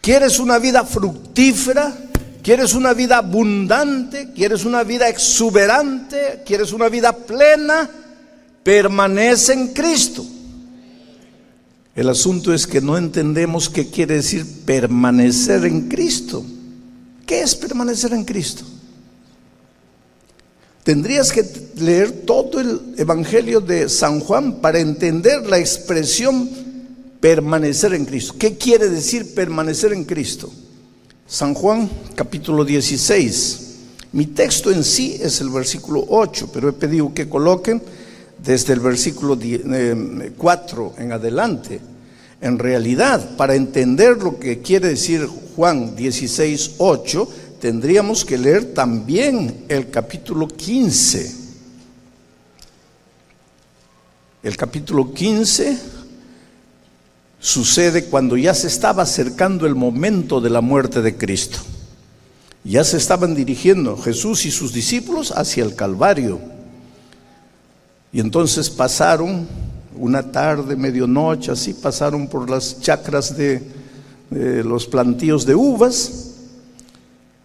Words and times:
¿Quieres 0.00 0.38
una 0.38 0.58
vida 0.58 0.84
fructífera? 0.84 1.96
¿Quieres 2.42 2.74
una 2.74 2.94
vida 2.94 3.18
abundante? 3.18 4.32
¿Quieres 4.34 4.64
una 4.64 4.82
vida 4.82 5.08
exuberante? 5.08 6.42
¿Quieres 6.44 6.72
una 6.72 6.88
vida 6.88 7.12
plena? 7.12 7.88
Permanece 8.62 9.52
en 9.52 9.68
Cristo. 9.68 10.24
El 11.94 12.08
asunto 12.08 12.54
es 12.54 12.66
que 12.66 12.80
no 12.80 12.96
entendemos 12.96 13.68
qué 13.68 13.90
quiere 13.90 14.14
decir 14.14 14.46
permanecer 14.64 15.64
en 15.66 15.88
Cristo. 15.88 16.44
¿Qué 17.26 17.42
es 17.42 17.54
permanecer 17.54 18.12
en 18.12 18.24
Cristo? 18.24 18.64
Tendrías 20.82 21.30
que 21.30 21.44
leer 21.76 22.24
todo 22.24 22.58
el 22.58 22.94
Evangelio 22.96 23.60
de 23.60 23.88
San 23.88 24.20
Juan 24.20 24.60
para 24.60 24.80
entender 24.80 25.46
la 25.46 25.58
expresión 25.58 26.48
permanecer 27.20 27.94
en 27.94 28.06
Cristo. 28.06 28.34
¿Qué 28.38 28.56
quiere 28.56 28.88
decir 28.88 29.34
permanecer 29.34 29.92
en 29.92 30.04
Cristo? 30.04 30.50
San 31.26 31.54
Juan 31.54 31.88
capítulo 32.14 32.64
16. 32.64 33.66
Mi 34.12 34.26
texto 34.26 34.72
en 34.72 34.82
sí 34.82 35.18
es 35.20 35.40
el 35.40 35.50
versículo 35.50 36.04
8, 36.08 36.50
pero 36.52 36.68
he 36.68 36.72
pedido 36.72 37.14
que 37.14 37.28
coloquen 37.28 37.80
desde 38.42 38.72
el 38.72 38.80
versículo 38.80 39.38
4 40.36 40.94
en 40.98 41.12
adelante. 41.12 41.80
En 42.40 42.58
realidad, 42.58 43.36
para 43.36 43.54
entender 43.54 44.16
lo 44.16 44.38
que 44.38 44.60
quiere 44.60 44.88
decir 44.88 45.28
Juan 45.54 45.94
16, 45.94 46.72
8, 46.78 47.28
tendríamos 47.60 48.24
que 48.24 48.38
leer 48.38 48.72
también 48.72 49.66
el 49.68 49.90
capítulo 49.90 50.48
15. 50.48 51.36
El 54.42 54.56
capítulo 54.56 55.12
15 55.12 55.99
sucede 57.40 58.04
cuando 58.04 58.36
ya 58.36 58.54
se 58.54 58.68
estaba 58.68 59.02
acercando 59.02 59.66
el 59.66 59.74
momento 59.74 60.40
de 60.40 60.50
la 60.50 60.60
muerte 60.60 61.02
de 61.02 61.16
Cristo. 61.16 61.58
Ya 62.62 62.84
se 62.84 62.98
estaban 62.98 63.34
dirigiendo 63.34 63.96
Jesús 63.96 64.44
y 64.44 64.50
sus 64.50 64.72
discípulos 64.72 65.32
hacia 65.34 65.64
el 65.64 65.74
Calvario. 65.74 66.38
Y 68.12 68.20
entonces 68.20 68.68
pasaron 68.68 69.48
una 69.96 70.30
tarde, 70.30 70.76
medianoche, 70.76 71.50
así 71.50 71.72
pasaron 71.72 72.28
por 72.28 72.50
las 72.50 72.80
chacras 72.80 73.36
de, 73.36 73.62
los 74.30 74.86
plantíos 74.86 75.46
de 75.46 75.54
uvas. 75.54 76.26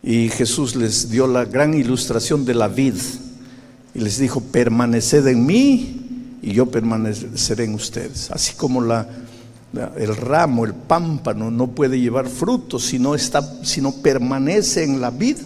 Y 0.03 0.29
Jesús 0.29 0.75
les 0.75 1.09
dio 1.09 1.25
la 1.25 1.45
gran 1.45 1.73
ilustración 1.73 2.43
de 2.43 2.53
la 2.53 2.67
vid. 2.67 2.95
Y 3.93 3.99
les 3.99 4.19
dijo, 4.19 4.41
permaneced 4.41 5.25
en 5.27 5.45
mí 5.45 6.01
y 6.41 6.51
yo 6.51 6.65
permaneceré 6.65 7.63
en 7.63 7.75
ustedes. 7.75 8.29
Así 8.29 8.53
como 8.55 8.81
la, 8.81 9.07
el 9.97 10.15
ramo, 10.15 10.65
el 10.65 10.73
pámpano 10.73 11.51
no 11.51 11.67
puede 11.67 11.99
llevar 11.99 12.27
frutos 12.27 12.85
si 12.85 12.99
no, 12.99 13.15
está, 13.15 13.63
si 13.63 13.81
no 13.81 13.91
permanece 13.91 14.83
en 14.83 15.01
la 15.01 15.11
vid. 15.11 15.37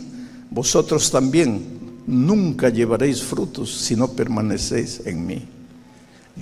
Vosotros 0.49 1.09
también 1.11 1.79
nunca 2.07 2.69
llevaréis 2.69 3.23
frutos 3.23 3.71
si 3.71 3.95
no 3.95 4.09
permanecéis 4.09 5.01
en 5.05 5.25
mí. 5.25 5.47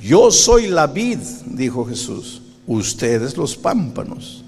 Yo 0.02 0.32
soy 0.32 0.68
la 0.68 0.88
vid, 0.88 1.20
dijo 1.46 1.86
Jesús, 1.86 2.42
ustedes 2.68 3.36
los 3.38 3.56
pámpanos. 3.56 4.44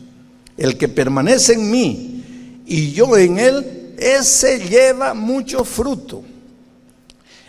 El 0.58 0.78
que 0.78 0.88
permanece 0.88 1.54
en 1.54 1.72
mí 1.72 2.64
y 2.66 2.92
yo 2.92 3.18
en 3.18 3.40
él, 3.40 3.96
ese 3.98 4.60
lleva 4.60 5.14
mucho 5.14 5.64
fruto. 5.64 6.24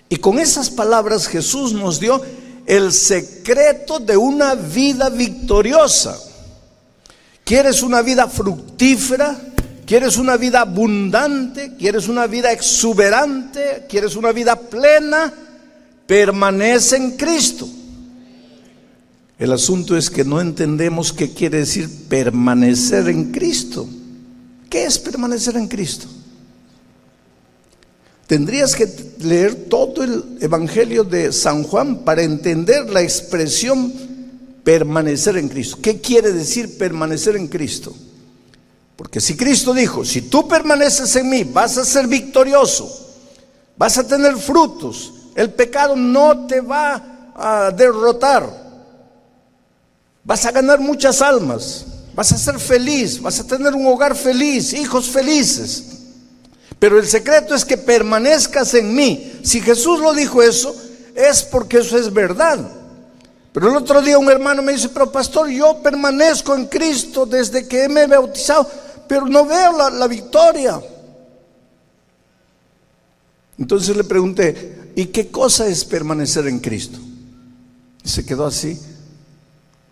Y 0.08 0.16
con 0.16 0.38
esas 0.38 0.70
palabras 0.70 1.28
Jesús 1.28 1.72
nos 1.72 2.00
dio 2.00 2.20
el 2.70 2.92
secreto 2.92 3.98
de 3.98 4.16
una 4.16 4.54
vida 4.54 5.10
victoriosa. 5.10 6.16
¿Quieres 7.42 7.82
una 7.82 8.00
vida 8.00 8.28
fructífera? 8.28 9.36
¿Quieres 9.84 10.16
una 10.18 10.36
vida 10.36 10.60
abundante? 10.60 11.74
¿Quieres 11.76 12.06
una 12.06 12.28
vida 12.28 12.52
exuberante? 12.52 13.86
¿Quieres 13.88 14.14
una 14.14 14.30
vida 14.30 14.54
plena? 14.54 15.34
Permanece 16.06 16.96
en 16.96 17.16
Cristo. 17.16 17.68
El 19.36 19.50
asunto 19.52 19.96
es 19.96 20.08
que 20.08 20.22
no 20.22 20.40
entendemos 20.40 21.12
qué 21.12 21.34
quiere 21.34 21.58
decir 21.58 21.88
permanecer 22.08 23.08
en 23.08 23.32
Cristo. 23.32 23.88
¿Qué 24.68 24.84
es 24.84 24.96
permanecer 24.96 25.56
en 25.56 25.66
Cristo? 25.66 26.06
Tendrías 28.30 28.76
que 28.76 28.88
leer 29.18 29.68
todo 29.68 30.04
el 30.04 30.38
Evangelio 30.40 31.02
de 31.02 31.32
San 31.32 31.64
Juan 31.64 32.04
para 32.04 32.22
entender 32.22 32.88
la 32.88 33.02
expresión 33.02 33.92
permanecer 34.62 35.36
en 35.36 35.48
Cristo. 35.48 35.78
¿Qué 35.82 36.00
quiere 36.00 36.30
decir 36.30 36.78
permanecer 36.78 37.34
en 37.34 37.48
Cristo? 37.48 37.92
Porque 38.94 39.20
si 39.20 39.36
Cristo 39.36 39.74
dijo, 39.74 40.04
si 40.04 40.22
tú 40.22 40.46
permaneces 40.46 41.16
en 41.16 41.28
mí, 41.28 41.42
vas 41.42 41.76
a 41.76 41.84
ser 41.84 42.06
victorioso, 42.06 42.88
vas 43.76 43.98
a 43.98 44.06
tener 44.06 44.36
frutos, 44.36 45.12
el 45.34 45.50
pecado 45.50 45.96
no 45.96 46.46
te 46.46 46.60
va 46.60 47.32
a 47.34 47.72
derrotar, 47.72 48.48
vas 50.22 50.46
a 50.46 50.52
ganar 50.52 50.78
muchas 50.78 51.20
almas, 51.20 51.84
vas 52.14 52.30
a 52.30 52.38
ser 52.38 52.60
feliz, 52.60 53.20
vas 53.20 53.40
a 53.40 53.44
tener 53.44 53.74
un 53.74 53.88
hogar 53.88 54.14
feliz, 54.14 54.72
hijos 54.72 55.08
felices. 55.08 55.99
Pero 56.80 56.98
el 56.98 57.06
secreto 57.06 57.54
es 57.54 57.64
que 57.64 57.76
permanezcas 57.76 58.72
en 58.72 58.94
mí. 58.94 59.38
Si 59.44 59.60
Jesús 59.60 60.00
lo 60.00 60.14
dijo 60.14 60.42
eso, 60.42 60.74
es 61.14 61.42
porque 61.42 61.78
eso 61.78 61.98
es 61.98 62.10
verdad. 62.10 62.58
Pero 63.52 63.68
el 63.68 63.76
otro 63.76 64.00
día 64.00 64.18
un 64.18 64.30
hermano 64.30 64.62
me 64.62 64.72
dice, 64.72 64.88
pero 64.88 65.12
pastor, 65.12 65.50
yo 65.50 65.82
permanezco 65.82 66.54
en 66.54 66.66
Cristo 66.66 67.26
desde 67.26 67.68
que 67.68 67.86
me 67.88 68.02
he 68.02 68.06
bautizado, 68.06 68.68
pero 69.06 69.26
no 69.26 69.44
veo 69.44 69.90
la, 69.90 70.06
victoria. 70.06 70.80
Entonces 73.58 73.94
le 73.94 74.04
pregunté, 74.04 74.92
¿y 74.96 75.06
qué 75.06 75.30
cosa 75.30 75.68
es 75.68 75.84
permanecer 75.84 76.46
en 76.46 76.60
Cristo? 76.60 76.98
Y 78.02 78.08
se 78.08 78.24
quedó 78.24 78.46
así. 78.46 78.80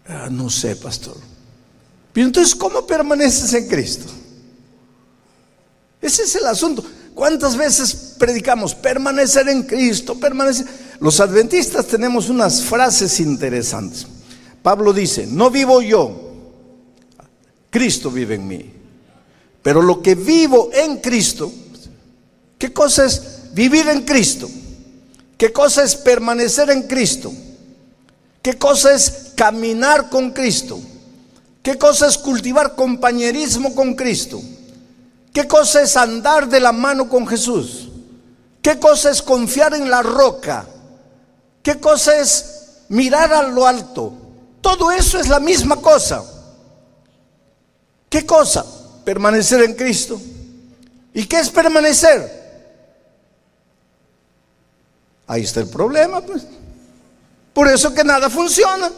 Ah, 0.06 0.28
no 0.31 0.48
sé, 0.48 0.75
pastor. 0.77 1.16
Pero 2.15 2.28
entonces, 2.28 2.54
¿cómo 2.54 2.87
permaneces 2.87 3.53
en 3.53 3.69
Cristo? 3.69 4.06
Ese 6.00 6.22
es 6.22 6.34
el 6.36 6.47
asunto. 6.47 6.84
¿Cuántas 7.14 7.56
veces 7.56 8.14
predicamos 8.16 8.75
permanecer 8.75 9.48
en 9.48 9.64
Cristo, 9.64 10.19
permanecer? 10.19 10.66
Los 11.00 11.19
adventistas 11.20 11.86
tenemos 11.86 12.28
unas 12.28 12.62
frases 12.62 13.19
interesantes. 13.20 14.06
Pablo 14.62 14.92
dice, 14.92 15.26
no 15.26 15.50
vivo 15.50 15.82
yo, 15.82 16.28
Cristo 17.70 18.10
vive 18.10 18.36
en 18.36 18.47
mí. 18.47 18.72
Pero 19.62 19.82
lo 19.82 20.00
que 20.00 20.14
vivo 20.14 20.70
en 20.72 20.98
Cristo, 20.98 21.53
¿qué 22.56 22.72
cosa 22.72 23.06
es 23.06 23.53
vivir 23.53 23.88
en 23.88 24.03
Cristo? 24.03 24.48
¿Qué 25.36 25.53
cosa 25.53 25.82
es 25.82 25.94
permanecer 25.97 26.70
en 26.70 26.84
Cristo? 26.84 27.32
¿Qué 28.42 28.56
cosa 28.56 28.94
es 28.94 29.32
caminar 29.34 30.09
con 30.09 30.30
Cristo? 30.30 30.80
¿Qué 31.62 31.76
cosa 31.76 32.06
es 32.06 32.16
cultivar 32.16 32.75
compañerismo 32.75 33.75
con 33.75 33.94
Cristo? 33.94 34.41
¿Qué 35.33 35.47
cosa 35.47 35.83
es 35.83 35.97
andar 35.97 36.48
de 36.48 36.60
la 36.60 36.72
mano 36.72 37.09
con 37.09 37.27
Jesús? 37.27 37.89
¿Qué 38.63 38.78
cosa 38.78 39.10
es 39.10 39.22
confiar 39.22 39.75
en 39.75 39.91
la 39.91 40.03
roca? 40.03 40.66
¿Qué 41.63 41.78
cosa 41.78 42.19
es 42.19 42.83
mirar 42.89 43.33
a 43.33 43.42
lo 43.42 43.66
alto? 43.66 44.13
Todo 44.60 44.91
eso 44.91 45.19
es 45.19 45.28
la 45.28 45.41
misma 45.41 45.77
cosa. 45.77 46.25
¿Qué 48.09 48.25
cosa? 48.27 48.65
Permanecer 49.04 49.63
en 49.63 49.75
Cristo. 49.75 50.21
¿Y 51.15 51.27
qué 51.27 51.41
es 51.41 51.51
permanecer? 51.51 52.39
Ahí 55.27 55.42
está 55.42 55.60
el 55.60 55.69
problema, 55.69 56.21
pues. 56.21 56.42
Por 57.53 57.69
eso 57.69 57.92
que 57.92 58.04
nada 58.04 58.31
funciona. 58.31 58.91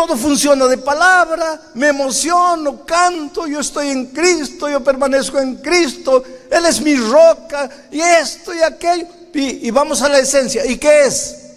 Todo 0.00 0.16
funciona 0.16 0.66
de 0.66 0.78
palabra, 0.78 1.60
me 1.74 1.88
emociono, 1.88 2.86
canto, 2.86 3.46
yo 3.46 3.60
estoy 3.60 3.90
en 3.90 4.06
Cristo, 4.06 4.66
yo 4.66 4.82
permanezco 4.82 5.38
en 5.38 5.56
Cristo, 5.56 6.24
Él 6.50 6.64
es 6.64 6.80
mi 6.80 6.96
roca, 6.96 7.68
y 7.92 8.00
esto 8.00 8.54
y 8.54 8.62
aquello. 8.62 9.06
Y, 9.34 9.70
vamos 9.70 10.00
a 10.00 10.08
la 10.08 10.18
esencia. 10.18 10.64
¿Y 10.64 10.78
qué 10.78 11.04
es? 11.04 11.50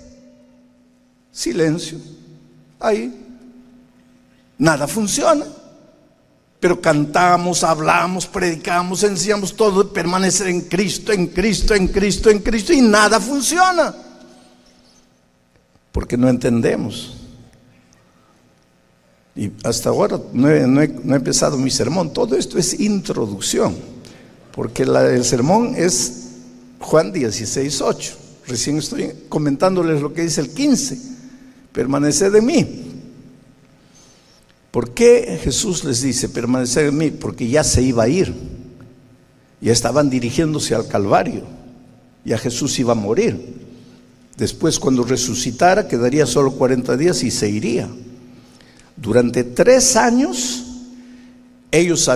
Silencio. 1.31 1.99
Ahí. 2.81 3.17
Nada 4.57 4.89
funciona. 4.89 5.45
Pero 6.59 6.81
cantamos, 6.81 7.63
hablamos, 7.63 8.27
predicamos, 8.27 9.03
enseñamos 9.03 9.55
todo 9.55 9.93
permanecer 9.93 10.47
en 10.47 10.59
Cristo, 10.59 11.13
en 11.13 11.27
Cristo, 11.27 11.75
en 11.75 11.87
Cristo, 11.87 12.29
en 12.29 12.39
Cristo 12.39 12.73
y 12.73 12.81
nada 12.81 13.21
funciona. 13.21 13.95
Porque 15.93 16.17
no 16.17 16.27
entendemos. 16.27 17.22
Y 19.35 19.51
hasta 19.63 19.89
ahora 19.89 20.19
no 20.31 20.49
he, 20.49 20.83
empezado 20.83 21.57
mi 21.57 21.71
sermón. 21.71 22.13
Todo 22.13 22.35
esto 22.35 22.57
es 22.57 22.79
introducción. 22.79 23.75
Porque 24.51 24.83
el 24.83 25.25
sermón 25.25 25.73
es 25.75 26.29
Juan 26.79 27.11
16, 27.11 27.81
8. 27.81 28.17
Recién 28.47 28.77
estoy 28.77 29.11
comentándoles 29.29 30.01
lo 30.01 30.13
que 30.13 30.23
dice 30.23 30.41
el 30.41 30.49
15. 30.49 30.97
Permaneced 31.71 32.31
de 32.31 32.41
mí. 32.41 32.83
¿Por 34.69 34.91
qué 34.91 35.39
Jesús 35.43 35.83
les 35.83 36.01
dice 36.01 36.29
permanecer 36.29 36.87
en 36.87 36.97
mí? 36.97 37.09
Porque 37.09 37.47
ya 37.47 37.63
se 37.63 37.81
iba 37.81 38.03
a 38.03 38.07
ir. 38.07 38.33
Ya 39.61 39.71
estaban 39.71 40.09
dirigiéndose 40.09 40.75
al 40.75 40.87
Calvario. 40.87 41.43
Ya 42.25 42.37
Jesús 42.37 42.77
iba 42.79 42.91
a 42.91 42.95
morir. 42.95 43.55
Después, 44.37 44.79
cuando 44.79 45.03
resucitara, 45.03 45.87
quedaría 45.87 46.25
solo 46.25 46.51
40 46.51 46.97
días 46.97 47.23
y 47.23 47.31
se 47.31 47.49
iría. 47.49 47.87
Durante 48.95 49.43
tres 49.43 49.95
años, 49.95 50.63
ellos 51.71 52.09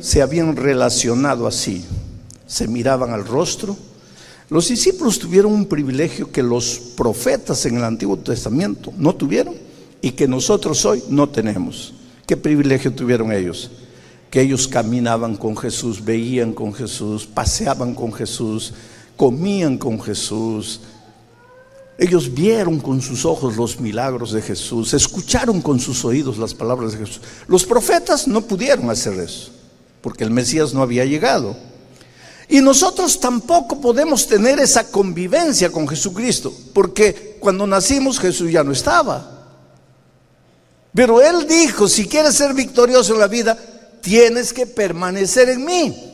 se 0.00 0.22
habían 0.22 0.56
relacionado 0.56 1.46
así. 1.46 1.84
Se 2.46 2.66
miraban 2.66 3.12
al 3.12 3.24
rostro. 3.24 3.76
Los 4.48 4.68
discípulos 4.68 5.18
tuvieron 5.18 5.52
un 5.52 5.66
privilegio 5.66 6.30
que 6.30 6.42
los 6.42 6.78
profetas 6.96 7.66
en 7.66 7.76
el 7.76 7.84
Antiguo 7.84 8.16
Testamento 8.16 8.92
no 8.96 9.14
tuvieron 9.14 9.54
y 10.00 10.12
que 10.12 10.28
nosotros 10.28 10.84
hoy 10.84 11.02
no 11.08 11.28
tenemos. 11.28 11.94
¿Qué 12.26 12.36
privilegio 12.36 12.92
tuvieron 12.92 13.32
ellos? 13.32 13.70
Que 14.30 14.40
ellos 14.40 14.68
caminaban 14.68 15.36
con 15.36 15.56
Jesús, 15.56 16.04
veían 16.04 16.52
con 16.52 16.74
Jesús, 16.74 17.26
paseaban 17.26 17.94
con 17.94 18.12
Jesús, 18.12 18.72
comían 19.16 19.78
con 19.78 20.00
Jesús. 20.00 20.80
Ellos 21.98 22.34
vieron 22.34 22.78
con 22.78 23.00
sus 23.00 23.24
ojos 23.24 23.56
los 23.56 23.80
milagros 23.80 24.32
de 24.32 24.42
Jesús, 24.42 24.92
escucharon 24.92 25.62
con 25.62 25.80
sus 25.80 26.04
oídos 26.04 26.36
las 26.36 26.52
palabras 26.52 26.92
de 26.92 26.98
Jesús. 26.98 27.22
Los 27.48 27.64
profetas 27.64 28.28
no 28.28 28.42
pudieron 28.42 28.90
hacer 28.90 29.18
eso, 29.18 29.50
porque 30.02 30.24
el 30.24 30.30
Mesías 30.30 30.74
no 30.74 30.82
había 30.82 31.06
llegado. 31.06 31.56
Y 32.48 32.60
nosotros 32.60 33.18
tampoco 33.18 33.80
podemos 33.80 34.26
tener 34.26 34.60
esa 34.60 34.90
convivencia 34.90 35.70
con 35.72 35.88
Jesucristo, 35.88 36.52
porque 36.74 37.38
cuando 37.40 37.66
nacimos 37.66 38.20
Jesús 38.20 38.52
ya 38.52 38.62
no 38.62 38.72
estaba. 38.72 39.32
Pero 40.94 41.20
Él 41.20 41.46
dijo, 41.46 41.88
si 41.88 42.06
quieres 42.06 42.34
ser 42.34 42.54
victorioso 42.54 43.14
en 43.14 43.20
la 43.20 43.26
vida, 43.26 43.58
tienes 44.02 44.52
que 44.52 44.66
permanecer 44.66 45.48
en 45.48 45.64
mí. 45.64 46.05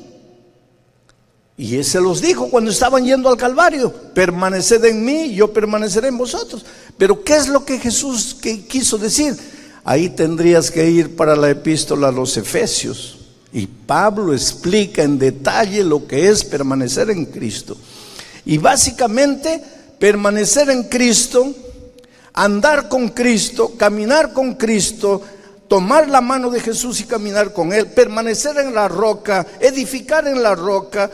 Y 1.62 1.76
Él 1.76 1.85
se 1.85 2.00
los 2.00 2.20
dijo 2.20 2.50
cuando 2.50 2.73
estaban 2.73 3.05
yendo 3.05 3.29
al 3.29 3.37
Calvario, 3.37 3.93
permaneced 3.93 4.85
en 4.85 5.05
mí, 5.05 5.32
yo 5.32 5.53
permaneceré 5.53 6.09
en 6.09 6.19
vosotros. 6.19 6.64
Pero 6.99 7.23
¿qué 7.23 7.37
es 7.37 7.47
lo 7.47 7.64
que 7.64 7.79
Jesús 7.79 8.37
quiso 8.69 8.99
decir? 8.99 9.37
Ahí 9.85 10.09
tendrías 10.09 10.73
que 10.73 10.91
ir 10.91 11.14
para 11.14 11.37
la 11.37 11.50
epístola 11.50 12.09
a 12.09 12.11
los 12.11 12.37
Efesios. 12.37 13.17
Y 13.53 13.69
Pablo 13.69 14.32
explica 14.32 15.05
en 15.05 15.20
detalle 15.20 15.85
lo 15.85 16.05
que 16.05 16.29
es 16.29 16.43
permanecer 16.43 17.11
en 17.11 17.26
Cristo. 17.26 17.76
Y 18.44 18.58
básicamente, 18.58 19.62
permanecer 20.00 20.69
en 20.69 20.82
Cristo 20.88 21.55
andar 22.32 22.88
con 22.88 23.11
Cristo, 23.11 23.75
caminar 23.79 24.32
con 24.32 24.55
Cristo, 24.55 25.23
tomar 25.69 26.08
la 26.08 26.20
mano 26.20 26.50
de 26.50 26.58
Jesús 26.58 27.00
y 27.00 27.05
caminar 27.05 27.53
con 27.53 27.73
Él, 27.73 27.87
permanecer 27.87 28.58
en 28.58 28.75
la 28.75 28.88
roca, 28.88 29.47
edificar 29.61 30.26
en 30.26 30.43
la 30.43 30.56
roca. 30.56 31.08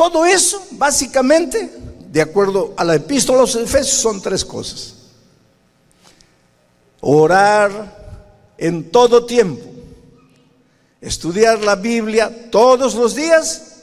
Todo 0.00 0.24
eso, 0.24 0.66
básicamente, 0.70 1.70
de 2.10 2.22
acuerdo 2.22 2.72
a 2.74 2.84
la 2.84 2.94
epístola 2.94 3.36
de 3.36 3.42
los 3.42 3.54
Efesios, 3.54 4.00
son 4.00 4.22
tres 4.22 4.42
cosas. 4.42 4.94
Orar 7.02 8.48
en 8.56 8.90
todo 8.90 9.26
tiempo, 9.26 9.62
estudiar 11.02 11.62
la 11.62 11.76
Biblia 11.76 12.48
todos 12.50 12.94
los 12.94 13.14
días 13.14 13.82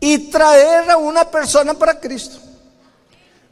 y 0.00 0.28
traer 0.28 0.90
a 0.90 0.96
una 0.96 1.30
persona 1.30 1.72
para 1.72 2.00
Cristo. 2.00 2.36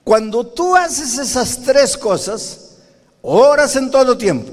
Cuando 0.03 0.45
tú 0.45 0.75
haces 0.75 1.17
esas 1.19 1.63
tres 1.63 1.97
cosas, 1.97 2.79
oras 3.21 3.77
en 3.77 3.93
todo 3.93 4.19
tiempo, 4.19 4.51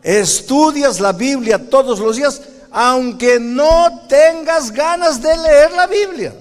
estudias 0.00 1.00
la 1.00 1.10
Biblia 1.10 1.58
todos 1.68 1.98
los 1.98 2.18
días, 2.18 2.40
aunque 2.70 3.40
no 3.40 4.06
tengas 4.08 4.70
ganas 4.70 5.20
de 5.20 5.36
leer 5.36 5.72
la 5.72 5.88
Biblia. 5.88 6.34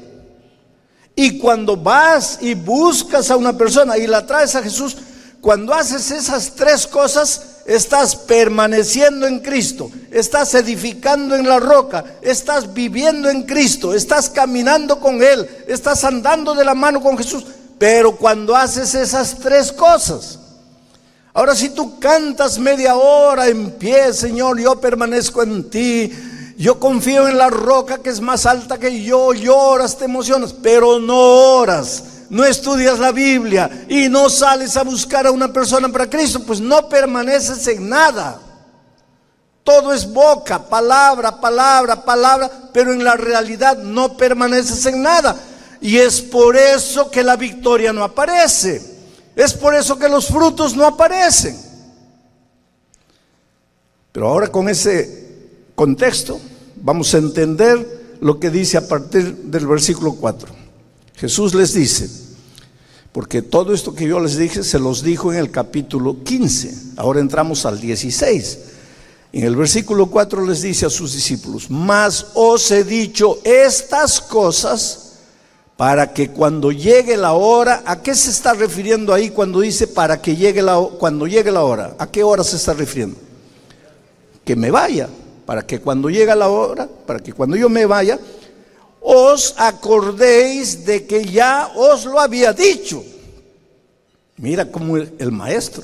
Y 1.20 1.40
cuando 1.40 1.76
vas 1.76 2.38
y 2.42 2.54
buscas 2.54 3.32
a 3.32 3.38
una 3.38 3.58
persona 3.58 3.98
y 3.98 4.06
la 4.06 4.28
traes 4.28 4.54
a 4.54 4.62
Jesús, 4.62 4.96
cuando 5.42 5.74
haces 5.74 6.12
esas 6.12 6.52
tres 6.54 6.86
cosas, 6.86 7.42
estás 7.66 8.16
permaneciendo 8.16 9.26
en 9.26 9.40
Cristo, 9.40 9.90
estás 10.12 10.54
edificando 10.54 11.36
en 11.36 11.50
la 11.50 11.60
roca, 11.60 12.06
estás 12.22 12.72
viviendo 12.72 13.32
en 13.32 13.48
Cristo, 13.48 13.96
estás 13.96 14.30
caminando 14.30 15.00
con 15.00 15.24
Él, 15.24 15.50
estás 15.68 16.04
andando 16.04 16.54
de 16.54 16.64
la 16.64 16.76
mano 16.76 17.02
con 17.02 17.18
Jesús. 17.18 17.46
Pero 17.80 18.16
cuando 18.16 18.56
haces 18.56 18.94
esas 18.94 19.40
tres 19.40 19.72
cosas, 19.72 20.38
ahora 21.34 21.56
si 21.56 21.70
tú 21.70 22.00
cantas 22.00 22.60
media 22.60 22.96
hora 22.96 23.48
en 23.48 23.72
pie, 23.72 24.14
Señor, 24.14 24.60
yo 24.60 24.80
permanezco 24.80 25.42
en 25.42 25.68
ti, 25.68 26.14
yo 26.58 26.80
confío 26.80 27.28
en 27.28 27.38
la 27.38 27.52
roca 27.52 28.00
que 28.00 28.10
es 28.10 28.20
más 28.20 28.48
alta 28.48 28.80
que 28.80 29.04
yo, 29.04 29.32
lloras, 29.32 29.96
te 29.96 30.06
emocionas, 30.06 30.54
pero 30.54 31.00
no 31.00 31.16
oras, 31.16 32.04
no 32.32 32.44
estudias 32.44 32.98
la 32.98 33.12
Biblia 33.12 33.86
y 33.88 34.10
no 34.10 34.28
sales 34.28 34.76
a 34.76 34.84
buscar 34.84 35.28
a 35.28 35.32
una 35.32 35.54
persona 35.54 35.88
para 35.90 36.10
Cristo, 36.10 36.42
pues 36.44 36.60
no 36.60 36.90
permaneces 36.90 37.68
en 37.68 37.88
nada. 37.88 38.42
Todo 39.64 39.94
es 39.94 40.12
boca, 40.12 40.68
palabra, 40.68 41.40
palabra, 41.40 42.04
palabra, 42.04 42.50
pero 42.74 42.92
en 42.92 43.04
la 43.04 43.16
realidad 43.16 43.78
no 43.78 44.18
permaneces 44.18 44.84
en 44.88 45.04
nada. 45.04 45.36
Y 45.80 45.98
es 45.98 46.22
por 46.22 46.58
eso 46.58 47.12
que 47.12 47.22
la 47.22 47.36
victoria 47.36 47.94
no 47.94 48.04
aparece. 48.04 48.82
Es 49.36 49.54
por 49.54 49.76
eso 49.76 50.00
que 50.00 50.10
los 50.10 50.28
frutos 50.28 50.76
no 50.76 50.88
aparecen. 50.88 51.56
Pero 54.12 54.30
ahora 54.30 54.48
con 54.48 54.68
ese 54.70 55.27
contexto 55.78 56.40
vamos 56.82 57.14
a 57.14 57.20
entender 57.20 58.18
lo 58.20 58.40
que 58.40 58.50
dice 58.50 58.78
a 58.78 58.88
partir 58.88 59.36
del 59.44 59.68
versículo 59.68 60.14
4. 60.14 60.50
Jesús 61.16 61.54
les 61.54 61.76
dice, 61.76 62.10
porque 63.12 63.44
todo 63.44 63.76
esto 63.76 63.94
que 63.94 64.08
yo 64.08 64.20
les 64.20 64.38
dije 64.38 64.64
se 64.64 64.80
los 64.80 65.04
dijo 65.04 65.32
en 65.32 65.38
el 65.38 65.52
capítulo 65.52 66.24
15. 66.24 66.96
Ahora 66.98 67.20
entramos 67.20 67.64
al 67.68 67.80
16. 67.80 68.60
En 69.34 69.44
el 69.44 69.56
versículo 69.56 70.08
4 70.08 70.48
les 70.48 70.64
dice 70.64 70.88
a 70.88 70.90
sus 70.90 71.14
discípulos, 71.14 71.70
mas 71.70 72.26
os 72.34 72.72
he 72.72 72.84
dicho 72.84 73.38
estas 73.44 74.20
cosas 74.20 75.14
para 75.76 76.12
que 76.12 76.32
cuando 76.32 76.72
llegue 76.72 77.18
la 77.18 77.34
hora, 77.34 77.84
¿a 77.86 78.02
qué 78.02 78.16
se 78.16 78.32
está 78.32 78.56
refiriendo 78.56 79.14
ahí 79.14 79.30
cuando 79.30 79.60
dice 79.60 79.86
para 79.86 80.20
que 80.24 80.36
llegue 80.36 80.64
la 80.64 80.80
cuando 80.98 81.28
llegue 81.28 81.52
la 81.52 81.64
hora? 81.64 81.96
¿A 82.00 82.08
qué 82.08 82.24
hora 82.24 82.44
se 82.44 82.56
está 82.56 82.74
refiriendo? 82.74 83.20
Que 84.44 84.56
me 84.56 84.72
vaya, 84.72 85.08
para 85.48 85.66
que 85.66 85.80
cuando 85.80 86.10
llegue 86.10 86.36
la 86.36 86.50
hora, 86.50 86.90
para 87.06 87.20
que 87.20 87.32
cuando 87.32 87.56
yo 87.56 87.70
me 87.70 87.86
vaya, 87.86 88.20
os 89.00 89.56
acordéis 89.56 90.86
de 90.86 91.08
que 91.08 91.24
ya 91.24 91.72
os 91.74 92.04
lo 92.04 92.20
había 92.20 92.52
dicho. 92.52 93.02
Mira 94.36 94.70
cómo 94.70 94.98
el 94.98 95.32
maestro 95.32 95.84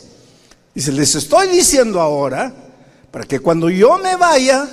dice, 0.75 0.91
les 0.91 1.15
estoy 1.15 1.47
diciendo 1.47 2.01
ahora, 2.01 2.53
para 3.09 3.23
que 3.23 3.39
cuando 3.39 3.69
yo 3.69 3.97
me 3.99 4.17
vaya, 4.17 4.67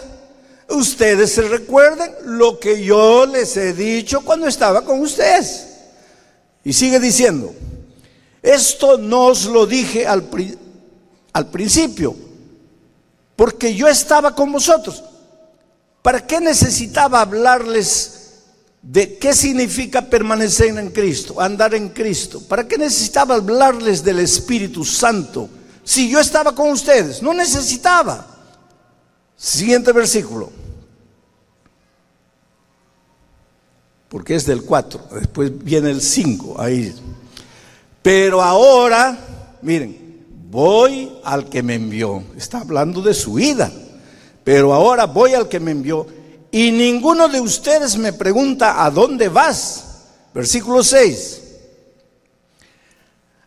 ustedes 0.68 1.34
se 1.34 1.42
recuerden 1.42 2.12
lo 2.24 2.58
que 2.58 2.82
yo 2.82 3.26
les 3.26 3.56
he 3.56 3.72
dicho 3.72 4.22
cuando 4.22 4.48
estaba 4.48 4.84
con 4.84 4.98
ustedes. 4.98 5.68
Y 6.64 6.72
sigue 6.72 6.98
diciendo, 6.98 7.54
esto 8.42 8.98
no 8.98 9.26
os 9.26 9.44
lo 9.44 9.66
dije 9.66 10.04
al, 10.04 10.28
al 11.32 11.48
principio, 11.48 12.29
porque 13.40 13.74
yo 13.74 13.88
estaba 13.88 14.34
con 14.34 14.52
vosotros. 14.52 15.02
¿Para 16.02 16.26
qué 16.26 16.42
necesitaba 16.42 17.22
hablarles 17.22 18.34
de 18.82 19.16
qué 19.16 19.32
significa 19.32 20.02
permanecer 20.02 20.76
en 20.76 20.90
Cristo, 20.90 21.40
andar 21.40 21.74
en 21.74 21.88
Cristo? 21.88 22.42
¿Para 22.46 22.68
qué 22.68 22.76
necesitaba 22.76 23.36
hablarles 23.36 24.04
del 24.04 24.18
Espíritu 24.18 24.84
Santo? 24.84 25.48
Si 25.82 26.10
yo 26.10 26.20
estaba 26.20 26.54
con 26.54 26.70
ustedes, 26.70 27.22
no 27.22 27.32
necesitaba. 27.32 28.26
Siguiente 29.38 29.90
versículo. 29.92 30.52
Porque 34.10 34.34
es 34.34 34.44
del 34.44 34.64
4, 34.64 35.08
después 35.18 35.64
viene 35.64 35.92
el 35.92 36.02
5, 36.02 36.60
ahí. 36.60 36.94
Pero 38.02 38.42
ahora, 38.42 39.18
miren, 39.62 39.99
voy 40.50 41.12
al 41.24 41.48
que 41.48 41.62
me 41.62 41.74
envió. 41.74 42.22
Está 42.36 42.60
hablando 42.60 43.00
de 43.00 43.14
su 43.14 43.38
ida. 43.38 43.70
pero 44.42 44.72
ahora 44.72 45.06
voy 45.06 45.34
al 45.34 45.48
que 45.48 45.60
me 45.60 45.70
envió 45.70 46.06
y 46.50 46.72
ninguno 46.72 47.28
de 47.28 47.40
ustedes 47.40 47.96
me 47.96 48.12
pregunta 48.12 48.84
a 48.84 48.90
dónde 48.90 49.28
vas. 49.28 49.84
Versículo 50.34 50.82
6. 50.82 51.40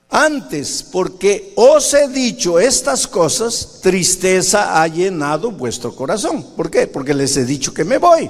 Antes, 0.10 0.84
porque 0.84 1.54
os 1.56 1.94
he 1.94 2.08
dicho 2.08 2.60
estas 2.60 3.08
cosas, 3.08 3.80
tristeza 3.82 4.82
ha 4.82 4.88
llenado 4.88 5.52
vuestro 5.52 5.96
corazón. 5.96 6.56
¿Por 6.56 6.70
qué? 6.70 6.88
Porque 6.88 7.14
les 7.14 7.36
he 7.36 7.46
dicho 7.46 7.74
que 7.74 7.84
me 7.84 7.98
voy. 7.98 8.30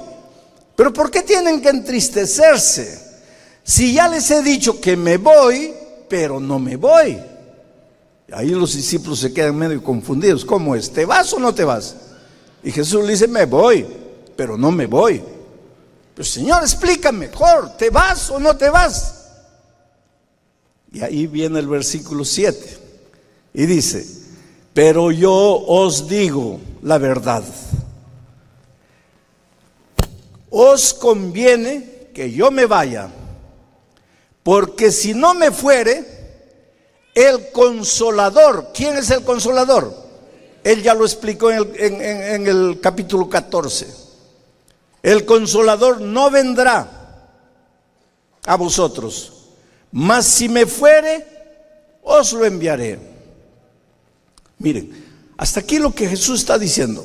Pero 0.74 0.92
¿por 0.92 1.10
qué 1.10 1.22
tienen 1.22 1.60
que 1.60 1.68
entristecerse? 1.68 3.22
Si 3.62 3.92
ya 3.92 4.08
les 4.08 4.30
he 4.30 4.42
dicho 4.42 4.80
que 4.80 4.96
me 4.96 5.18
voy, 5.18 5.72
pero 6.08 6.40
no 6.40 6.58
me 6.58 6.76
voy. 6.76 7.20
Ahí 8.32 8.50
los 8.50 8.74
discípulos 8.74 9.20
se 9.20 9.32
quedan 9.32 9.56
medio 9.56 9.82
confundidos. 9.82 10.44
¿Cómo 10.44 10.74
es? 10.74 10.90
¿Te 10.90 11.04
vas 11.04 11.32
o 11.32 11.38
no 11.38 11.54
te 11.54 11.64
vas? 11.64 11.96
Y 12.62 12.72
Jesús 12.72 13.04
le 13.04 13.12
dice, 13.12 13.28
me 13.28 13.44
voy, 13.44 13.86
pero 14.36 14.56
no 14.56 14.70
me 14.70 14.86
voy. 14.86 15.22
Pero 16.14 16.24
Señor, 16.24 16.62
explícame 16.62 17.28
mejor, 17.28 17.76
¿te 17.76 17.90
vas 17.90 18.30
o 18.30 18.38
no 18.38 18.56
te 18.56 18.70
vas? 18.70 19.24
Y 20.92 21.02
ahí 21.02 21.26
viene 21.26 21.58
el 21.58 21.66
versículo 21.66 22.24
7. 22.24 22.78
Y 23.52 23.66
dice, 23.66 24.06
pero 24.72 25.10
yo 25.10 25.32
os 25.32 26.08
digo 26.08 26.60
la 26.82 26.98
verdad. 26.98 27.44
Os 30.50 30.94
conviene 30.94 32.10
que 32.14 32.30
yo 32.30 32.52
me 32.52 32.66
vaya, 32.66 33.10
porque 34.44 34.92
si 34.92 35.14
no 35.14 35.34
me 35.34 35.50
fuere, 35.50 36.23
el 37.14 37.50
consolador, 37.52 38.70
¿quién 38.74 38.96
es 38.96 39.10
el 39.10 39.22
consolador? 39.22 39.94
Él 40.64 40.82
ya 40.82 40.94
lo 40.94 41.04
explicó 41.04 41.50
en 41.50 41.58
el, 41.78 42.00
en 42.00 42.46
el 42.46 42.80
capítulo 42.80 43.28
14. 43.28 43.86
El 45.02 45.24
consolador 45.24 46.00
no 46.00 46.30
vendrá 46.30 47.28
a 48.46 48.56
vosotros, 48.56 49.32
mas 49.92 50.24
si 50.26 50.48
me 50.48 50.66
fuere, 50.66 51.26
os 52.02 52.32
lo 52.32 52.44
enviaré. 52.44 52.98
Miren, 54.58 55.04
hasta 55.36 55.60
aquí 55.60 55.78
lo 55.78 55.94
que 55.94 56.08
Jesús 56.08 56.40
está 56.40 56.58
diciendo. 56.58 57.04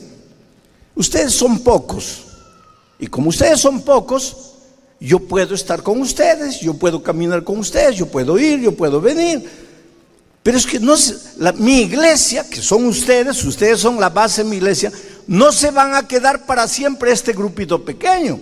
Ustedes 0.96 1.34
son 1.34 1.60
pocos. 1.60 2.25
Y 3.00 3.08
como 3.08 3.30
ustedes 3.30 3.60
son 3.60 3.82
pocos, 3.82 4.54
yo 5.00 5.20
puedo 5.20 5.56
estar 5.56 5.82
con 5.82 6.01
ustedes, 6.01 6.60
yo 6.60 6.74
puedo 6.74 7.01
caminar 7.01 7.44
con 7.44 7.60
ustedes, 7.60 7.96
yo 7.96 8.08
puedo 8.08 8.38
ir, 8.38 8.60
yo 8.60 8.75
puedo 8.75 9.00
venir. 9.00 9.69
Pero 10.50 10.58
es 10.58 10.65
que 10.65 10.79
no 10.79 10.96
la, 11.38 11.51
mi 11.51 11.82
iglesia, 11.82 12.44
que 12.50 12.60
son 12.60 12.88
ustedes, 12.88 13.44
ustedes 13.44 13.79
son 13.79 14.00
la 14.00 14.10
base 14.10 14.44
de 14.44 14.50
mi 14.50 14.56
iglesia, 14.56 14.91
no 15.27 15.51
se 15.51 15.70
van 15.70 15.94
a 15.94 16.08
quedar 16.08 16.48
para 16.48 16.68
siempre 16.68 17.12
este 17.12 17.34
grupito 17.34 17.86
pequeño. 17.86 18.39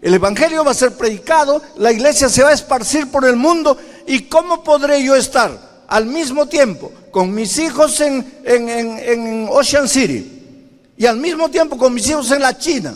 El 0.00 0.14
Evangelio 0.14 0.64
va 0.64 0.70
a 0.70 0.74
ser 0.74 0.92
predicado, 0.92 1.60
la 1.76 1.90
iglesia 1.90 2.28
se 2.28 2.44
va 2.44 2.50
a 2.50 2.52
esparcir 2.52 3.10
por 3.10 3.24
el 3.24 3.34
mundo 3.34 3.76
y 4.06 4.28
¿cómo 4.28 4.62
podré 4.62 5.02
yo 5.02 5.16
estar 5.16 5.84
al 5.88 6.06
mismo 6.06 6.46
tiempo 6.46 6.92
con 7.10 7.34
mis 7.34 7.58
hijos 7.58 8.00
en, 8.00 8.24
en, 8.44 9.48
Ocean 9.50 9.88
City 9.88 10.62
y 10.96 11.04
al 11.04 11.16
mismo 11.16 11.48
tiempo 11.48 11.76
con 11.76 11.92
mis 11.92 12.08
hijos 12.08 12.30
en 12.30 12.42
la 12.42 12.56
China 12.56 12.94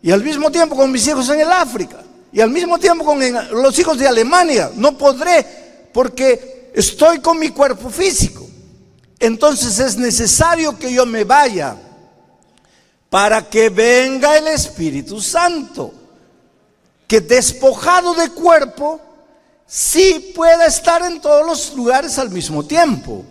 y 0.00 0.12
al 0.12 0.22
mismo 0.22 0.48
tiempo 0.48 0.76
con 0.76 0.92
mis 0.92 1.08
hijos 1.08 1.28
en 1.30 1.40
el 1.40 1.50
África 1.50 1.96
y 2.32 2.40
al 2.40 2.50
mismo 2.50 2.78
tiempo 2.78 3.04
con 3.04 3.18
los 3.50 3.76
hijos 3.80 3.98
de 3.98 4.06
Alemania? 4.06 4.70
No 4.76 4.96
podré 4.96 5.44
porque 5.92 6.59
estoy 6.74 7.20
con 7.20 7.38
mi 7.38 7.50
cuerpo 7.50 7.90
físico. 7.90 8.46
Entonces 9.18 9.78
es 9.78 9.96
necesario 9.96 10.78
que 10.78 10.92
yo 10.92 11.04
me 11.06 11.24
vaya 11.24 11.76
para 13.08 13.48
que 13.48 13.68
venga 13.68 14.38
el 14.38 14.48
Espíritu 14.48 15.20
Santo 15.20 15.94
que 17.10 17.20
despojado 17.20 18.14
de 18.14 18.30
cuerpo, 18.30 19.00
sí 19.66 20.32
pueda 20.32 20.64
estar 20.66 21.02
en 21.02 21.20
todos 21.20 21.44
los 21.44 21.74
lugares 21.74 22.16
al 22.20 22.30
mismo 22.30 22.64
tiempo. 22.64 23.24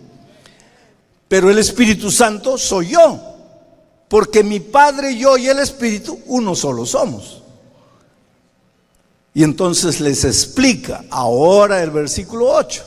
Pero 1.26 1.48
el 1.48 1.58
Espíritu 1.58 2.10
Santo 2.10 2.58
soy 2.58 2.88
yo, 2.88 3.18
porque 4.06 4.44
mi 4.44 4.60
Padre, 4.60 5.16
yo 5.16 5.38
y 5.38 5.48
el 5.48 5.60
Espíritu, 5.60 6.20
uno 6.26 6.54
solo 6.54 6.84
somos. 6.84 7.42
Y 9.32 9.44
entonces 9.44 9.98
les 9.98 10.24
explica 10.24 11.02
ahora 11.08 11.82
el 11.82 11.90
versículo 11.90 12.52
8. 12.52 12.84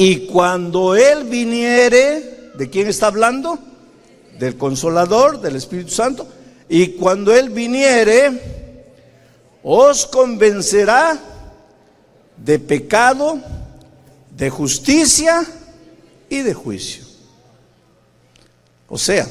Y 0.00 0.20
cuando 0.20 0.94
Él 0.94 1.24
viniere, 1.24 2.52
¿de 2.54 2.70
quién 2.70 2.88
está 2.88 3.08
hablando? 3.08 3.58
Del 4.38 4.56
consolador, 4.56 5.42
del 5.42 5.56
Espíritu 5.56 5.90
Santo. 5.90 6.26
Y 6.70 6.92
cuando 6.92 7.34
Él 7.34 7.50
viniere, 7.50 8.86
os 9.62 10.06
convencerá 10.06 11.20
de 12.34 12.58
pecado, 12.58 13.42
de 14.34 14.48
justicia 14.48 15.46
y 16.30 16.38
de 16.38 16.54
juicio. 16.54 17.04
O 18.88 18.96
sea, 18.96 19.28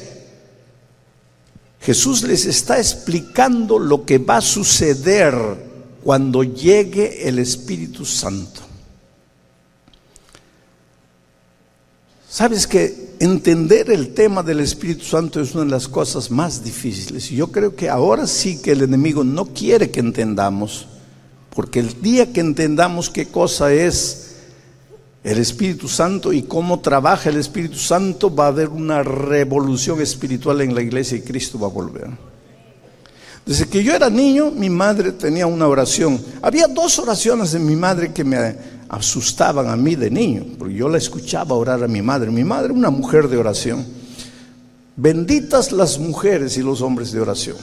Jesús 1.80 2.22
les 2.22 2.46
está 2.46 2.78
explicando 2.78 3.76
lo 3.80 4.04
que 4.06 4.18
va 4.18 4.36
a 4.36 4.40
suceder 4.40 5.34
cuando 6.04 6.44
llegue 6.44 7.26
el 7.26 7.40
Espíritu 7.40 8.04
Santo. 8.04 8.69
Sabes 12.30 12.68
que 12.68 13.16
entender 13.18 13.90
el 13.90 14.14
tema 14.14 14.44
del 14.44 14.60
Espíritu 14.60 15.04
Santo 15.04 15.40
es 15.40 15.52
una 15.52 15.64
de 15.64 15.70
las 15.70 15.88
cosas 15.88 16.30
más 16.30 16.62
difíciles. 16.62 17.28
Y 17.32 17.34
yo 17.34 17.48
creo 17.48 17.74
que 17.74 17.88
ahora 17.88 18.28
sí 18.28 18.62
que 18.62 18.70
el 18.70 18.82
enemigo 18.82 19.24
no 19.24 19.46
quiere 19.46 19.90
que 19.90 19.98
entendamos, 19.98 20.86
porque 21.52 21.80
el 21.80 22.00
día 22.00 22.32
que 22.32 22.38
entendamos 22.38 23.10
qué 23.10 23.26
cosa 23.26 23.72
es 23.72 24.36
el 25.24 25.38
Espíritu 25.38 25.88
Santo 25.88 26.32
y 26.32 26.44
cómo 26.44 26.78
trabaja 26.78 27.30
el 27.30 27.36
Espíritu 27.36 27.78
Santo, 27.78 28.32
va 28.32 28.44
a 28.44 28.48
haber 28.48 28.68
una 28.68 29.02
revolución 29.02 30.00
espiritual 30.00 30.60
en 30.60 30.72
la 30.72 30.82
iglesia 30.82 31.18
y 31.18 31.22
Cristo 31.22 31.58
va 31.58 31.66
a 31.66 31.70
volver. 31.70 32.10
Desde 33.44 33.66
que 33.66 33.82
yo 33.82 33.92
era 33.92 34.08
niño, 34.08 34.52
mi 34.52 34.70
madre 34.70 35.10
tenía 35.10 35.48
una 35.48 35.66
oración. 35.66 36.22
Había 36.42 36.68
dos 36.68 36.96
oraciones 37.00 37.50
de 37.50 37.58
mi 37.58 37.74
madre 37.74 38.12
que 38.12 38.22
me 38.22 38.36
asustaban 38.90 39.68
a 39.68 39.76
mí 39.76 39.94
de 39.94 40.10
niño, 40.10 40.44
porque 40.58 40.74
yo 40.74 40.88
la 40.88 40.98
escuchaba 40.98 41.54
orar 41.54 41.82
a 41.84 41.88
mi 41.88 42.02
madre. 42.02 42.30
Mi 42.30 42.42
madre, 42.42 42.72
una 42.72 42.90
mujer 42.90 43.28
de 43.28 43.36
oración. 43.36 43.86
Benditas 44.96 45.70
las 45.70 45.98
mujeres 45.98 46.56
y 46.56 46.62
los 46.62 46.82
hombres 46.82 47.12
de 47.12 47.20
oración. 47.20 47.56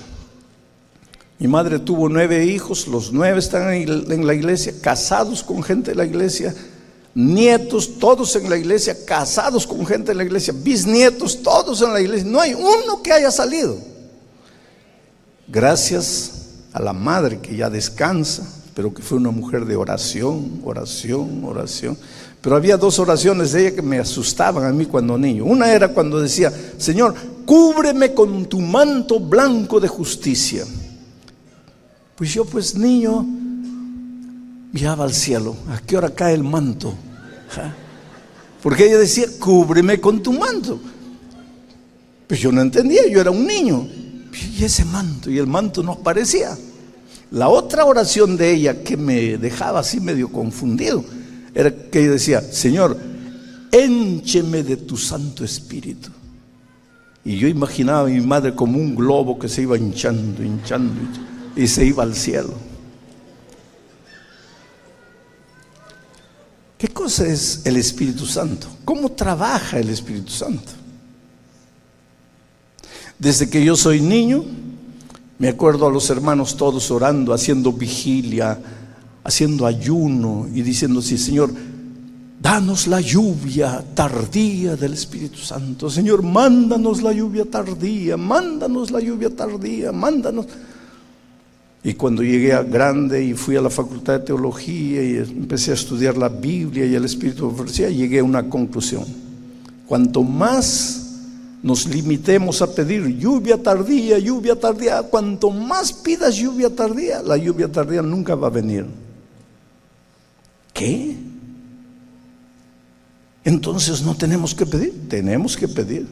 Mi 1.37 1.47
madre 1.47 1.79
tuvo 1.79 2.07
nueve 2.07 2.45
hijos, 2.45 2.87
los 2.87 3.11
nueve 3.11 3.39
están 3.39 3.71
en 3.73 4.25
la 4.25 4.33
iglesia, 4.33 4.73
casados 4.81 5.43
con 5.43 5.61
gente 5.61 5.91
de 5.91 5.97
la 5.97 6.05
iglesia, 6.05 6.55
nietos, 7.13 7.99
todos 7.99 8.35
en 8.37 8.49
la 8.49 8.57
iglesia, 8.57 8.95
casados 9.05 9.67
con 9.67 9.85
gente 9.85 10.11
de 10.11 10.15
la 10.15 10.23
iglesia, 10.23 10.53
bisnietos, 10.57 11.43
todos 11.43 11.81
en 11.81 11.93
la 11.93 11.99
iglesia. 11.99 12.25
No 12.25 12.39
hay 12.39 12.53
uno 12.53 13.03
que 13.03 13.11
haya 13.11 13.31
salido. 13.31 13.77
Gracias 15.47 16.31
a 16.71 16.81
la 16.81 16.93
madre 16.93 17.39
que 17.39 17.55
ya 17.55 17.69
descansa, 17.69 18.47
pero 18.77 18.93
que 18.93 19.01
fue 19.01 19.17
una 19.17 19.31
mujer 19.31 19.65
de 19.65 19.75
oración, 19.75 20.61
oración, 20.63 21.43
oración. 21.43 21.97
Pero 22.39 22.55
había 22.55 22.77
dos 22.77 22.99
oraciones 22.99 23.51
de 23.51 23.61
ella 23.61 23.75
que 23.77 23.81
me 23.81 23.97
asustaban 23.97 24.65
a 24.65 24.71
mí 24.71 24.85
cuando 24.85 25.17
niño. 25.17 25.45
Una 25.45 25.71
era 25.71 25.87
cuando 25.87 26.21
decía, 26.21 26.53
Señor, 26.77 27.15
cúbreme 27.43 28.13
con 28.13 28.45
tu 28.45 28.59
manto 28.59 29.19
blanco 29.19 29.79
de 29.79 29.87
justicia. 29.87 30.63
Pues 32.15 32.31
yo 32.31 32.45
pues 32.45 32.75
niño 32.75 33.25
miraba 34.71 35.05
al 35.05 35.13
cielo, 35.15 35.55
¿a 35.71 35.79
qué 35.79 35.97
hora 35.97 36.11
cae 36.11 36.35
el 36.35 36.43
manto? 36.43 36.93
Porque 38.61 38.85
ella 38.85 38.99
decía, 38.99 39.25
cúbreme 39.39 39.99
con 39.99 40.21
tu 40.21 40.33
manto. 40.33 40.79
Pues 42.27 42.39
yo 42.39 42.51
no 42.51 42.61
entendía, 42.61 43.07
yo 43.09 43.21
era 43.21 43.31
un 43.31 43.47
niño. 43.47 43.87
Y 44.55 44.63
ese 44.63 44.85
manto, 44.85 45.31
y 45.31 45.39
el 45.39 45.47
manto 45.47 45.81
no 45.81 45.93
aparecía. 45.93 46.55
La 47.31 47.49
otra 47.49 47.85
oración 47.85 48.37
de 48.37 48.53
ella 48.53 48.83
que 48.83 48.95
me 48.95 49.37
dejaba 49.37 49.81
así 49.81 49.99
medio 49.99 50.31
confundido 50.31 51.03
era 51.53 51.71
que 51.71 51.99
ella 51.99 52.11
decía, 52.11 52.41
Señor, 52.41 52.97
éncheme 53.71 54.63
de 54.63 54.77
tu 54.77 54.95
Santo 54.97 55.43
Espíritu. 55.43 56.09
Y 57.25 57.37
yo 57.37 57.47
imaginaba 57.47 58.01
a 58.01 58.11
mi 58.11 58.21
madre 58.21 58.55
como 58.55 58.77
un 58.77 58.95
globo 58.95 59.37
que 59.37 59.49
se 59.49 59.63
iba 59.63 59.77
hinchando, 59.77 60.41
hinchando, 60.43 60.93
y 61.55 61.67
se 61.67 61.85
iba 61.85 62.03
al 62.03 62.15
cielo. 62.15 62.53
¿Qué 66.77 66.87
cosa 66.89 67.25
es 67.25 67.63
el 67.65 67.75
Espíritu 67.75 68.25
Santo? 68.25 68.67
¿Cómo 68.85 69.11
trabaja 69.11 69.79
el 69.79 69.89
Espíritu 69.89 70.31
Santo? 70.31 70.71
Desde 73.17 73.49
que 73.49 73.65
yo 73.65 73.75
soy 73.75 73.99
niño, 73.99 74.45
me 75.39 75.49
acuerdo 75.49 75.87
a 75.87 75.91
los 75.91 76.09
hermanos 76.09 76.57
todos 76.57 76.89
orando, 76.91 77.33
haciendo 77.33 77.71
vigilia, 77.71 78.59
haciendo 79.23 79.65
ayuno 79.65 80.47
y 80.53 80.61
diciendo, 80.61 81.01
sí, 81.01 81.17
Señor, 81.17 81.51
Danos 82.39 82.85
la 82.85 83.01
lluvia 83.01 83.83
tardía 83.95 84.75
del 84.75 84.93
Espíritu 84.93 85.39
Santo. 85.39 85.89
Señor, 85.89 86.21
mándanos 86.21 87.01
la 87.01 87.11
lluvia 87.11 87.45
tardía, 87.45 88.15
mándanos 88.15 88.91
la 88.91 88.99
lluvia 88.99 89.35
tardía, 89.35 89.91
mándanos. 89.91 90.45
Y 91.83 91.93
cuando 91.95 92.21
llegué 92.21 92.53
a 92.53 92.61
grande 92.61 93.23
y 93.23 93.33
fui 93.33 93.55
a 93.55 93.61
la 93.61 93.71
facultad 93.71 94.19
de 94.19 94.25
teología 94.25 95.03
y 95.03 95.17
empecé 95.17 95.71
a 95.71 95.73
estudiar 95.73 96.15
la 96.15 96.29
Biblia 96.29 96.85
y 96.85 96.93
el 96.93 97.05
Espíritu 97.05 97.49
de 97.49 97.55
profecía, 97.55 97.89
llegué 97.89 98.19
a 98.19 98.23
una 98.23 98.47
conclusión. 98.47 99.05
Cuanto 99.87 100.21
más 100.21 101.06
nos 101.63 101.87
limitemos 101.87 102.61
a 102.61 102.73
pedir 102.73 103.05
lluvia 103.17 103.61
tardía, 103.61 104.19
lluvia 104.19 104.55
tardía, 104.55 105.03
cuanto 105.03 105.49
más 105.49 105.91
pidas 105.91 106.35
lluvia 106.35 106.69
tardía, 106.69 107.21
la 107.21 107.37
lluvia 107.37 107.71
tardía 107.71 108.01
nunca 108.01 108.35
va 108.35 108.47
a 108.47 108.51
venir. 108.51 108.85
¿Qué? 110.73 111.17
Entonces 113.43 114.01
no 114.01 114.15
tenemos 114.15 114.53
que 114.53 114.65
pedir, 114.65 115.09
tenemos 115.09 115.57
que 115.57 115.67
pedir. 115.67 116.05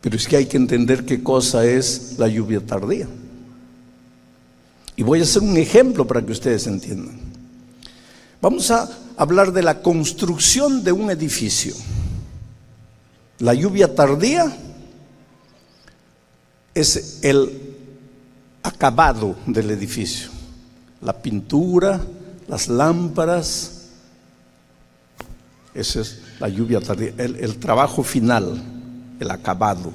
Pero 0.00 0.16
es 0.16 0.26
que 0.26 0.36
hay 0.36 0.46
que 0.46 0.56
entender 0.56 1.04
qué 1.04 1.22
cosa 1.22 1.66
es 1.66 2.14
la 2.18 2.28
lluvia 2.28 2.64
tardía. 2.64 3.06
Y 4.96 5.02
voy 5.02 5.20
a 5.20 5.24
hacer 5.24 5.42
un 5.42 5.56
ejemplo 5.56 6.06
para 6.06 6.24
que 6.24 6.32
ustedes 6.32 6.66
entiendan. 6.66 7.18
Vamos 8.40 8.70
a 8.70 8.88
hablar 9.16 9.52
de 9.52 9.62
la 9.62 9.82
construcción 9.82 10.82
de 10.82 10.92
un 10.92 11.10
edificio. 11.10 11.74
La 13.40 13.54
lluvia 13.54 13.94
tardía 13.94 14.54
es 16.74 17.20
el 17.22 17.76
acabado 18.62 19.34
del 19.46 19.70
edificio. 19.70 20.28
La 21.00 21.14
pintura, 21.14 22.00
las 22.46 22.68
lámparas, 22.68 23.88
esa 25.72 26.00
es 26.00 26.20
la 26.38 26.48
lluvia 26.50 26.80
tardía, 26.80 27.14
el, 27.16 27.56
trabajo 27.56 28.02
final, 28.02 28.62
el 29.18 29.30
acabado. 29.30 29.90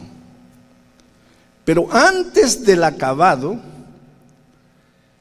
Pero 1.63 1.87
antes 1.91 2.65
del 2.65 2.83
acabado, 2.83 3.59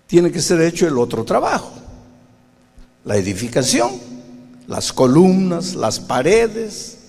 tiene 0.07 0.33
que 0.33 0.41
ser 0.41 0.63
hecho 0.63 0.89
el 0.89 0.97
otro 0.97 1.25
trabajo, 1.25 1.73
la 3.05 3.17
edificación, 3.17 3.91
las 4.67 4.95
columnas, 4.95 5.75
las 5.75 6.01
paredes, 6.01 7.04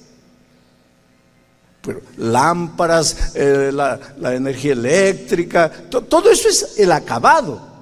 lámparas, 2.18 3.36
eh, 3.36 3.72
la, 3.74 4.00
la, 4.20 4.36
energía 4.36 4.74
eléctrica, 4.74 5.72
todo 5.90 6.30
eso 6.30 6.50
es 6.50 6.76
el 6.78 6.92
acabado. 6.92 7.76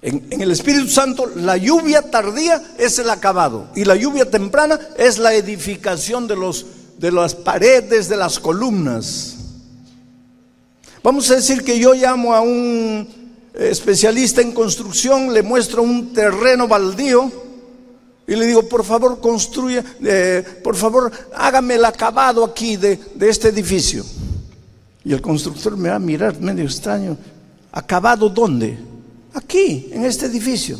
En, 0.00 0.40
el 0.40 0.50
Espíritu 0.52 0.88
Santo 0.88 1.30
la 1.34 1.56
lluvia 1.56 2.02
tardía 2.02 2.62
es 2.78 2.98
el 2.98 3.10
acabado 3.10 3.68
y 3.74 3.84
la 3.84 3.96
lluvia 3.96 4.30
temprana 4.30 4.78
es 4.96 5.18
la 5.18 5.34
edificación 5.34 6.28
de, 6.28 6.36
los, 6.36 6.66
de 6.98 7.10
las 7.10 7.34
paredes, 7.34 8.08
de 8.08 8.16
las 8.16 8.38
columnas. 8.38 9.34
Vamos 11.02 11.30
a 11.30 11.36
decir 11.36 11.64
que 11.64 11.78
yo 11.78 11.94
llamo 11.94 12.34
a 12.34 12.40
un 12.40 13.08
especialista 13.54 14.40
en 14.40 14.52
construcción, 14.52 15.32
le 15.32 15.42
muestro 15.42 15.82
un 15.82 16.12
terreno 16.12 16.68
baldío 16.68 17.47
y 18.28 18.36
le 18.36 18.44
digo, 18.44 18.68
por 18.68 18.84
favor, 18.84 19.18
construya, 19.20 19.82
eh, 20.04 20.44
por 20.62 20.76
favor, 20.76 21.10
hágame 21.34 21.76
el 21.76 21.84
acabado 21.86 22.44
aquí 22.44 22.76
de, 22.76 23.00
de 23.14 23.28
este 23.30 23.48
edificio. 23.48 24.04
Y 25.02 25.14
el 25.14 25.22
constructor 25.22 25.78
me 25.78 25.88
va 25.88 25.94
a 25.94 25.98
mirar 25.98 26.38
medio 26.38 26.64
extraño. 26.64 27.16
¿Acabado 27.72 28.28
dónde? 28.28 28.78
Aquí, 29.32 29.88
en 29.92 30.04
este 30.04 30.26
edificio. 30.26 30.78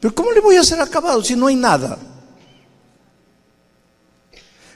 Pero 0.00 0.12
¿cómo 0.12 0.32
le 0.32 0.40
voy 0.40 0.56
a 0.56 0.62
hacer 0.62 0.80
acabado 0.80 1.22
si 1.22 1.36
no 1.36 1.46
hay 1.46 1.54
nada? 1.54 1.96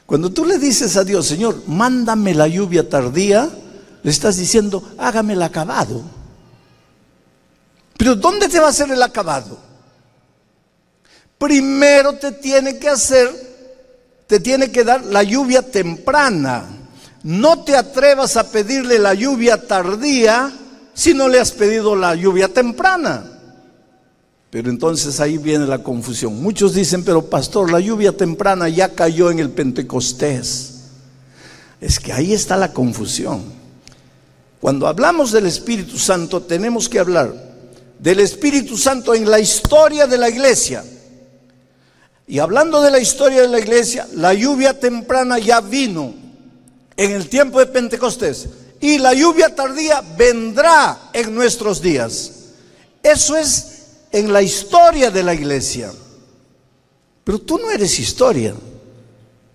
Cuando 0.06 0.30
tú 0.30 0.44
le 0.44 0.60
dices 0.60 0.96
a 0.96 1.02
Dios, 1.02 1.26
Señor, 1.26 1.60
mándame 1.66 2.34
la 2.34 2.46
lluvia 2.46 2.88
tardía, 2.88 3.50
le 4.04 4.10
estás 4.12 4.36
diciendo, 4.36 4.80
hágame 4.96 5.32
el 5.32 5.42
acabado. 5.42 6.02
Pero 7.96 8.14
¿dónde 8.14 8.48
te 8.48 8.60
va 8.60 8.66
a 8.66 8.70
hacer 8.70 8.92
el 8.92 9.02
acabado? 9.02 9.69
Primero 11.40 12.16
te 12.16 12.32
tiene 12.32 12.78
que 12.78 12.90
hacer, 12.90 13.30
te 14.26 14.40
tiene 14.40 14.70
que 14.70 14.84
dar 14.84 15.06
la 15.06 15.22
lluvia 15.22 15.62
temprana. 15.62 16.66
No 17.22 17.64
te 17.64 17.76
atrevas 17.76 18.36
a 18.36 18.50
pedirle 18.50 18.98
la 18.98 19.14
lluvia 19.14 19.66
tardía 19.66 20.52
si 20.92 21.14
no 21.14 21.28
le 21.28 21.40
has 21.40 21.52
pedido 21.52 21.96
la 21.96 22.14
lluvia 22.14 22.48
temprana? 22.48 23.24
Pero 24.50 24.68
entonces 24.68 25.18
ahí 25.18 25.38
viene 25.38 25.66
la 25.66 25.82
confusión. 25.82 26.42
Muchos 26.42 26.74
dicen, 26.74 27.04
pero 27.04 27.24
pastor, 27.24 27.72
la 27.72 27.80
lluvia 27.80 28.12
temprana 28.14 28.68
ya 28.68 28.90
cayó 28.90 29.30
en 29.30 29.38
el 29.38 29.48
Pentecostés. 29.48 30.74
Es 31.80 31.98
que 31.98 32.12
ahí 32.12 32.34
está 32.34 32.58
la 32.58 32.74
confusión. 32.74 33.44
Cuando 34.60 34.86
hablamos 34.86 35.32
del 35.32 35.46
Espíritu 35.46 35.96
Santo, 35.96 36.42
tenemos 36.42 36.86
que 36.86 36.98
hablar 36.98 37.32
del 37.98 38.20
Espíritu 38.20 38.76
Santo 38.76 39.14
en 39.14 39.30
la 39.30 39.40
historia 39.40 40.06
de 40.06 40.18
la 40.18 40.28
iglesia. 40.28 40.84
Y 42.30 42.38
hablando 42.38 42.80
de 42.80 42.92
la 42.92 43.00
historia 43.00 43.42
de 43.42 43.48
la 43.48 43.58
iglesia, 43.58 44.06
la 44.14 44.32
lluvia 44.32 44.78
temprana 44.78 45.40
ya 45.40 45.60
vino 45.60 46.14
en 46.96 47.10
el 47.10 47.28
tiempo 47.28 47.58
de 47.58 47.66
Pentecostés 47.66 48.48
y 48.80 48.98
la 48.98 49.12
lluvia 49.14 49.52
tardía 49.52 50.00
vendrá 50.16 51.10
en 51.12 51.34
nuestros 51.34 51.82
días. 51.82 52.30
Eso 53.02 53.36
es 53.36 53.66
en 54.12 54.32
la 54.32 54.42
historia 54.42 55.10
de 55.10 55.24
la 55.24 55.34
iglesia. 55.34 55.90
Pero 57.24 57.40
tú 57.40 57.58
no 57.58 57.68
eres 57.68 57.98
historia, 57.98 58.54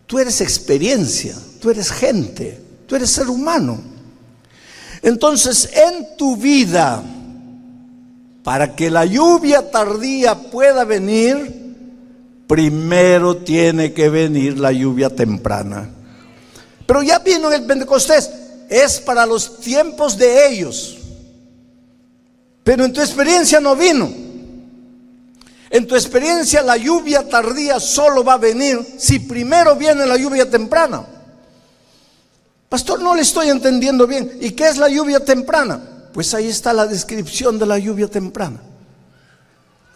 tú 0.05 0.19
eres 0.19 0.41
experiencia, 0.41 1.33
tú 1.61 1.69
eres 1.69 1.89
gente, 1.93 2.61
tú 2.87 2.97
eres 2.97 3.09
ser 3.09 3.29
humano. 3.29 3.79
Entonces, 5.01 5.69
en 5.71 6.17
tu 6.17 6.35
vida, 6.35 7.01
para 8.43 8.75
que 8.75 8.91
la 8.91 9.05
lluvia 9.05 9.71
tardía 9.71 10.35
pueda 10.51 10.83
venir, 10.83 11.64
primero 12.47 13.37
tiene 13.37 13.93
que 13.93 14.09
venir 14.09 14.59
la 14.59 14.71
lluvia 14.71 15.09
temprana. 15.09 15.89
Pero 16.85 17.01
ya 17.01 17.19
vino 17.19 17.51
el 17.51 17.65
Pentecostés, 17.65 18.29
es 18.69 18.99
para 18.99 19.25
los 19.25 19.59
tiempos 19.59 20.17
de 20.17 20.47
ellos. 20.47 20.97
Pero 22.63 22.85
en 22.85 22.93
tu 22.93 23.01
experiencia 23.01 23.59
no 23.59 23.75
vino. 23.75 24.11
En 25.69 25.87
tu 25.87 25.95
experiencia 25.95 26.61
la 26.61 26.77
lluvia 26.77 27.27
tardía 27.27 27.79
solo 27.79 28.23
va 28.23 28.33
a 28.33 28.37
venir 28.37 28.79
si 28.97 29.19
primero 29.19 29.75
viene 29.75 30.05
la 30.05 30.17
lluvia 30.17 30.49
temprana. 30.49 31.05
Pastor, 32.69 33.01
no 33.01 33.15
le 33.15 33.21
estoy 33.21 33.49
entendiendo 33.49 34.07
bien. 34.07 34.37
¿Y 34.41 34.51
qué 34.51 34.67
es 34.67 34.77
la 34.77 34.89
lluvia 34.89 35.23
temprana? 35.23 35.81
Pues 36.13 36.33
ahí 36.33 36.47
está 36.47 36.73
la 36.73 36.87
descripción 36.87 37.59
de 37.59 37.65
la 37.65 37.77
lluvia 37.77 38.07
temprana. 38.07 38.61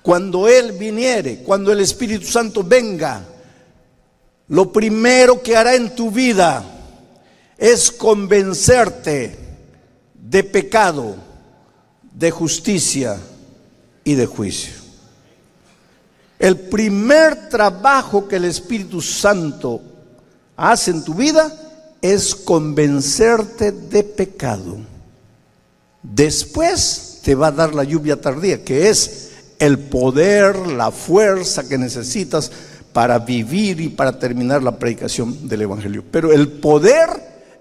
Cuando 0.02 0.48
Él 0.48 0.74
viniere, 0.74 1.40
cuando 1.44 1.72
el 1.72 1.82
Espíritu 1.82 2.26
Santo 2.26 2.64
venga, 2.64 3.24
lo 4.48 4.72
primero 4.72 5.42
que 5.44 5.56
hará 5.56 5.76
en 5.76 5.96
tu 5.96 6.10
vida 6.10 6.64
es 7.58 7.92
convencerte 7.92 9.38
de 10.14 10.44
pecado, 10.44 11.16
de 12.14 12.32
justicia 12.32 13.18
y 14.04 14.16
de 14.16 14.26
juicio. 14.26 14.74
El 16.40 16.58
primer 16.58 17.50
trabajo 17.50 18.28
que 18.28 18.38
el 18.38 18.46
Espíritu 18.46 19.02
Santo 19.02 19.82
hace 20.56 20.92
en 20.92 21.04
tu 21.04 21.14
vida 21.14 21.54
es 22.02 22.34
convencerte 22.34 23.74
de 23.74 24.04
pecado. 24.04 24.78
Después 26.02 27.20
te 27.24 27.36
va 27.36 27.48
a 27.48 27.52
dar 27.52 27.76
la 27.76 27.84
lluvia 27.84 28.20
tardía, 28.20 28.64
que 28.64 28.90
es 28.90 29.29
el 29.60 29.78
poder, 29.78 30.68
la 30.68 30.92
fuerza 30.92 31.68
que 31.68 31.78
necesitas 31.78 32.52
para 32.94 33.20
vivir 33.20 33.80
y 33.82 33.90
para 33.90 34.18
terminar 34.18 34.64
la 34.64 34.80
predicación 34.80 35.48
del 35.48 35.64
Evangelio. 35.64 36.04
Pero 36.10 36.32
el 36.32 36.48
poder 36.48 37.10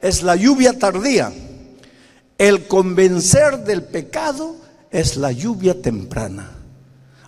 es 0.00 0.22
la 0.22 0.36
lluvia 0.36 0.78
tardía. 0.78 1.32
El 2.38 2.66
convencer 2.66 3.64
del 3.64 3.82
pecado 3.82 4.56
es 4.90 5.16
la 5.16 5.32
lluvia 5.32 5.82
temprana. 5.82 6.50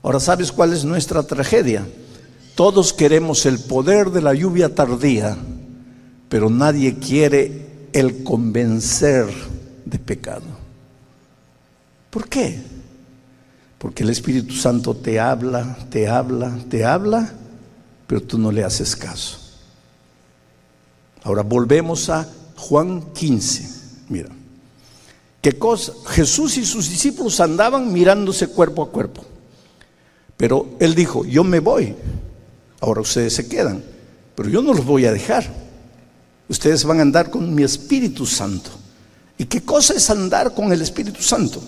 Ahora, 0.02 0.20
¿sabes 0.20 0.52
cuál 0.52 0.72
es 0.72 0.84
nuestra 0.84 1.24
tragedia? 1.24 1.86
Todos 2.54 2.92
queremos 2.92 3.44
el 3.44 3.58
poder 3.58 4.10
de 4.10 4.22
la 4.22 4.34
lluvia 4.34 4.74
tardía, 4.74 5.36
pero 6.28 6.48
nadie 6.48 6.98
quiere 6.98 7.88
el 7.92 8.22
convencer 8.22 9.26
de 9.84 9.98
pecado. 9.98 10.46
¿Por 12.10 12.28
qué? 12.28 12.60
Porque 13.80 14.02
el 14.02 14.10
Espíritu 14.10 14.54
Santo 14.54 14.94
te 14.94 15.18
habla, 15.18 15.74
te 15.88 16.06
habla, 16.06 16.54
te 16.68 16.84
habla, 16.84 17.32
pero 18.06 18.22
tú 18.22 18.36
no 18.36 18.52
le 18.52 18.62
haces 18.62 18.94
caso. 18.94 19.38
Ahora 21.22 21.42
volvemos 21.42 22.10
a 22.10 22.28
Juan 22.56 23.00
15, 23.14 23.70
mira. 24.10 24.28
¿Qué 25.40 25.58
cosa? 25.58 25.94
Jesús 26.08 26.58
y 26.58 26.66
sus 26.66 26.90
discípulos 26.90 27.40
andaban 27.40 27.90
mirándose 27.90 28.48
cuerpo 28.48 28.82
a 28.82 28.90
cuerpo. 28.90 29.24
Pero 30.36 30.76
él 30.78 30.94
dijo, 30.94 31.24
yo 31.24 31.42
me 31.42 31.60
voy, 31.60 31.94
ahora 32.80 33.00
ustedes 33.00 33.32
se 33.32 33.48
quedan, 33.48 33.82
pero 34.34 34.50
yo 34.50 34.60
no 34.60 34.74
los 34.74 34.84
voy 34.84 35.06
a 35.06 35.12
dejar. 35.12 35.50
Ustedes 36.50 36.84
van 36.84 36.98
a 36.98 37.02
andar 37.02 37.30
con 37.30 37.54
mi 37.54 37.62
Espíritu 37.62 38.26
Santo. 38.26 38.68
¿Y 39.38 39.46
qué 39.46 39.62
cosa 39.62 39.94
es 39.94 40.10
andar 40.10 40.52
con 40.52 40.70
el 40.70 40.82
Espíritu 40.82 41.22
Santo? 41.22 41.62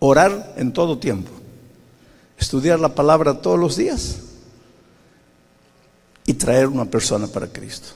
Orar 0.00 0.54
en 0.56 0.72
todo 0.72 0.98
tiempo, 0.98 1.30
estudiar 2.38 2.80
la 2.80 2.94
palabra 2.94 3.40
todos 3.40 3.58
los 3.58 3.76
días 3.76 4.16
y 6.26 6.34
traer 6.34 6.66
una 6.66 6.86
persona 6.86 7.26
para 7.26 7.46
Cristo. 7.46 7.88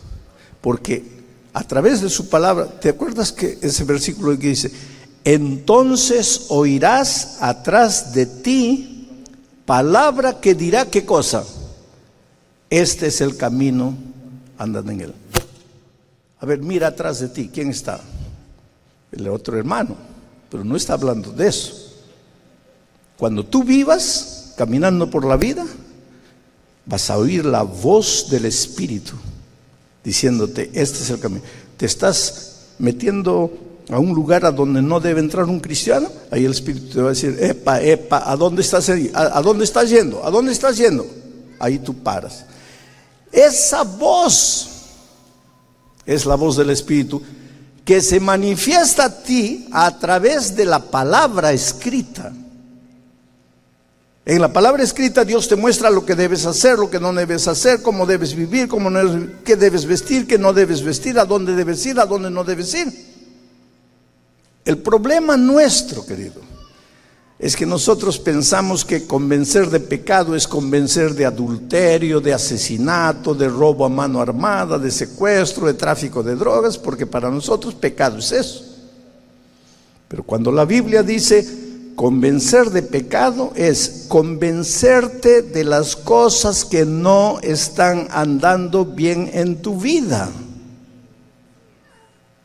Porque 0.61 1.05
a 1.53 1.63
través 1.63 2.01
de 2.01 2.11
su 2.11 2.29
palabra, 2.29 2.67
¿te 2.67 2.89
acuerdas 2.91 3.33
que 3.33 3.59
ese 3.63 3.85
versículo 3.85 4.39
que 4.39 4.49
dice, 4.49 4.71
entonces 5.25 6.47
oirás 6.49 7.39
atrás 7.41 8.13
de 8.13 8.27
ti 8.27 9.09
palabra 9.65 10.41
que 10.41 10.55
dirá 10.55 10.87
qué 10.87 11.05
cosa? 11.05 11.45
Este 12.69 13.07
es 13.07 13.21
el 13.21 13.37
camino, 13.37 13.95
andan 14.59 14.91
en 14.91 15.01
él. 15.01 15.15
A 16.41 16.47
ver, 16.47 16.61
mira 16.61 16.89
atrás 16.89 17.21
de 17.21 17.29
ti, 17.29 17.51
¿quién 17.53 17.71
está? 17.71 18.01
El 19.13 19.29
otro 19.29 19.57
hermano, 19.57 19.97
pero 20.51 20.65
no 20.65 20.77
está 20.77 20.95
hablando 20.95 21.31
de 21.31 21.49
eso. 21.49 21.84
Cuando 23.17 23.45
tú 23.45 23.65
vivas 23.65 24.55
caminando 24.57 25.11
por 25.11 25.25
la 25.25 25.37
vida, 25.37 25.65
vas 26.87 27.11
a 27.11 27.19
oír 27.19 27.45
la 27.45 27.63
voz 27.63 28.29
del 28.31 28.45
Espíritu 28.45 29.15
diciéndote, 30.05 30.71
este 30.75 31.03
es 31.03 31.11
el 31.11 31.19
camino. 31.19 31.43
Te 31.77 31.87
estás 31.87 32.75
metiendo 32.79 33.51
a 33.91 33.99
un 33.99 34.15
lugar 34.15 34.45
a 34.45 34.53
donde 34.53 34.83
no 34.83 35.01
debe 35.01 35.21
entrar 35.21 35.47
un 35.47 35.61
cristiano, 35.61 36.09
ahí 36.31 36.45
el 36.45 36.53
Espíritu 36.53 36.93
te 36.93 37.01
va 37.01 37.07
a 37.09 37.11
decir, 37.11 37.37
epa, 37.41 37.81
epa, 37.81 38.31
¿a 38.31 38.37
dónde 38.37 38.63
estás, 38.63 38.89
a, 38.89 39.43
dónde 39.43 39.65
estás 39.65 39.89
yendo? 39.89 40.25
¿A 40.25 40.31
dónde 40.31 40.53
estás 40.53 40.77
yendo? 40.77 41.07
Ahí 41.59 41.79
tú 41.79 41.95
paras. 41.95 42.45
Esa 43.33 43.83
voz 43.83 44.69
es 46.07 46.27
la 46.27 46.35
voz 46.35 46.57
del 46.57 46.71
Espíritu 46.71 47.21
que 47.85 48.01
se 48.01 48.21
manifiesta 48.21 49.07
a 49.07 49.23
ti 49.23 49.69
a 49.73 49.99
través 49.99 50.55
de 50.55 50.67
la 50.67 50.79
palabra 50.79 51.53
escrita. 51.53 52.33
En 54.27 54.41
la 54.41 54.53
palabra 54.53 54.83
escrita 54.83 55.25
Dios 55.25 55.49
te 55.49 55.57
muestra 55.57 55.91
lo 55.91 56.07
que 56.07 56.15
debes 56.15 56.47
hacer, 56.47 56.79
lo 56.79 56.89
que 56.89 56.99
no 56.99 57.13
debes 57.13 57.47
hacer, 57.47 57.83
cómo 57.83 58.07
debes 58.07 58.35
vivir, 58.35 58.69
cómo 58.69 58.89
no, 58.89 59.29
qué 59.45 59.55
debes 59.55 59.85
vestir, 59.85 60.27
qué 60.27 60.39
no 60.39 60.55
debes 60.55 60.83
vestir, 60.83 61.19
a 61.19 61.27
dónde 61.27 61.55
debes 61.55 61.85
ir, 61.85 62.01
a 62.01 62.07
dónde 62.07 62.31
no 62.31 62.43
debes 62.43 62.73
ir. 62.75 62.89
El 64.65 64.79
problema 64.79 65.37
nuestro, 65.37 66.07
querido, 66.07 66.41
es 67.39 67.55
que 67.55 67.67
nosotros 67.67 68.19
pensamos 68.19 68.83
que 68.83 69.07
convencer 69.07 69.69
de 69.69 69.81
pecado 69.81 70.35
es 70.35 70.49
convencer 70.49 71.15
de 71.15 71.27
adulterio, 71.27 72.19
de 72.19 72.33
asesinato, 72.33 73.35
de 73.35 73.49
robo 73.51 73.85
a 73.85 73.91
mano 73.91 74.23
armada, 74.23 74.79
de 74.79 74.91
secuestro, 74.91 75.67
de 75.67 75.75
tráfico 75.75 76.23
de 76.23 76.35
drogas, 76.35 76.79
porque 76.79 77.05
para 77.05 77.31
nosotros 77.31 77.75
pecado 77.75 78.17
es 78.17 78.33
eso. 78.33 78.65
Pero 80.09 80.23
cuando 80.23 80.51
la 80.51 80.65
Biblia 80.65 81.03
dice 81.03 81.64
Convencer 81.97 82.71
de 82.71 82.83
pecado 82.83 83.53
es 83.55 84.07
convencerte 84.09 85.43
de 85.43 85.63
las 85.63 85.95
cosas 85.95 86.65
que 86.65 86.85
no 86.85 87.39
están 87.41 88.09
andando 88.11 88.85
bien 88.85 89.31
en 89.33 89.63
tu 89.63 89.79
vida. 89.79 90.29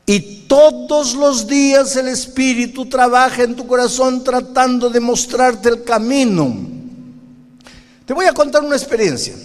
Y 0.06 0.46
todos 0.48 1.16
los 1.16 1.48
días 1.48 1.96
el 1.96 2.08
Espíritu 2.10 2.88
trabaja 2.88 3.44
en 3.44 3.56
tu 3.56 3.66
corazón 3.66 4.24
tratando 4.24 4.90
de 4.90 5.00
mostrarte 5.00 5.70
el 5.70 5.84
camino. 5.84 6.56
Te 8.06 8.14
voy 8.14 8.26
a 8.26 8.34
contar 8.34 8.64
una 8.64 8.76
experiencia 8.76 9.36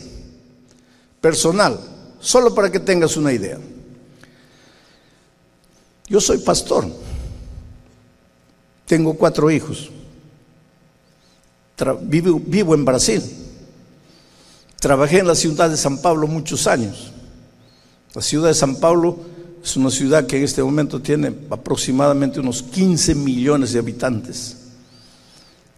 personal, 1.20 1.78
solo 2.20 2.54
para 2.54 2.70
que 2.70 2.80
tengas 2.80 3.16
una 3.16 3.32
idea. 3.32 3.58
Yo 6.08 6.20
soy 6.20 6.38
pastor. 6.38 6.86
Tengo 8.86 9.14
cuatro 9.14 9.50
hijos. 9.50 9.90
vivo, 12.02 12.40
vivo 12.44 12.74
en 12.74 12.84
Brasil. 12.84 13.22
Trabajé 14.78 15.20
en 15.20 15.26
la 15.26 15.34
ciudad 15.34 15.70
de 15.70 15.76
San 15.76 15.98
Pablo 16.02 16.26
muchos 16.26 16.66
años. 16.66 17.12
La 18.14 18.22
ciudad 18.22 18.48
de 18.48 18.54
San 18.54 18.76
Pablo 18.76 19.16
es 19.62 19.76
una 19.76 19.90
ciudad 19.90 20.26
que 20.26 20.36
en 20.36 20.44
este 20.44 20.62
momento 20.62 21.00
tiene 21.00 21.32
aproximadamente 21.48 22.38
unos 22.38 22.62
15 22.62 23.14
millones 23.14 23.72
de 23.72 23.78
habitantes. 23.78 24.58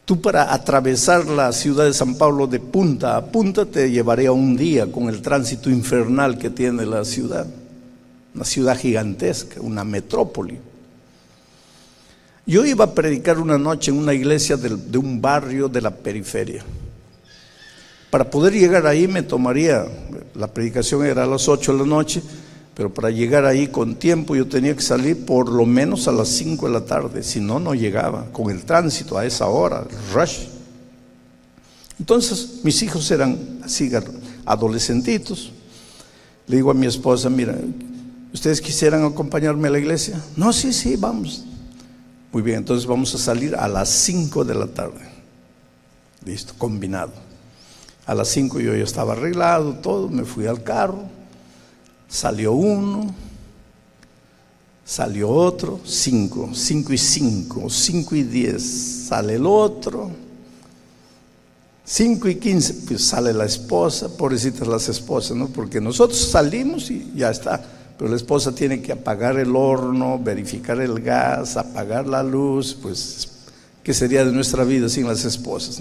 Tú 0.05 0.21
para 0.21 0.53
atravesar 0.53 1.27
la 1.27 1.53
ciudad 1.53 1.85
de 1.85 1.95
San 1.95 2.17
Pablo 2.17 2.47
de 2.47 2.61
punta 2.61 3.17
a 3.17 3.27
punta 3.27 3.65
te 3.65 3.91
llevaría 3.91 4.33
un 4.33 4.57
día 4.57 4.91
con 4.91 5.09
el 5.09 5.23
tránsito 5.23 5.71
infernal 5.71 6.37
que 6.37 6.51
tiene 6.51 6.85
la 6.85 7.05
ciudad. 7.05 7.47
Una 8.35 8.45
ciudad 8.45 8.77
gigantesca, 8.77 9.61
una 9.61 9.83
metrópoli. 9.83 10.59
Yo 12.47 12.65
iba 12.65 12.85
a 12.85 12.95
predicar 12.95 13.41
una 13.41 13.59
noche 13.59 13.91
en 13.91 13.99
una 13.99 14.15
iglesia 14.15 14.57
de, 14.57 14.99
un 14.99 15.21
barrio 15.21 15.69
de 15.69 15.81
la 15.81 15.91
periferia. 15.91 16.63
Para 18.09 18.31
poder 18.31 18.53
llegar 18.53 18.87
ahí 18.87 19.09
me 19.09 19.25
tomaría, 19.25 19.85
la 20.37 20.47
predicación 20.47 21.05
era 21.05 21.25
a 21.25 21.27
las 21.27 21.49
8 21.49 21.73
de 21.73 21.79
la 21.81 21.85
noche, 21.85 22.23
pero 22.73 22.95
para 22.95 23.11
llegar 23.11 23.45
ahí 23.45 23.67
con 23.67 23.97
tiempo 23.97 24.37
yo 24.37 24.47
tenía 24.47 24.77
que 24.77 24.83
salir 24.83 25.27
por 25.27 25.51
lo 25.51 25.67
menos 25.67 26.07
a 26.07 26.13
las 26.13 26.29
5 26.29 26.67
de 26.69 26.73
la 26.73 26.85
tarde, 26.85 27.25
si 27.25 27.41
no, 27.41 27.59
no 27.59 27.75
llegaba 27.75 28.27
con 28.33 28.49
el 28.53 28.65
tránsito 28.65 29.19
a 29.19 29.27
esa 29.27 29.49
hora, 29.49 29.85
rush. 30.15 30.45
Entonces 31.99 32.61
mis 32.63 32.81
hijos 32.81 33.11
eran 33.11 33.61
adolescentitos. 34.45 35.51
Le 36.47 36.57
digo 36.57 36.71
a 36.71 36.75
mi 36.75 36.87
esposa, 36.87 37.29
mira, 37.29 37.57
¿ustedes 38.33 38.61
quisieran 38.61 39.05
acompañarme 39.05 39.67
a 39.67 39.73
la 39.73 39.81
iglesia? 39.81 40.23
No, 40.37 40.53
sí, 40.53 40.73
sí, 40.73 40.95
vamos. 40.95 41.45
Muy 42.37 42.43
bien, 42.43 42.59
entonces 42.59 42.87
vamos 42.87 43.15
a 43.15 43.19
salir 43.19 43.57
a 43.57 43.67
las 43.67 43.89
5 43.89 44.45
de 44.45 44.55
la 44.55 44.67
tarde. 44.67 45.01
Listo, 46.23 46.53
combinado. 46.59 47.15
A 48.05 48.15
las 48.15 48.29
5 48.29 48.61
yo 48.61 48.77
ya 48.77 48.85
estaba 48.85 49.15
arreglado, 49.15 49.73
todo, 49.77 50.11
me 50.11 50.23
fui 50.27 50.45
al 50.45 50.63
carro, 50.63 51.05
salió 52.07 52.53
uno, 52.53 53.15
salió 54.85 55.31
otro, 55.31 55.81
5, 55.83 56.51
5 56.53 56.93
y 56.93 56.99
5, 56.99 57.71
5 57.71 58.15
y 58.17 58.23
10, 58.25 59.07
sale 59.09 59.37
el 59.37 59.47
otro, 59.47 60.11
5 61.87 62.29
y 62.29 62.35
15, 62.35 62.75
pues 62.87 63.03
sale 63.03 63.33
la 63.33 63.47
esposa, 63.47 64.15
pobrecitas 64.15 64.69
las 64.69 64.91
esposas, 64.91 65.35
¿no? 65.39 65.49
Porque 65.49 65.81
nosotros 65.81 66.21
salimos 66.21 66.91
y 66.91 67.13
ya 67.17 67.31
está 67.31 67.76
pero 67.99 68.11
la 68.11 68.17
esposa 68.17 68.55
tiene 68.55 68.83
que 68.83 68.93
apagar 68.93 69.39
el 69.39 69.57
horno, 69.57 70.19
verificar 70.19 70.81
el 70.81 71.01
gas, 71.01 71.57
apagar 71.57 72.07
la 72.07 72.23
luz, 72.23 72.77
pues, 72.81 73.29
¿qué 73.83 73.95
sería 73.95 74.25
de 74.25 74.33
nuestra 74.33 74.65
vida 74.65 74.89
sin 74.89 75.07
las 75.07 75.25
esposas? 75.25 75.81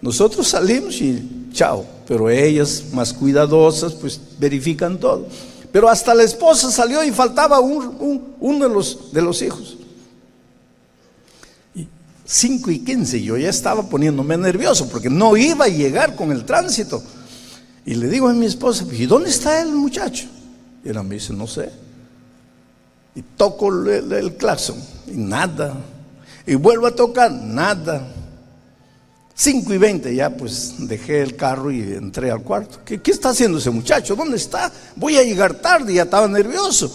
Nosotros 0.00 0.46
salimos 0.46 1.00
y 1.00 1.48
chao, 1.52 1.84
pero 2.06 2.30
ellas, 2.30 2.84
más 2.92 3.12
cuidadosas, 3.12 3.94
pues 3.94 4.20
verifican 4.38 4.98
todo. 4.98 5.26
Pero 5.72 5.88
hasta 5.88 6.14
la 6.14 6.22
esposa 6.22 6.70
salió 6.70 7.02
y 7.02 7.10
faltaba 7.10 7.58
uno 7.58 8.68
de 8.68 8.72
los, 8.72 9.12
de 9.12 9.22
los 9.22 9.42
hijos. 9.42 9.78
Y 11.74 11.88
5 12.24 12.70
y 12.70 12.78
15, 12.80 13.22
yo 13.22 13.36
ya 13.36 13.48
estaba 13.48 13.88
poniéndome 13.88 14.36
nervioso 14.36 14.88
porque 14.88 15.10
no 15.10 15.36
iba 15.36 15.64
a 15.64 15.68
llegar 15.68 16.14
con 16.14 16.30
el 16.30 16.44
tránsito. 16.44 17.02
Y 17.84 17.94
le 17.94 18.08
digo 18.08 18.28
a 18.28 18.32
mi 18.32 18.46
esposa, 18.46 18.84
¿y 18.92 19.06
dónde 19.06 19.30
está 19.30 19.60
el 19.62 19.72
muchacho? 19.72 20.28
Y 20.84 20.90
él 20.90 21.02
me 21.02 21.14
dice, 21.14 21.32
no 21.32 21.46
sé. 21.46 21.70
Y 23.14 23.22
toco 23.22 23.72
el, 23.88 24.36
claxon 24.36 24.76
y 25.06 25.16
nada. 25.16 25.74
Y 26.46 26.56
vuelvo 26.56 26.86
a 26.86 26.94
tocar, 26.94 27.32
nada. 27.32 28.06
5 29.36 29.74
y 29.74 29.78
20 29.78 30.14
ya 30.14 30.30
pues 30.30 30.74
dejé 30.78 31.20
el 31.20 31.34
carro 31.34 31.72
y 31.72 31.80
entré 31.80 32.30
al 32.30 32.42
cuarto. 32.42 32.80
¿Qué, 32.84 33.00
¿Qué, 33.00 33.10
está 33.10 33.30
haciendo 33.30 33.58
ese 33.58 33.70
muchacho? 33.70 34.14
¿Dónde 34.14 34.36
está? 34.36 34.70
Voy 34.94 35.16
a 35.16 35.22
llegar 35.22 35.54
tarde, 35.54 35.94
ya 35.94 36.02
estaba 36.02 36.28
nervioso. 36.28 36.92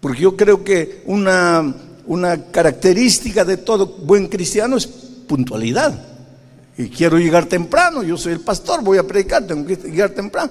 Porque 0.00 0.22
yo 0.22 0.36
creo 0.36 0.64
que 0.64 1.02
una, 1.06 1.74
una 2.06 2.44
característica 2.50 3.44
de 3.44 3.58
todo 3.58 3.86
buen 3.86 4.28
cristiano 4.28 4.76
es 4.76 4.86
puntualidad. 4.86 6.06
Y 6.76 6.88
quiero 6.88 7.18
llegar 7.18 7.46
temprano, 7.46 8.02
yo 8.02 8.16
soy 8.16 8.32
el 8.32 8.40
pastor, 8.40 8.82
voy 8.82 8.98
a 8.98 9.02
predicar, 9.02 9.44
tengo 9.46 9.66
que 9.66 9.76
llegar 9.76 10.10
temprano. 10.10 10.50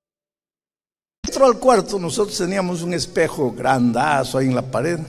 Entró 1.23 1.45
al 1.45 1.59
cuarto, 1.59 1.99
nosotros 1.99 2.35
teníamos 2.37 2.81
un 2.81 2.93
espejo 2.93 3.51
grandazo 3.51 4.37
ahí 4.37 4.47
en 4.47 4.55
la 4.55 4.63
pared. 4.63 4.99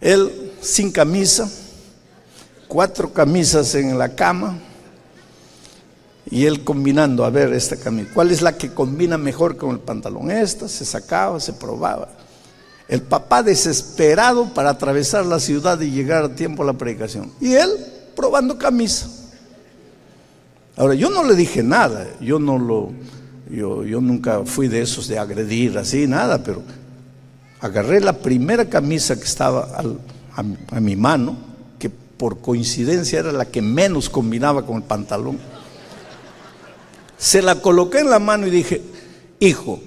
Él 0.00 0.52
sin 0.60 0.90
camisa, 0.90 1.48
cuatro 2.66 3.12
camisas 3.12 3.74
en 3.74 3.98
la 3.98 4.14
cama 4.14 4.58
y 6.30 6.46
él 6.46 6.64
combinando, 6.64 7.26
a 7.26 7.30
ver, 7.30 7.52
esta 7.52 7.76
camisa, 7.76 8.10
¿cuál 8.14 8.30
es 8.30 8.40
la 8.40 8.56
que 8.56 8.72
combina 8.72 9.18
mejor 9.18 9.58
con 9.58 9.70
el 9.72 9.80
pantalón? 9.80 10.30
Esta, 10.30 10.66
se 10.66 10.86
sacaba, 10.86 11.38
se 11.40 11.52
probaba. 11.52 12.08
El 12.88 13.02
papá 13.02 13.42
desesperado 13.42 14.52
para 14.54 14.70
atravesar 14.70 15.26
la 15.26 15.40
ciudad 15.40 15.78
y 15.80 15.90
llegar 15.90 16.24
a 16.24 16.34
tiempo 16.34 16.62
a 16.62 16.66
la 16.66 16.72
predicación. 16.72 17.30
Y 17.38 17.52
él 17.52 17.70
probando 18.16 18.56
camisa. 18.56 19.08
Ahora, 20.76 20.94
yo 20.94 21.10
no 21.10 21.22
le 21.22 21.34
dije 21.34 21.62
nada, 21.62 22.08
yo 22.20 22.38
no 22.38 22.58
lo 22.58 22.92
yo, 23.52 24.00
nunca 24.00 24.44
fui 24.44 24.68
de 24.68 24.80
esos 24.80 25.08
de 25.08 25.18
agredir 25.18 25.76
así, 25.76 26.06
nada, 26.06 26.42
pero 26.42 26.62
agarré 27.60 28.00
la 28.00 28.14
primera 28.14 28.64
camisa 28.64 29.16
que 29.16 29.24
estaba 29.24 29.68
a, 30.34 30.80
mi 30.80 30.96
mano, 30.96 31.36
que 31.78 31.90
por 31.90 32.40
coincidencia 32.40 33.20
era 33.20 33.30
la 33.30 33.44
que 33.44 33.60
menos 33.60 34.08
combinaba 34.08 34.64
con 34.64 34.76
el 34.76 34.82
pantalón. 34.82 35.38
Se 37.18 37.42
la 37.42 37.60
coloqué 37.60 38.00
en 38.00 38.10
la 38.10 38.18
mano 38.18 38.46
y 38.46 38.50
dije, 38.50 38.80
hijo, 39.38 39.80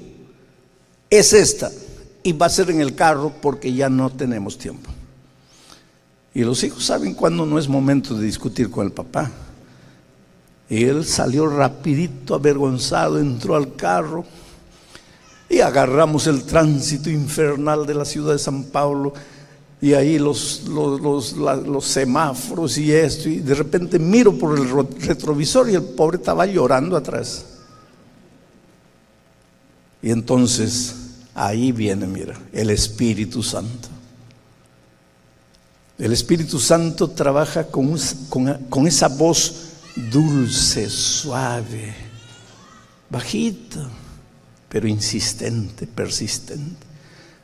es 1.09 1.33
esta 1.33 1.71
y 2.21 2.33
va 2.33 2.45
a 2.45 2.49
ser 2.49 2.69
en 2.69 2.81
el 2.81 2.95
carro 2.95 3.33
porque 3.41 3.73
ya 3.73 3.89
no 3.89 4.11
tenemos 4.11 4.57
tiempo. 4.57 4.91
Y 6.35 6.43
los 6.43 6.63
hijos 6.63 6.85
saben 6.85 7.13
cuándo 7.13 7.45
no 7.45 7.57
es 7.57 7.67
momento 7.67 8.13
de 8.13 8.25
discutir 8.25 8.69
con 8.69 8.85
el 8.85 8.91
papá. 8.91 9.31
Y 10.69 10.85
él 10.85 11.05
salió 11.05 11.47
rapidito, 11.47 12.35
avergonzado, 12.35 13.19
entró 13.19 13.55
al 13.55 13.75
carro 13.75 14.25
y 15.49 15.59
agarramos 15.59 16.25
el 16.27 16.43
tránsito 16.43 17.09
infernal 17.09 17.85
de 17.85 17.93
la 17.93 18.05
ciudad 18.05 18.33
de 18.33 18.39
San 18.39 18.63
Paulo 18.65 19.13
y 19.81 19.93
ahí 19.93 20.17
los, 20.17 20.63
los, 20.67 21.85
semáforos 21.85 22.77
y 22.77 22.91
esto, 22.91 23.29
y 23.29 23.39
de 23.39 23.53
repente 23.53 23.99
miro 23.99 24.35
por 24.35 24.57
el 24.57 24.67
retrovisor 25.01 25.69
y 25.69 25.75
el 25.75 25.83
pobre 25.83 26.17
estaba 26.17 26.47
llorando 26.47 26.97
atrás. 26.97 27.45
Y 30.01 30.09
entonces 30.09 30.95
ahí 31.35 31.71
viene, 31.71 32.07
mira, 32.07 32.39
el 32.51 32.71
Espíritu 32.71 33.43
Santo. 33.43 33.89
El 35.99 36.13
Espíritu 36.13 36.59
Santo 36.59 37.11
trabaja 37.11 37.67
con, 37.67 37.95
con 38.69 38.87
esa 38.87 39.07
voz 39.07 39.64
dulce, 39.95 40.89
suave, 40.89 41.93
bajito, 43.09 43.87
pero 44.69 44.87
insistente, 44.87 45.87
persistente. 45.87 46.85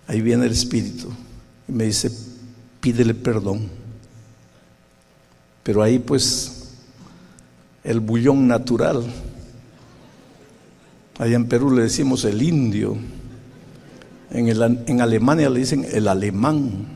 Ahí 0.08 0.22
viene 0.22 0.46
el 0.46 0.52
Espíritu 0.52 1.10
y 1.68 1.72
me 1.72 1.86
dice, 1.86 2.12
pídele 2.82 3.14
perdón. 3.14 3.70
Pero 5.64 5.82
ahí 5.82 6.00
pues 6.00 6.74
el 7.84 8.00
bullón 8.00 8.48
natural, 8.48 9.06
allá 11.18 11.36
en 11.36 11.48
Perú 11.48 11.72
le 11.72 11.84
decimos 11.84 12.26
el 12.26 12.42
indio, 12.42 12.98
en, 14.32 14.48
en 14.88 15.02
Alemania 15.02 15.50
le 15.50 15.60
dicen 15.60 15.86
el 15.90 16.08
alemán, 16.08 16.88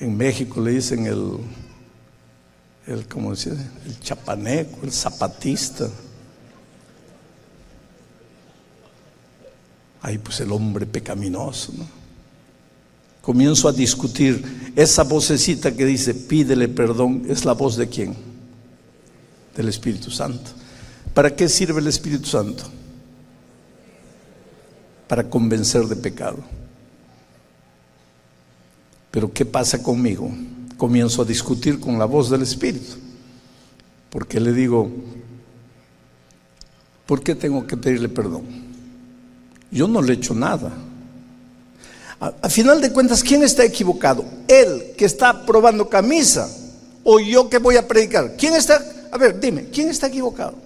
en 0.00 0.16
México 0.16 0.60
le 0.60 0.72
dicen 0.72 1.06
el 1.06 1.38
el, 2.86 3.06
el 3.86 4.00
chapaneco, 4.00 4.80
el 4.82 4.92
zapatista. 4.92 5.88
Ahí 10.00 10.18
pues 10.18 10.40
el 10.40 10.50
hombre 10.50 10.84
pecaminoso, 10.86 11.72
¿no? 11.76 12.02
Comienzo 13.20 13.68
a 13.68 13.72
discutir. 13.72 14.72
Esa 14.74 15.04
vocecita 15.04 15.72
que 15.72 15.86
dice, 15.86 16.12
pídele 16.12 16.68
perdón, 16.68 17.24
¿es 17.28 17.44
la 17.44 17.52
voz 17.52 17.76
de 17.76 17.88
quién? 17.88 18.16
Del 19.56 19.68
Espíritu 19.68 20.10
Santo. 20.10 20.50
¿Para 21.14 21.34
qué 21.34 21.48
sirve 21.48 21.80
el 21.80 21.86
Espíritu 21.86 22.26
Santo? 22.26 22.64
Para 25.06 25.28
convencer 25.28 25.84
de 25.84 25.94
pecado. 25.94 26.38
Pero 29.12 29.32
¿qué 29.32 29.44
pasa 29.44 29.80
conmigo? 29.80 30.32
Comienzo 30.82 31.22
a 31.22 31.24
discutir 31.24 31.78
con 31.78 31.96
la 31.96 32.06
voz 32.06 32.28
del 32.28 32.42
Espíritu. 32.42 32.96
Porque 34.10 34.40
le 34.40 34.52
digo, 34.52 34.90
¿por 37.06 37.22
qué 37.22 37.36
tengo 37.36 37.64
que 37.68 37.76
pedirle 37.76 38.08
perdón? 38.08 38.42
Yo 39.70 39.86
no 39.86 40.02
le 40.02 40.12
he 40.12 40.16
hecho 40.16 40.34
nada. 40.34 40.72
A, 42.18 42.48
final 42.48 42.80
de 42.80 42.92
cuentas, 42.92 43.22
¿quién 43.22 43.44
está 43.44 43.64
equivocado? 43.64 44.24
Él 44.48 44.94
que 44.98 45.04
está 45.04 45.46
probando 45.46 45.88
camisa 45.88 46.50
o 47.04 47.20
yo 47.20 47.48
que 47.48 47.58
voy 47.58 47.76
a 47.76 47.86
predicar. 47.86 48.34
¿Quién 48.36 48.56
está? 48.56 48.84
A 49.12 49.18
ver, 49.18 49.38
dime, 49.38 49.66
¿quién 49.72 49.88
está 49.88 50.08
equivocado? 50.08 50.56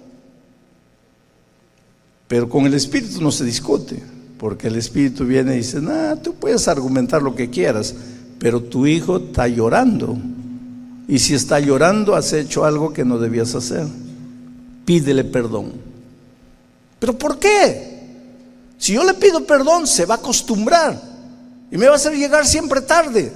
Pero 2.27 2.49
con 2.49 2.65
el 2.65 2.73
Espíritu 2.73 3.21
no 3.21 3.31
se 3.31 3.43
discute, 3.43 4.01
porque 4.39 4.65
el 4.65 4.77
Espíritu 4.77 5.25
viene 5.25 5.53
y 5.53 5.57
dice, 5.57 5.79
nah, 5.79 6.15
tú 6.15 6.33
puedes 6.33 6.67
argumentar 6.67 7.21
lo 7.21 7.35
que 7.35 7.51
quieras, 7.51 7.93
pero 8.39 8.61
tu 8.61 8.85
hijo 8.85 9.17
está 9.17 9.47
llorando. 9.47 10.17
Y 11.07 11.19
si 11.19 11.33
está 11.33 11.59
llorando, 11.59 12.15
has 12.15 12.33
hecho 12.33 12.65
algo 12.65 12.93
que 12.93 13.05
no 13.05 13.17
debías 13.17 13.55
hacer. 13.55 13.87
Pídele 14.85 15.23
perdón. 15.23 15.73
¿Pero 16.99 17.17
por 17.17 17.39
qué? 17.39 17.97
Si 18.77 18.93
yo 18.93 19.03
le 19.03 19.13
pido 19.13 19.45
perdón, 19.45 19.87
se 19.87 20.05
va 20.05 20.15
a 20.15 20.17
acostumbrar 20.17 21.01
y 21.71 21.77
me 21.77 21.87
va 21.87 21.93
a 21.93 21.95
hacer 21.95 22.13
llegar 22.13 22.45
siempre 22.45 22.81
tarde. 22.81 23.31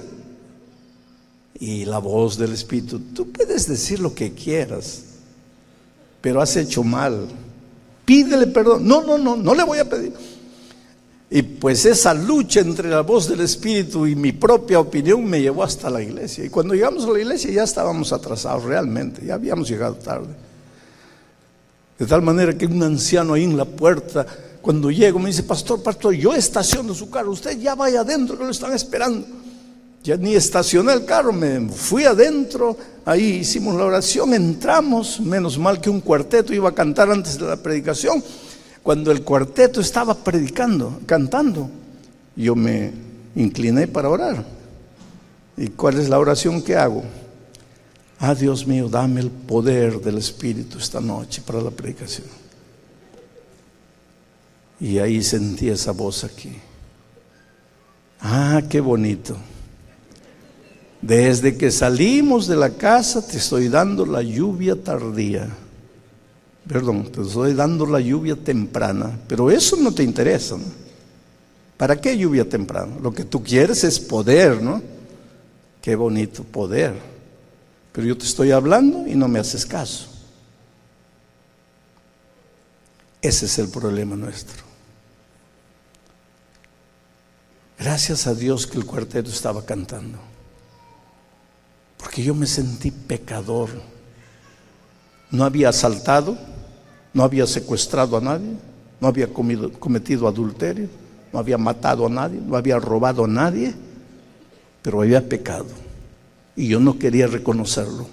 Y 1.58 1.84
la 1.84 1.98
voz 1.98 2.38
del 2.38 2.52
Espíritu, 2.52 2.98
tú 2.98 3.30
puedes 3.30 3.68
decir 3.68 4.00
lo 4.00 4.14
que 4.14 4.32
quieras, 4.32 5.02
pero 6.20 6.40
has 6.40 6.56
hecho 6.56 6.82
mal. 6.82 7.28
Pídele 8.04 8.46
perdón. 8.48 8.86
No, 8.86 9.02
no, 9.02 9.18
no, 9.18 9.36
no 9.36 9.54
le 9.54 9.62
voy 9.62 9.78
a 9.78 9.88
pedir. 9.88 10.12
Y 11.34 11.40
pues 11.40 11.86
esa 11.86 12.12
lucha 12.12 12.60
entre 12.60 12.90
la 12.90 13.00
voz 13.00 13.26
del 13.26 13.40
Espíritu 13.40 14.06
y 14.06 14.14
mi 14.14 14.32
propia 14.32 14.78
opinión 14.78 15.24
me 15.24 15.40
llevó 15.40 15.62
hasta 15.62 15.88
la 15.88 16.02
iglesia. 16.02 16.44
Y 16.44 16.50
cuando 16.50 16.74
llegamos 16.74 17.06
a 17.06 17.10
la 17.10 17.20
iglesia 17.20 17.50
ya 17.50 17.62
estábamos 17.62 18.12
atrasados 18.12 18.64
realmente, 18.64 19.24
ya 19.24 19.32
habíamos 19.32 19.66
llegado 19.66 19.94
tarde. 19.94 20.34
De 21.98 22.04
tal 22.04 22.20
manera 22.20 22.52
que 22.52 22.66
un 22.66 22.82
anciano 22.82 23.32
ahí 23.32 23.44
en 23.44 23.56
la 23.56 23.64
puerta, 23.64 24.26
cuando 24.60 24.90
llego, 24.90 25.18
me 25.18 25.30
dice, 25.30 25.42
pastor, 25.42 25.82
pastor, 25.82 26.12
yo 26.12 26.34
estaciono 26.34 26.92
su 26.92 27.08
carro, 27.08 27.30
usted 27.30 27.58
ya 27.58 27.74
vaya 27.74 28.00
adentro 28.00 28.36
que 28.36 28.44
lo 28.44 28.50
están 28.50 28.74
esperando. 28.74 29.26
Ya 30.04 30.18
ni 30.18 30.34
estacioné 30.34 30.92
el 30.92 31.06
carro, 31.06 31.32
me 31.32 31.66
fui 31.70 32.04
adentro, 32.04 32.76
ahí 33.06 33.36
hicimos 33.36 33.74
la 33.76 33.86
oración, 33.86 34.34
entramos, 34.34 35.18
menos 35.18 35.56
mal 35.56 35.80
que 35.80 35.88
un 35.88 36.02
cuarteto 36.02 36.52
iba 36.52 36.68
a 36.68 36.74
cantar 36.74 37.10
antes 37.10 37.38
de 37.38 37.46
la 37.46 37.56
predicación 37.56 38.22
cuando 38.82 39.12
el 39.12 39.22
cuarteto 39.22 39.80
estaba 39.80 40.14
predicando, 40.14 41.00
cantando, 41.06 41.70
yo 42.34 42.54
me 42.54 42.92
incliné 43.34 43.86
para 43.86 44.08
orar. 44.08 44.44
¿Y 45.56 45.68
cuál 45.68 45.98
es 45.98 46.08
la 46.08 46.18
oración 46.18 46.62
que 46.62 46.76
hago? 46.76 47.04
Ah, 48.18 48.34
Dios 48.34 48.66
mío, 48.66 48.88
dame 48.88 49.20
el 49.20 49.30
poder 49.30 50.00
del 50.00 50.18
Espíritu 50.18 50.78
esta 50.78 51.00
noche 51.00 51.42
para 51.44 51.60
la 51.60 51.70
predicación. 51.70 52.26
Y 54.80 54.98
ahí 54.98 55.22
sentí 55.22 55.68
esa 55.68 55.92
voz 55.92 56.24
aquí. 56.24 56.52
Ah, 58.20 58.62
qué 58.68 58.80
bonito. 58.80 59.36
Desde 61.00 61.56
que 61.56 61.70
salimos 61.72 62.46
de 62.46 62.56
la 62.56 62.70
casa 62.70 63.26
te 63.26 63.36
estoy 63.36 63.68
dando 63.68 64.06
la 64.06 64.22
lluvia 64.22 64.80
tardía. 64.80 65.48
Perdón, 66.66 67.10
te 67.10 67.22
estoy 67.22 67.54
dando 67.54 67.86
la 67.86 68.00
lluvia 68.00 68.36
temprana, 68.36 69.18
pero 69.26 69.50
eso 69.50 69.76
no 69.76 69.92
te 69.92 70.02
interesa. 70.02 70.56
¿Para 71.76 72.00
qué 72.00 72.16
lluvia 72.16 72.48
temprana? 72.48 72.96
Lo 73.02 73.12
que 73.12 73.24
tú 73.24 73.42
quieres 73.42 73.82
es 73.82 73.98
poder, 73.98 74.62
¿no? 74.62 74.80
Qué 75.80 75.96
bonito 75.96 76.44
poder. 76.44 76.94
Pero 77.92 78.06
yo 78.06 78.16
te 78.16 78.24
estoy 78.24 78.52
hablando 78.52 79.06
y 79.06 79.16
no 79.16 79.26
me 79.26 79.40
haces 79.40 79.66
caso. 79.66 80.06
Ese 83.20 83.46
es 83.46 83.58
el 83.58 83.68
problema 83.68 84.16
nuestro. 84.16 84.62
Gracias 87.78 88.28
a 88.28 88.34
Dios 88.34 88.66
que 88.66 88.78
el 88.78 88.86
cuarteto 88.86 89.28
estaba 89.30 89.64
cantando. 89.64 90.18
Porque 91.98 92.22
yo 92.22 92.34
me 92.34 92.46
sentí 92.46 92.92
pecador. 92.92 93.70
No 95.30 95.44
había 95.44 95.70
asaltado, 95.70 96.38
no 97.12 97.22
había 97.22 97.46
secuestrado 97.46 98.16
a 98.16 98.20
nadie, 98.20 98.52
no 99.00 99.08
había 99.08 99.28
cometido 99.32 100.28
adulterio, 100.28 100.88
no 101.32 101.38
había 101.38 101.58
matado 101.58 102.06
a 102.06 102.10
nadie, 102.10 102.40
no 102.40 102.56
había 102.56 102.78
robado 102.78 103.24
a 103.24 103.28
nadie, 103.28 103.74
pero 104.82 105.02
había 105.02 105.26
pecado. 105.26 105.66
Y 106.56 106.68
yo 106.68 106.80
no 106.80 106.98
quería 106.98 107.26
reconocerlo. 107.26 108.06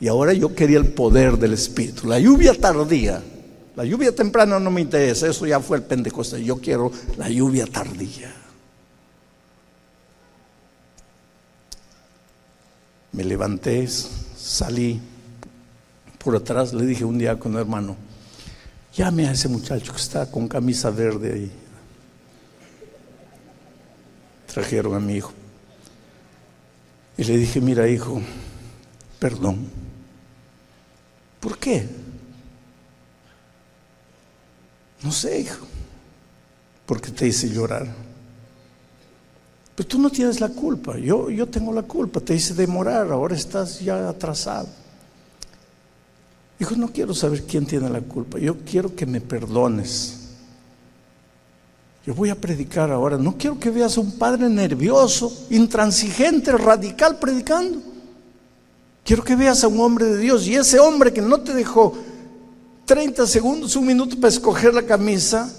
Y 0.00 0.08
ahora 0.08 0.32
yo 0.32 0.54
quería 0.54 0.78
el 0.78 0.88
poder 0.88 1.38
del 1.38 1.54
Espíritu. 1.54 2.06
La 2.06 2.18
lluvia 2.18 2.52
tardía 2.54 3.22
la 3.76 3.84
lluvia 3.84 4.14
temprana 4.14 4.60
no 4.60 4.70
me 4.70 4.80
interesa, 4.80 5.26
eso 5.26 5.46
ya 5.46 5.58
fue 5.58 5.78
el 5.78 5.82
Pentecostés. 5.82 6.44
Yo 6.44 6.58
quiero 6.58 6.92
la 7.16 7.28
lluvia 7.28 7.66
tardía. 7.66 8.32
Me 13.12 13.24
levanté, 13.24 13.86
salí 13.88 15.00
por 16.24 16.34
atrás, 16.34 16.72
le 16.72 16.86
dije 16.86 17.04
un 17.04 17.18
día 17.18 17.38
con 17.38 17.54
hermano, 17.54 17.96
llame 18.96 19.28
a 19.28 19.32
ese 19.32 19.46
muchacho 19.46 19.92
que 19.92 20.00
está 20.00 20.30
con 20.30 20.48
camisa 20.48 20.88
verde 20.88 21.34
ahí. 21.34 21.52
Trajeron 24.46 24.94
a 24.94 25.00
mi 25.00 25.16
hijo. 25.16 25.32
Y 27.18 27.24
le 27.24 27.36
dije, 27.36 27.60
mira 27.60 27.86
hijo, 27.86 28.22
perdón. 29.18 29.68
¿Por 31.40 31.58
qué? 31.58 31.86
No 35.02 35.12
sé, 35.12 35.40
hijo, 35.40 35.66
porque 36.86 37.10
te 37.10 37.26
hice 37.26 37.50
llorar. 37.50 37.86
Pero 39.74 39.86
tú 39.86 39.98
no 39.98 40.08
tienes 40.08 40.40
la 40.40 40.48
culpa, 40.48 40.96
yo, 40.96 41.28
yo 41.28 41.46
tengo 41.46 41.70
la 41.70 41.82
culpa, 41.82 42.20
te 42.20 42.34
hice 42.34 42.54
demorar, 42.54 43.12
ahora 43.12 43.34
estás 43.34 43.80
ya 43.80 44.08
atrasado. 44.08 44.83
Hijo, 46.58 46.76
no 46.76 46.88
quiero 46.88 47.14
saber 47.14 47.44
quién 47.44 47.66
tiene 47.66 47.90
la 47.90 48.00
culpa, 48.00 48.38
yo 48.38 48.56
quiero 48.64 48.94
que 48.94 49.06
me 49.06 49.20
perdones. 49.20 50.20
Yo 52.06 52.14
voy 52.14 52.28
a 52.28 52.34
predicar 52.34 52.90
ahora, 52.90 53.16
no 53.16 53.36
quiero 53.36 53.58
que 53.58 53.70
veas 53.70 53.96
a 53.96 54.00
un 54.00 54.12
padre 54.18 54.48
nervioso, 54.48 55.46
intransigente, 55.50 56.52
radical 56.52 57.18
predicando. 57.18 57.80
Quiero 59.04 59.24
que 59.24 59.36
veas 59.36 59.64
a 59.64 59.68
un 59.68 59.80
hombre 59.80 60.04
de 60.06 60.18
Dios 60.18 60.46
y 60.46 60.54
ese 60.54 60.78
hombre 60.78 61.12
que 61.12 61.22
no 61.22 61.40
te 61.40 61.54
dejó 61.54 61.94
30 62.84 63.26
segundos, 63.26 63.74
un 63.76 63.86
minuto 63.86 64.16
para 64.16 64.28
escoger 64.28 64.74
la 64.74 64.82
camisa, 64.82 65.50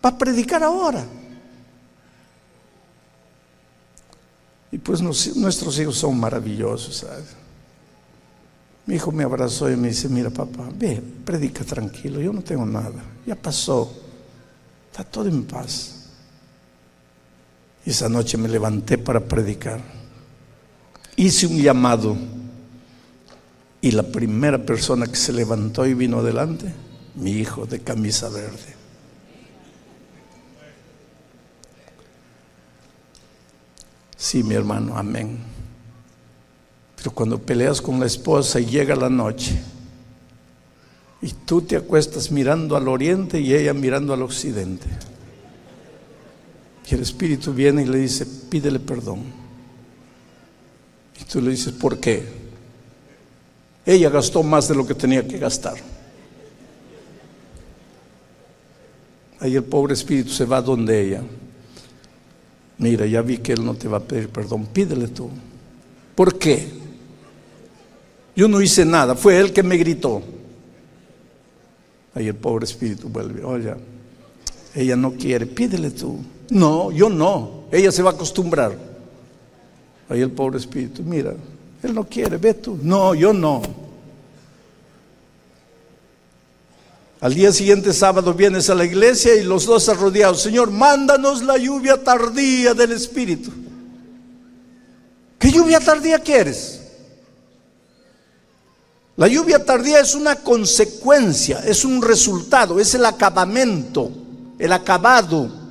para 0.00 0.18
predicar 0.18 0.62
ahora. 0.62 1.04
Y 4.70 4.78
pues 4.78 5.00
nuestros 5.00 5.78
hijos 5.78 5.96
son 5.96 6.18
maravillosos, 6.18 6.96
¿sabes? 6.96 7.43
Mi 8.86 8.96
hijo 8.96 9.10
me 9.12 9.24
abrazó 9.24 9.70
y 9.70 9.76
me 9.76 9.88
dice, 9.88 10.08
mira 10.08 10.30
papá, 10.30 10.68
ve, 10.74 11.02
predica 11.24 11.64
tranquilo, 11.64 12.20
yo 12.20 12.32
no 12.32 12.42
tengo 12.42 12.66
nada, 12.66 13.02
ya 13.26 13.34
pasó, 13.34 13.90
está 14.90 15.04
todo 15.04 15.26
en 15.28 15.44
paz. 15.44 16.10
Esa 17.86 18.08
noche 18.08 18.36
me 18.36 18.48
levanté 18.48 18.98
para 18.98 19.20
predicar. 19.20 19.80
Hice 21.16 21.46
un 21.46 21.56
llamado 21.60 22.16
y 23.80 23.90
la 23.90 24.02
primera 24.02 24.64
persona 24.64 25.06
que 25.06 25.16
se 25.16 25.32
levantó 25.32 25.86
y 25.86 25.94
vino 25.94 26.18
adelante, 26.18 26.72
mi 27.14 27.32
hijo 27.32 27.66
de 27.66 27.80
camisa 27.80 28.28
verde. 28.28 28.74
Sí, 34.16 34.42
mi 34.42 34.54
hermano, 34.54 34.96
amén. 34.96 35.38
Pero 37.04 37.14
cuando 37.14 37.38
peleas 37.38 37.82
con 37.82 38.00
la 38.00 38.06
esposa 38.06 38.58
y 38.58 38.64
llega 38.64 38.96
la 38.96 39.10
noche, 39.10 39.60
y 41.20 41.30
tú 41.44 41.60
te 41.60 41.76
acuestas 41.76 42.30
mirando 42.30 42.78
al 42.78 42.88
oriente 42.88 43.38
y 43.38 43.52
ella 43.52 43.74
mirando 43.74 44.14
al 44.14 44.22
occidente, 44.22 44.86
y 46.88 46.94
el 46.94 47.02
Espíritu 47.02 47.52
viene 47.52 47.82
y 47.82 47.86
le 47.86 47.98
dice, 47.98 48.24
pídele 48.24 48.80
perdón. 48.80 49.22
Y 51.20 51.24
tú 51.24 51.42
le 51.42 51.50
dices, 51.50 51.74
¿por 51.74 52.00
qué? 52.00 52.26
Ella 53.84 54.08
gastó 54.08 54.42
más 54.42 54.66
de 54.68 54.74
lo 54.74 54.86
que 54.86 54.94
tenía 54.94 55.28
que 55.28 55.36
gastar. 55.36 55.76
Ahí 59.40 59.56
el 59.56 59.64
pobre 59.64 59.92
espíritu 59.92 60.30
se 60.30 60.46
va 60.46 60.62
donde 60.62 61.02
ella. 61.02 61.22
Mira, 62.78 63.04
ya 63.04 63.20
vi 63.20 63.36
que 63.36 63.52
él 63.52 63.62
no 63.62 63.74
te 63.74 63.88
va 63.88 63.98
a 63.98 64.00
pedir 64.00 64.30
perdón, 64.30 64.64
pídele 64.64 65.08
tú. 65.08 65.28
¿Por 66.14 66.38
qué? 66.38 66.83
Yo 68.36 68.48
no 68.48 68.60
hice 68.60 68.84
nada, 68.84 69.14
fue 69.14 69.38
él 69.38 69.52
que 69.52 69.62
me 69.62 69.76
gritó. 69.76 70.22
Ahí 72.14 72.28
el 72.28 72.34
pobre 72.34 72.64
espíritu 72.64 73.08
vuelve, 73.08 73.44
oye, 73.44 73.74
ella 74.74 74.96
no 74.96 75.12
quiere, 75.12 75.46
pídele 75.46 75.90
tú. 75.90 76.18
No, 76.50 76.90
yo 76.90 77.08
no, 77.08 77.64
ella 77.70 77.90
se 77.90 78.02
va 78.02 78.10
a 78.10 78.14
acostumbrar. 78.14 78.76
Ahí 80.08 80.20
el 80.20 80.30
pobre 80.30 80.58
espíritu, 80.58 81.02
mira, 81.02 81.34
él 81.82 81.94
no 81.94 82.04
quiere, 82.04 82.36
ve 82.36 82.54
tú. 82.54 82.78
No, 82.82 83.14
yo 83.14 83.32
no. 83.32 83.62
Al 87.20 87.32
día 87.32 87.52
siguiente 87.52 87.94
sábado 87.94 88.34
vienes 88.34 88.68
a 88.68 88.74
la 88.74 88.84
iglesia 88.84 89.34
y 89.34 89.44
los 89.44 89.64
dos 89.64 89.88
arrodeados, 89.88 90.42
Señor, 90.42 90.70
mándanos 90.70 91.42
la 91.42 91.56
lluvia 91.56 92.02
tardía 92.02 92.74
del 92.74 92.92
Espíritu. 92.92 93.50
¿Qué 95.38 95.50
lluvia 95.50 95.80
tardía 95.80 96.18
quieres? 96.18 96.73
La 99.16 99.28
lluvia 99.28 99.64
tardía 99.64 100.00
es 100.00 100.14
una 100.14 100.36
consecuencia, 100.36 101.60
es 101.64 101.84
un 101.84 102.02
resultado, 102.02 102.80
es 102.80 102.94
el 102.94 103.06
acabamento, 103.06 104.10
el 104.58 104.72
acabado 104.72 105.64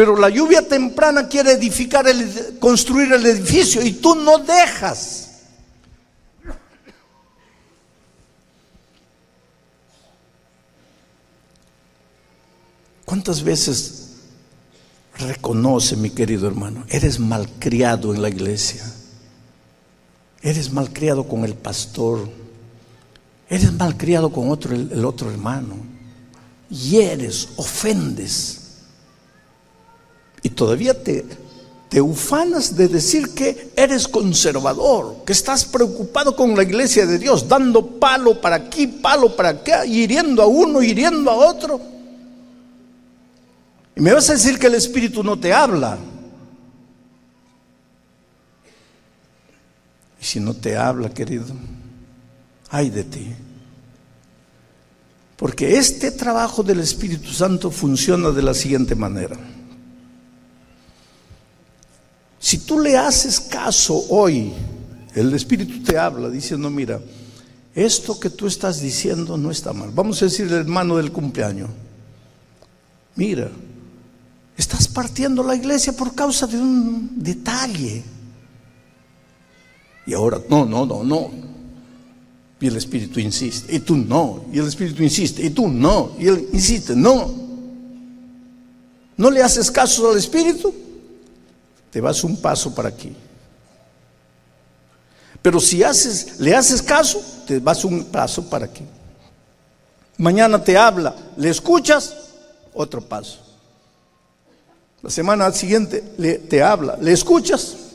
pero 0.00 0.16
la 0.16 0.30
lluvia 0.30 0.66
temprana 0.66 1.28
quiere 1.28 1.52
edificar, 1.52 2.08
el, 2.08 2.58
construir 2.58 3.12
el 3.12 3.26
edificio 3.26 3.82
y 3.82 3.92
tú 3.92 4.14
no 4.14 4.38
dejas. 4.38 5.28
¿Cuántas 13.04 13.42
veces 13.42 14.12
reconoce, 15.18 15.96
mi 15.96 16.08
querido 16.08 16.48
hermano, 16.48 16.86
eres 16.88 17.18
malcriado 17.18 18.14
en 18.14 18.22
la 18.22 18.30
iglesia? 18.30 18.82
Eres 20.42 20.72
malcriado 20.72 21.26
con 21.26 21.44
el 21.44 21.54
pastor. 21.54 22.28
Eres 23.48 23.72
malcriado 23.72 24.30
con 24.30 24.50
otro, 24.50 24.74
el 24.74 25.04
otro 25.04 25.30
hermano. 25.30 25.76
Hieres, 26.68 27.48
ofendes 27.56 28.60
y 30.42 30.50
todavía 30.50 31.02
te, 31.02 31.24
te 31.88 32.00
ufanas 32.00 32.76
de 32.76 32.88
decir 32.88 33.30
que 33.34 33.72
eres 33.76 34.08
conservador, 34.08 35.24
que 35.26 35.32
estás 35.32 35.64
preocupado 35.64 36.34
con 36.34 36.56
la 36.56 36.62
iglesia 36.62 37.06
de 37.06 37.18
Dios, 37.18 37.48
dando 37.48 37.98
palo 37.98 38.40
para 38.40 38.56
aquí, 38.56 38.86
palo 38.86 39.34
para 39.36 39.50
acá, 39.50 39.84
hiriendo 39.84 40.42
a 40.42 40.46
uno, 40.46 40.82
hiriendo 40.82 41.30
a 41.30 41.34
otro. 41.34 41.80
Y 43.96 44.00
me 44.00 44.14
vas 44.14 44.30
a 44.30 44.34
decir 44.34 44.58
que 44.58 44.68
el 44.68 44.74
Espíritu 44.74 45.22
no 45.22 45.38
te 45.38 45.52
habla. 45.52 45.98
Y 50.20 50.24
si 50.24 50.40
no 50.40 50.54
te 50.54 50.76
habla, 50.76 51.08
querido, 51.08 51.46
ay 52.70 52.90
de 52.90 53.04
ti. 53.04 53.34
Porque 55.36 55.78
este 55.78 56.10
trabajo 56.10 56.62
del 56.62 56.80
Espíritu 56.80 57.30
Santo 57.30 57.70
funciona 57.70 58.30
de 58.30 58.42
la 58.42 58.52
siguiente 58.52 58.94
manera. 58.94 59.38
Si 62.38 62.58
tú 62.58 62.78
le 62.78 62.96
haces 62.96 63.40
caso 63.40 64.04
hoy, 64.10 64.52
el 65.14 65.32
Espíritu 65.32 65.82
te 65.82 65.96
habla 65.96 66.28
diciendo, 66.28 66.68
mira, 66.68 67.00
esto 67.74 68.18
que 68.20 68.30
tú 68.30 68.46
estás 68.46 68.80
diciendo 68.80 69.36
no 69.36 69.50
está 69.50 69.72
mal. 69.72 69.90
Vamos 69.94 70.20
a 70.20 70.26
decirle 70.26 70.56
hermano 70.56 70.96
del 70.96 71.12
cumpleaños, 71.12 71.70
mira, 73.16 73.50
estás 74.56 74.88
partiendo 74.88 75.42
la 75.42 75.54
iglesia 75.54 75.94
por 75.94 76.14
causa 76.14 76.46
de 76.46 76.58
un 76.58 77.22
detalle. 77.22 78.02
Y 80.10 80.14
ahora, 80.14 80.40
no, 80.48 80.66
no, 80.66 80.84
no, 80.84 81.04
no. 81.04 81.30
Y 82.60 82.66
el 82.66 82.76
Espíritu 82.76 83.20
insiste, 83.20 83.74
y 83.74 83.78
tú 83.78 83.96
no. 83.96 84.44
Y 84.52 84.58
el 84.58 84.66
Espíritu 84.66 85.02
insiste, 85.02 85.42
y 85.42 85.50
tú 85.50 85.68
no. 85.68 86.12
Y 86.18 86.26
él 86.26 86.48
insiste, 86.52 86.96
no. 86.96 87.30
¿No 89.16 89.30
le 89.30 89.42
haces 89.42 89.70
caso 89.70 90.10
al 90.10 90.18
Espíritu? 90.18 90.74
te 91.90 92.00
vas 92.00 92.22
un 92.24 92.36
paso 92.36 92.74
para 92.74 92.88
aquí. 92.88 93.14
Pero 95.42 95.58
si 95.58 95.82
haces, 95.82 96.38
le 96.38 96.54
haces 96.54 96.82
caso, 96.82 97.22
te 97.46 97.58
vas 97.58 97.84
un 97.84 98.04
paso 98.04 98.48
para 98.48 98.66
aquí. 98.66 98.84
Mañana 100.16 100.62
te 100.62 100.76
habla, 100.76 101.14
le 101.36 101.48
escuchas, 101.48 102.14
otro 102.74 103.00
paso. 103.00 103.38
La 105.02 105.10
semana 105.10 105.50
siguiente 105.52 106.04
le, 106.18 106.38
te 106.38 106.62
habla, 106.62 106.96
le 107.00 107.12
escuchas. 107.12 107.89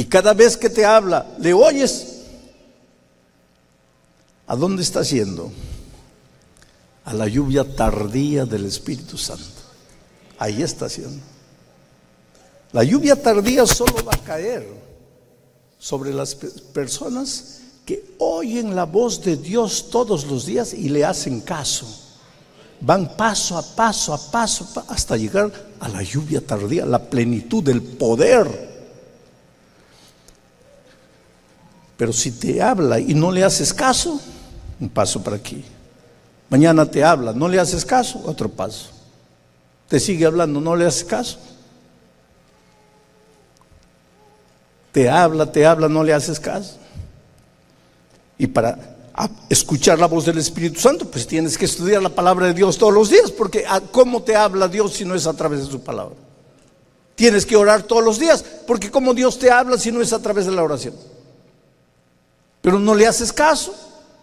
Y 0.00 0.06
cada 0.06 0.32
vez 0.32 0.56
que 0.56 0.70
te 0.70 0.86
habla, 0.86 1.26
le 1.40 1.52
oyes. 1.52 2.22
¿A 4.46 4.56
dónde 4.56 4.80
estás 4.80 5.10
yendo? 5.10 5.52
A 7.04 7.12
la 7.12 7.28
lluvia 7.28 7.64
tardía 7.76 8.46
del 8.46 8.64
Espíritu 8.64 9.18
Santo. 9.18 9.60
Ahí 10.38 10.62
estás 10.62 10.96
yendo. 10.96 11.22
La 12.72 12.82
lluvia 12.82 13.14
tardía 13.14 13.66
solo 13.66 14.02
va 14.02 14.14
a 14.14 14.24
caer 14.24 14.66
sobre 15.78 16.14
las 16.14 16.34
personas 16.34 17.60
que 17.84 18.14
oyen 18.16 18.74
la 18.74 18.86
voz 18.86 19.22
de 19.22 19.36
Dios 19.36 19.90
todos 19.90 20.24
los 20.24 20.46
días 20.46 20.72
y 20.72 20.88
le 20.88 21.04
hacen 21.04 21.42
caso. 21.42 21.86
Van 22.80 23.18
paso 23.18 23.58
a 23.58 23.62
paso, 23.62 24.14
a 24.14 24.30
paso, 24.30 24.66
hasta 24.88 25.18
llegar 25.18 25.52
a 25.78 25.90
la 25.90 26.02
lluvia 26.02 26.40
tardía, 26.40 26.86
la 26.86 27.10
plenitud 27.10 27.62
del 27.62 27.82
poder. 27.82 28.69
Pero 32.00 32.14
si 32.14 32.30
te 32.30 32.62
habla 32.62 32.98
y 32.98 33.12
no 33.12 33.30
le 33.30 33.44
haces 33.44 33.74
caso, 33.74 34.18
un 34.80 34.88
paso 34.88 35.22
para 35.22 35.36
aquí. 35.36 35.62
Mañana 36.48 36.86
te 36.86 37.04
habla, 37.04 37.34
no 37.34 37.46
le 37.46 37.60
haces 37.60 37.84
caso, 37.84 38.22
otro 38.24 38.48
paso. 38.48 38.86
Te 39.86 40.00
sigue 40.00 40.24
hablando, 40.24 40.62
no 40.62 40.74
le 40.74 40.86
haces 40.86 41.04
caso. 41.04 41.36
Te 44.92 45.10
habla, 45.10 45.52
te 45.52 45.66
habla, 45.66 45.90
no 45.90 46.02
le 46.02 46.14
haces 46.14 46.40
caso. 46.40 46.78
Y 48.38 48.46
para 48.46 48.78
escuchar 49.50 49.98
la 49.98 50.06
voz 50.06 50.24
del 50.24 50.38
Espíritu 50.38 50.80
Santo, 50.80 51.04
pues 51.04 51.26
tienes 51.26 51.58
que 51.58 51.66
estudiar 51.66 52.02
la 52.02 52.08
palabra 52.08 52.46
de 52.46 52.54
Dios 52.54 52.78
todos 52.78 52.94
los 52.94 53.10
días, 53.10 53.30
porque 53.30 53.66
¿cómo 53.90 54.22
te 54.22 54.34
habla 54.34 54.68
Dios 54.68 54.94
si 54.94 55.04
no 55.04 55.14
es 55.14 55.26
a 55.26 55.34
través 55.34 55.66
de 55.66 55.70
su 55.70 55.82
palabra? 55.82 56.16
Tienes 57.14 57.44
que 57.44 57.56
orar 57.56 57.82
todos 57.82 58.02
los 58.02 58.18
días, 58.18 58.42
porque 58.66 58.90
¿cómo 58.90 59.12
Dios 59.12 59.38
te 59.38 59.50
habla 59.50 59.76
si 59.76 59.92
no 59.92 60.00
es 60.00 60.14
a 60.14 60.22
través 60.22 60.46
de 60.46 60.52
la 60.52 60.62
oración? 60.62 60.94
Pero 62.60 62.78
no 62.78 62.94
le 62.94 63.06
haces 63.06 63.32
caso, 63.32 63.74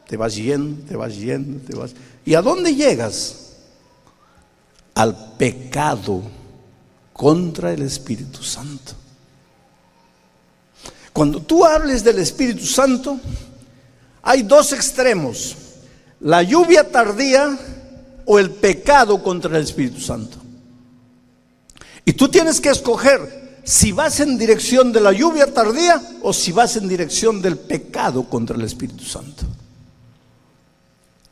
te 0.07 0.17
vas 0.17 0.35
yendo, 0.35 0.85
te 0.87 0.95
vas 0.95 1.15
yendo, 1.15 1.59
te 1.65 1.75
vas. 1.75 1.91
¿Y 2.25 2.35
a 2.35 2.41
dónde 2.41 2.75
llegas? 2.75 3.53
Al 4.93 5.33
pecado 5.37 6.21
contra 7.13 7.73
el 7.73 7.81
Espíritu 7.81 8.43
Santo. 8.43 8.93
Cuando 11.13 11.41
tú 11.41 11.65
hables 11.65 12.03
del 12.03 12.19
Espíritu 12.19 12.65
Santo, 12.65 13.19
hay 14.21 14.43
dos 14.43 14.71
extremos, 14.71 15.55
la 16.19 16.43
lluvia 16.43 16.91
tardía 16.91 17.57
o 18.25 18.37
el 18.37 18.51
pecado 18.51 19.23
contra 19.23 19.57
el 19.57 19.63
Espíritu 19.63 19.99
Santo. 19.99 20.37
Y 22.05 22.13
tú 22.13 22.29
tienes 22.29 22.61
que 22.61 22.69
escoger 22.69 23.46
si 23.67 23.91
vas 23.91 24.21
en 24.21 24.37
dirección 24.37 24.93
de 24.93 25.01
la 25.01 25.11
lluvia 25.11 25.53
tardía 25.53 26.01
o 26.21 26.31
si 26.31 26.53
vas 26.53 26.77
en 26.77 26.87
dirección 26.87 27.41
del 27.41 27.57
pecado 27.57 28.23
contra 28.23 28.55
el 28.55 28.63
Espíritu 28.63 29.03
Santo. 29.03 29.43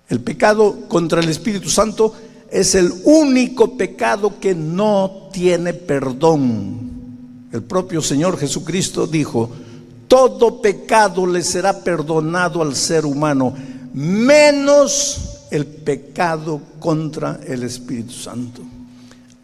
El 0.09 0.19
pecado 0.19 0.81
contra 0.89 1.21
el 1.21 1.29
Espíritu 1.29 1.69
Santo 1.69 2.13
es 2.51 2.75
el 2.75 2.91
único 3.05 3.77
pecado 3.77 4.38
que 4.38 4.53
no 4.53 5.29
tiene 5.31 5.73
perdón. 5.73 7.47
El 7.53 7.63
propio 7.63 8.01
Señor 8.01 8.38
Jesucristo 8.38 9.07
dijo, 9.07 9.49
todo 10.09 10.61
pecado 10.61 11.25
le 11.25 11.41
será 11.41 11.86
perdonado 11.86 12.61
al 12.61 12.75
ser 12.75 13.05
humano, 13.05 13.53
menos 13.93 15.39
el 15.51 15.65
pecado 15.65 16.61
contra 16.79 17.39
el 17.47 17.63
Espíritu 17.63 18.11
Santo. 18.11 18.74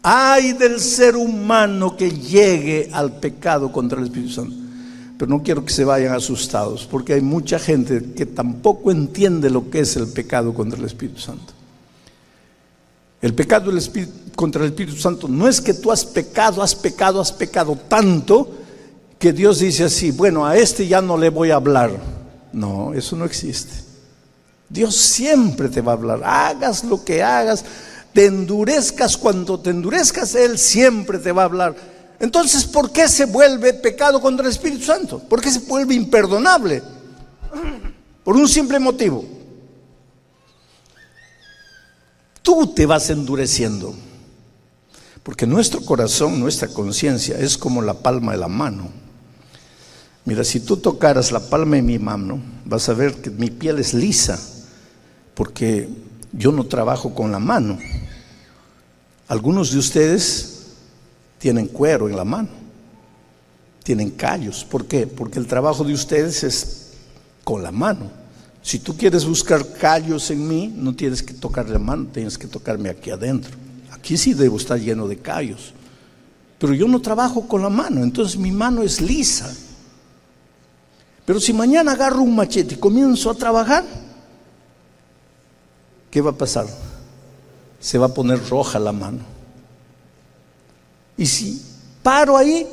Ay 0.02 0.52
del 0.52 0.80
ser 0.80 1.16
humano 1.16 1.96
que 1.96 2.10
llegue 2.10 2.90
al 2.92 3.12
pecado 3.20 3.70
contra 3.70 3.98
el 3.98 4.06
Espíritu 4.06 4.32
Santo. 4.32 4.56
Pero 5.16 5.30
no 5.30 5.42
quiero 5.42 5.64
que 5.64 5.72
se 5.72 5.84
vayan 5.84 6.12
asustados, 6.14 6.86
porque 6.90 7.14
hay 7.14 7.20
mucha 7.20 7.58
gente 7.58 8.12
que 8.16 8.26
tampoco 8.26 8.90
entiende 8.90 9.48
lo 9.50 9.70
que 9.70 9.80
es 9.80 9.96
el 9.96 10.08
pecado 10.08 10.52
contra 10.52 10.78
el 10.78 10.84
Espíritu 10.86 11.20
Santo. 11.20 11.52
El 13.20 13.32
pecado 13.34 13.70
contra 14.34 14.62
el 14.62 14.70
Espíritu 14.70 14.96
Santo 14.98 15.28
no 15.28 15.46
es 15.46 15.60
que 15.60 15.74
tú 15.74 15.92
has 15.92 16.04
pecado, 16.04 16.60
has 16.60 16.74
pecado, 16.74 17.20
has 17.20 17.30
pecado 17.30 17.78
tanto 17.88 18.50
que 19.16 19.32
Dios 19.32 19.60
dice 19.60 19.84
así, 19.84 20.10
bueno, 20.10 20.44
a 20.44 20.56
este 20.56 20.88
ya 20.88 21.00
no 21.00 21.16
le 21.16 21.28
voy 21.28 21.52
a 21.52 21.54
hablar. 21.54 21.92
No, 22.52 22.92
eso 22.92 23.14
no 23.14 23.24
existe. 23.24 23.72
Dios 24.68 24.96
siempre 24.96 25.68
te 25.68 25.80
va 25.80 25.92
a 25.92 25.94
hablar, 25.94 26.20
hagas 26.24 26.82
lo 26.82 27.04
que 27.04 27.22
hagas, 27.22 27.64
te 28.12 28.26
endurezcas 28.26 29.16
cuando 29.16 29.58
te 29.60 29.70
endurezcas, 29.70 30.34
Él 30.34 30.58
siempre 30.58 31.18
te 31.18 31.32
va 31.32 31.42
a 31.42 31.46
hablar. 31.46 31.76
Entonces, 32.20 32.64
¿por 32.64 32.92
qué 32.92 33.08
se 33.08 33.24
vuelve 33.24 33.74
pecado 33.74 34.20
contra 34.20 34.46
el 34.46 34.52
Espíritu 34.52 34.84
Santo? 34.84 35.18
¿Por 35.18 35.40
qué 35.40 35.50
se 35.50 35.60
vuelve 35.60 35.94
imperdonable? 35.94 36.82
Por 38.22 38.36
un 38.36 38.48
simple 38.48 38.78
motivo. 38.78 39.24
Tú 42.42 42.72
te 42.74 42.86
vas 42.86 43.10
endureciendo. 43.10 43.94
Porque 45.22 45.46
nuestro 45.46 45.80
corazón, 45.84 46.40
nuestra 46.40 46.68
conciencia 46.68 47.38
es 47.38 47.56
como 47.56 47.80
la 47.80 47.94
palma 47.94 48.32
de 48.32 48.38
la 48.38 48.48
mano. 48.48 48.90
Mira, 50.24 50.44
si 50.44 50.60
tú 50.60 50.76
tocaras 50.76 51.32
la 51.32 51.40
palma 51.40 51.76
de 51.76 51.82
mi 51.82 51.98
mano, 51.98 52.40
vas 52.64 52.88
a 52.88 52.94
ver 52.94 53.14
que 53.14 53.30
mi 53.30 53.50
piel 53.50 53.78
es 53.78 53.94
lisa, 53.94 54.38
porque 55.34 55.88
yo 56.32 56.52
no 56.52 56.64
trabajo 56.64 57.14
con 57.14 57.30
la 57.30 57.38
mano. 57.38 57.78
Algunos 59.28 59.72
de 59.72 59.78
ustedes 59.78 60.66
tienen 61.38 61.66
cuero 61.66 62.08
en 62.08 62.16
la 62.16 62.24
mano, 62.24 62.48
tienen 63.82 64.10
callos. 64.10 64.64
¿Por 64.64 64.86
qué? 64.86 65.06
Porque 65.06 65.38
el 65.38 65.46
trabajo 65.46 65.84
de 65.84 65.92
ustedes 65.92 66.44
es 66.44 66.90
con 67.44 67.62
la 67.62 67.72
mano. 67.72 68.10
Si 68.62 68.78
tú 68.78 68.96
quieres 68.96 69.24
buscar 69.24 69.72
callos 69.72 70.30
en 70.30 70.46
mí, 70.46 70.72
no 70.74 70.94
tienes 70.94 71.22
que 71.22 71.34
tocar 71.34 71.68
la 71.68 71.78
mano, 71.78 72.06
tienes 72.12 72.38
que 72.38 72.46
tocarme 72.46 72.88
aquí 72.88 73.10
adentro. 73.10 73.56
Aquí 73.90 74.16
sí 74.16 74.34
debo 74.34 74.56
estar 74.56 74.78
lleno 74.78 75.08
de 75.08 75.18
callos. 75.18 75.72
Pero 76.58 76.74
yo 76.74 76.86
no 76.86 77.00
trabajo 77.00 77.48
con 77.48 77.62
la 77.62 77.70
mano, 77.70 78.04
entonces 78.04 78.38
mi 78.38 78.52
mano 78.52 78.82
es 78.82 79.00
lisa. 79.00 79.52
Pero 81.24 81.40
si 81.40 81.52
mañana 81.52 81.92
agarro 81.92 82.22
un 82.22 82.36
machete 82.36 82.74
y 82.74 82.78
comienzo 82.78 83.30
a 83.30 83.34
trabajar, 83.34 83.84
¿qué 86.12 86.20
va 86.20 86.30
a 86.30 86.34
pasar? 86.34 86.66
Se 87.80 87.98
va 87.98 88.06
a 88.06 88.14
poner 88.14 88.48
roja 88.48 88.78
la 88.78 88.92
mano. 88.92 89.20
Y 91.16 91.26
si 91.26 91.60
paro 92.02 92.36
ahí, 92.36 92.68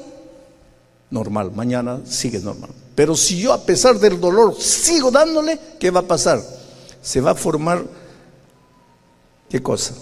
normal, 1.09 1.51
mañana 1.55 2.01
sigue 2.05 2.39
normal. 2.39 2.69
Pero 2.93 3.15
si 3.15 3.39
yo 3.39 3.53
a 3.53 3.63
pesar 3.63 3.97
del 3.97 4.19
dolor 4.19 4.55
sigo 4.61 5.09
dándole, 5.09 5.57
¿qué 5.79 5.89
va 5.89 6.01
a 6.01 6.07
pasar? 6.07 6.41
Se 7.01 7.21
va 7.21 7.31
a 7.31 7.35
formar, 7.35 7.81
¿qué 9.49 9.63
cosa? 9.63 9.93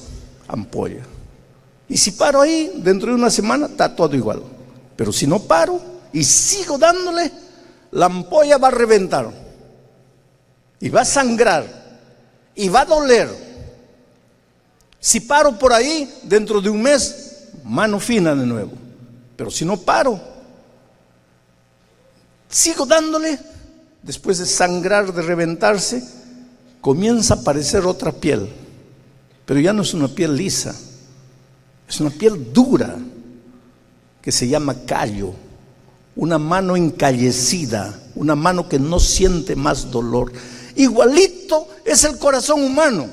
Ampolla. 0.47 1.05
Y 1.87 1.95
si 1.95 2.11
paro 2.11 2.41
ahí, 2.41 2.73
dentro 2.77 3.09
de 3.09 3.15
una 3.15 3.29
semana, 3.29 3.67
está 3.67 3.95
todo 3.95 4.15
igual. 4.15 4.41
Pero 4.95 5.13
si 5.13 5.27
no 5.27 5.39
paro 5.39 5.79
y 6.11 6.23
sigo 6.23 6.79
dándole, 6.79 7.31
la 7.91 8.07
ampolla 8.07 8.57
va 8.57 8.69
a 8.69 8.71
reventar 8.71 9.31
y 10.79 10.89
va 10.89 11.01
a 11.01 11.05
sangrar 11.05 11.76
y 12.57 12.67
va 12.67 12.81
a 12.81 12.85
doler. 12.85 13.29
Si 14.99 15.21
paro 15.21 15.57
por 15.57 15.71
ahí, 15.71 16.11
dentro 16.23 16.59
de 16.59 16.69
un 16.69 16.81
mes, 16.81 17.47
mano 17.63 17.99
fina 17.99 18.35
de 18.35 18.45
nuevo. 18.45 18.73
Pero 19.37 19.49
si 19.49 19.63
no 19.63 19.77
paro, 19.77 20.19
sigo 22.49 22.85
dándole, 22.85 23.39
después 24.03 24.39
de 24.39 24.45
sangrar, 24.45 25.13
de 25.13 25.21
reventarse, 25.21 26.03
comienza 26.81 27.35
a 27.35 27.37
aparecer 27.37 27.85
otra 27.85 28.11
piel. 28.11 28.49
Pero 29.45 29.61
ya 29.61 29.71
no 29.71 29.83
es 29.83 29.93
una 29.93 30.09
piel 30.09 30.35
lisa, 30.35 30.75
es 31.87 32.01
una 32.01 32.09
piel 32.09 32.51
dura 32.51 32.97
que 34.21 34.31
se 34.33 34.47
llama 34.47 34.75
callo 34.85 35.33
una 36.17 36.39
mano 36.39 36.75
encallecida, 36.75 37.97
una 38.15 38.35
mano 38.35 38.67
que 38.67 38.79
no 38.79 38.99
siente 38.99 39.55
más 39.55 39.91
dolor. 39.91 40.33
Igualito 40.75 41.69
es 41.87 42.03
el 42.03 42.17
corazón 42.17 42.63
humano. 42.63 43.07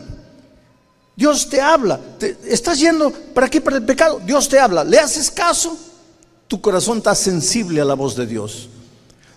Dios 1.17 1.49
te 1.49 1.61
habla, 1.61 2.01
estás 2.45 2.81
yendo 2.81 3.13
para 3.13 3.47
aquí, 3.47 3.61
para 3.61 3.77
el 3.77 3.85
pecado, 3.85 4.21
Dios 4.27 4.49
te 4.49 4.59
habla, 4.59 4.83
le 4.83 4.99
haces 4.99 5.31
caso, 5.31 5.79
tu 6.49 6.61
corazón 6.61 6.99
está 6.99 7.15
sensible 7.15 7.81
a 7.81 7.85
la 7.85 7.95
voz 7.95 8.17
de 8.17 8.27
Dios. 8.27 8.69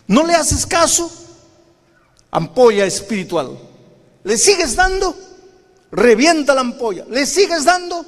No 0.07 0.25
le 0.25 0.33
haces 0.33 0.65
caso, 0.65 1.11
ampolla 2.31 2.85
espiritual. 2.85 3.59
Le 4.23 4.37
sigues 4.37 4.75
dando, 4.75 5.15
revienta 5.91 6.55
la 6.55 6.61
ampolla. 6.61 7.05
Le 7.09 7.25
sigues 7.25 7.63
dando, 7.63 8.05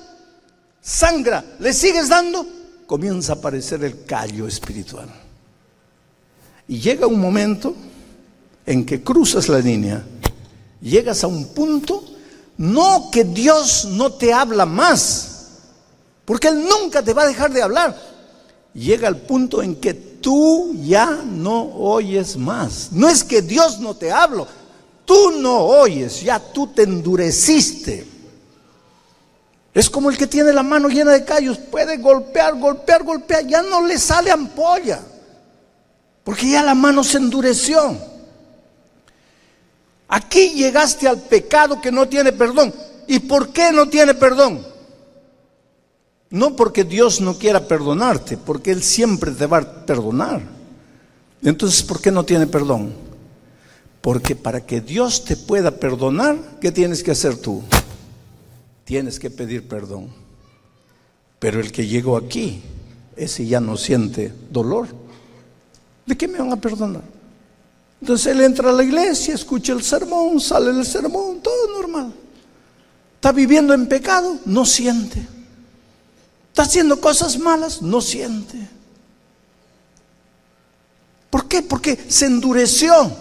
sangra. 0.82 1.43
Le 1.59 1.71
sigues 1.73 2.09
dando, 2.09 2.45
comienza 2.88 3.34
a 3.34 3.36
aparecer 3.36 3.84
el 3.84 4.03
callo 4.05 4.47
espiritual. 4.47 5.09
Y 6.67 6.80
llega 6.80 7.05
un 7.05 7.19
momento 7.19 7.75
en 8.65 8.86
que 8.86 9.03
cruzas 9.03 9.49
la 9.49 9.59
línea, 9.59 10.05
llegas 10.82 11.23
a 11.23 11.27
un 11.27 11.45
punto, 11.47 12.03
no 12.57 13.09
que 13.11 13.23
Dios 13.23 13.86
no 13.86 14.13
te 14.13 14.34
habla 14.34 14.65
más, 14.65 15.47
porque 16.25 16.49
Él 16.49 16.65
nunca 16.67 17.01
te 17.01 17.13
va 17.13 17.23
a 17.23 17.27
dejar 17.27 17.51
de 17.51 17.61
hablar. 17.61 18.09
Llega 18.73 19.07
al 19.07 19.17
punto 19.17 19.63
en 19.63 19.75
que 19.75 19.93
tú 19.93 20.75
ya 20.84 21.23
no 21.25 21.61
oyes 21.75 22.38
más. 22.38 22.89
No 22.91 23.09
es 23.09 23.23
que 23.23 23.41
Dios 23.41 23.80
no 23.80 23.95
te 23.95 24.11
habla, 24.11 24.45
tú 25.05 25.32
no 25.39 25.59
oyes, 25.59 26.21
ya 26.21 26.39
tú 26.39 26.67
te 26.67 26.84
endureciste. 26.84 28.05
Es 29.73 29.89
como 29.89 30.09
el 30.09 30.17
que 30.17 30.27
tiene 30.27 30.51
la 30.51 30.63
mano 30.63 30.89
llena 30.89 31.11
de 31.11 31.23
callos, 31.23 31.57
puede 31.57 31.97
golpear, 31.97 32.55
golpear, 32.59 33.03
golpear, 33.03 33.45
ya 33.45 33.61
no 33.61 33.86
le 33.86 33.97
sale 33.97 34.32
ampolla, 34.32 34.99
porque 36.23 36.49
ya 36.49 36.63
la 36.63 36.75
mano 36.75 37.03
se 37.03 37.17
endureció. 37.17 37.97
Aquí 40.10 40.55
llegaste 40.55 41.07
al 41.07 41.22
pecado 41.22 41.80
que 41.80 41.91
no 41.91 42.07
tiene 42.07 42.32
perdón. 42.32 42.74
¿Y 43.07 43.20
por 43.20 43.49
qué 43.49 43.72
no 43.72 43.88
tiene 43.88 44.16
perdón? 44.16 44.66
No 46.32 46.55
porque 46.55 46.84
Dios 46.84 47.22
no 47.22 47.38
quiera 47.38 47.68
perdonarte, 47.68 48.38
porque 48.38 48.72
Él 48.72 48.84
siempre 48.84 49.32
te 49.32 49.45
va 49.45 49.60
a 49.60 49.86
perdonar. 49.86 50.41
Entonces, 51.43 51.84
¿por 51.84 52.01
qué 52.01 52.12
no 52.12 52.24
tiene 52.24 52.47
perdón? 52.47 52.93
Porque 54.01 54.36
para 54.36 54.66
que 54.66 54.82
Dios 54.82 55.26
te 55.26 55.36
pueda 55.36 55.72
perdonar, 55.72 56.38
¿qué 56.60 56.72
tienes 56.72 57.03
que 57.03 57.12
hacer 57.12 57.38
tú? 57.38 57.62
Tienes 58.86 59.20
que 59.20 59.30
pedir 59.30 59.68
perdón. 59.68 60.10
Pero 61.38 61.60
el 61.60 61.72
que 61.72 61.88
llegó 61.88 62.18
aquí, 62.18 62.64
ese 63.16 63.45
ya 63.45 63.60
no 63.60 63.78
siente 63.78 64.34
dolor. 64.49 64.88
¿De 66.05 66.18
qué 66.18 66.28
me 66.28 66.39
van 66.39 66.51
a 66.51 66.60
perdonar? 66.60 67.18
Entonces 68.02 68.28
él 68.28 68.41
entra 68.41 68.70
a 68.70 68.74
la 68.74 68.84
iglesia, 68.84 69.34
escucha 69.34 69.74
el 69.74 69.84
sermón, 69.84 70.39
sale 70.39 70.72
del 70.72 70.86
sermón, 70.86 71.41
todo 71.41 71.68
normal. 71.74 72.14
Está 73.16 73.32
viviendo 73.32 73.74
en 73.74 73.88
pecado, 73.88 74.38
no 74.45 74.66
siente. 74.66 75.28
Está 76.50 76.64
haciendo 76.64 77.00
cosas 77.02 77.38
malas, 77.38 77.82
no 77.82 78.00
siente. 78.00 78.58
¿Por 81.30 81.47
qué? 81.47 81.62
Porque 81.62 82.06
se 82.08 82.26
endureció. 82.26 83.12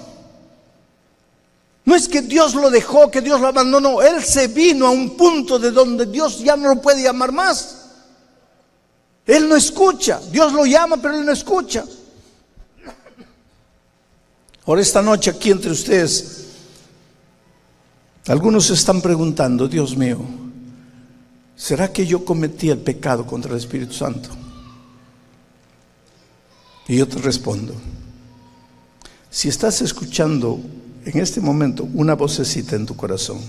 No 1.84 1.96
es 1.96 2.06
que 2.06 2.22
Dios 2.22 2.54
lo 2.54 2.70
dejó, 2.70 3.10
que 3.10 3.20
Dios 3.20 3.40
lo 3.40 3.48
abandonó. 3.48 4.02
Él 4.02 4.22
se 4.22 4.46
vino 4.48 4.86
a 4.86 4.90
un 4.90 5.16
punto 5.16 5.58
de 5.58 5.70
donde 5.70 6.06
Dios 6.06 6.38
ya 6.38 6.56
no 6.56 6.74
lo 6.74 6.80
puede 6.80 7.02
llamar 7.02 7.32
más. 7.32 7.86
Él 9.26 9.48
no 9.48 9.56
escucha. 9.56 10.20
Dios 10.30 10.52
lo 10.52 10.64
llama, 10.64 10.96
pero 10.98 11.14
él 11.16 11.24
no 11.26 11.32
escucha. 11.32 11.84
Ahora 14.68 14.82
esta 14.82 15.00
noche 15.00 15.30
aquí 15.30 15.50
entre 15.50 15.70
ustedes, 15.70 16.44
algunos 18.26 18.66
se 18.66 18.74
están 18.74 19.00
preguntando, 19.00 19.66
Dios 19.66 19.96
mío, 19.96 20.20
¿será 21.56 21.90
que 21.90 22.06
yo 22.06 22.22
cometí 22.22 22.68
el 22.68 22.76
pecado 22.76 23.26
contra 23.26 23.52
el 23.52 23.56
Espíritu 23.56 23.94
Santo? 23.94 24.28
Y 26.86 26.98
yo 26.98 27.08
te 27.08 27.16
respondo, 27.16 27.72
si 29.30 29.48
estás 29.48 29.80
escuchando 29.80 30.60
en 31.06 31.18
este 31.18 31.40
momento 31.40 31.88
una 31.94 32.12
vocecita 32.12 32.76
en 32.76 32.84
tu 32.84 32.94
corazón, 32.94 33.40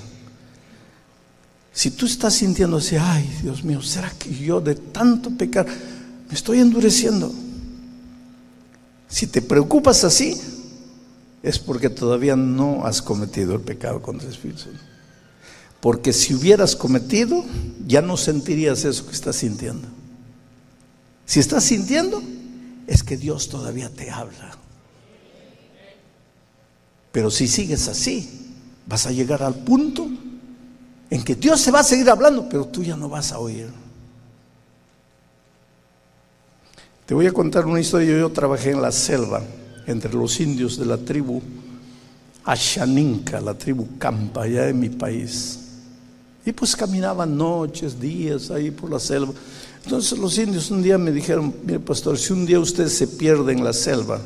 si 1.73 1.91
tú 1.91 2.05
estás 2.05 2.33
sintiendo 2.33 2.77
así, 2.77 2.95
ay 2.95 3.29
Dios 3.43 3.61
mío, 3.65 3.81
¿será 3.81 4.09
que 4.17 4.33
yo 4.33 4.61
de 4.61 4.75
tanto 4.75 5.31
pecar 5.31 5.67
me 5.67 6.33
estoy 6.33 6.59
endureciendo? 6.59 7.29
Si 9.09 9.27
te 9.27 9.41
preocupas 9.41 10.05
así, 10.05 10.58
es 11.41 11.59
porque 11.59 11.89
todavía 11.89 12.35
no 12.35 12.85
has 12.85 13.01
cometido 13.01 13.55
el 13.55 13.61
pecado 13.61 14.01
contra 14.01 14.27
el 14.27 14.33
Espíritu. 14.33 14.65
Porque 15.79 16.11
si 16.11 16.33
hubieras 16.33 16.75
cometido, 16.75 17.45
ya 17.87 18.01
no 18.01 18.17
sentirías 18.17 18.83
eso 18.83 19.05
que 19.05 19.13
estás 19.13 19.37
sintiendo. 19.37 19.87
Si 21.25 21.39
estás 21.39 21.63
sintiendo, 21.63 22.21
es 22.87 23.03
que 23.03 23.15
Dios 23.15 23.47
todavía 23.47 23.89
te 23.89 24.09
habla. 24.09 24.57
Pero 27.11 27.31
si 27.31 27.47
sigues 27.47 27.87
así, 27.87 28.53
vas 28.85 29.05
a 29.05 29.11
llegar 29.11 29.41
al 29.41 29.55
punto 29.55 30.07
en 31.09 31.23
que 31.23 31.35
Dios 31.35 31.61
se 31.61 31.71
va 31.71 31.79
a 31.79 31.83
seguir 31.83 32.09
hablando, 32.09 32.47
pero 32.49 32.65
tú 32.67 32.83
ya 32.83 32.95
no 32.95 33.07
vas 33.07 33.31
a 33.31 33.39
oír. 33.39 33.69
Te 37.05 37.13
voy 37.13 37.25
a 37.25 37.31
contar 37.31 37.65
una 37.65 37.79
historia. 37.79 38.19
Yo 38.19 38.29
trabajé 38.31 38.71
en 38.71 38.81
la 38.81 38.91
selva 38.91 39.41
entre 39.87 40.13
los 40.13 40.39
indios 40.39 40.77
de 40.77 40.85
la 40.85 40.97
tribu 40.97 41.41
Ashaninka, 42.43 43.39
la 43.41 43.53
tribu 43.53 43.87
Campa, 43.97 44.43
allá 44.43 44.69
en 44.69 44.79
mi 44.79 44.89
país. 44.89 45.59
Y 46.45 46.51
pues 46.51 46.75
caminaban 46.75 47.37
noches, 47.37 47.99
días 47.99 48.49
ahí 48.49 48.71
por 48.71 48.89
la 48.89 48.99
selva. 48.99 49.33
Entonces 49.83 50.17
los 50.17 50.37
indios 50.37 50.71
un 50.71 50.81
día 50.81 50.97
me 50.97 51.11
dijeron, 51.11 51.53
mire 51.63 51.79
pastor, 51.79 52.17
si 52.17 52.33
un 52.33 52.45
día 52.45 52.59
usted 52.59 52.87
se 52.87 53.07
pierde 53.07 53.53
en 53.53 53.63
la 53.63 53.73
selva 53.73 54.19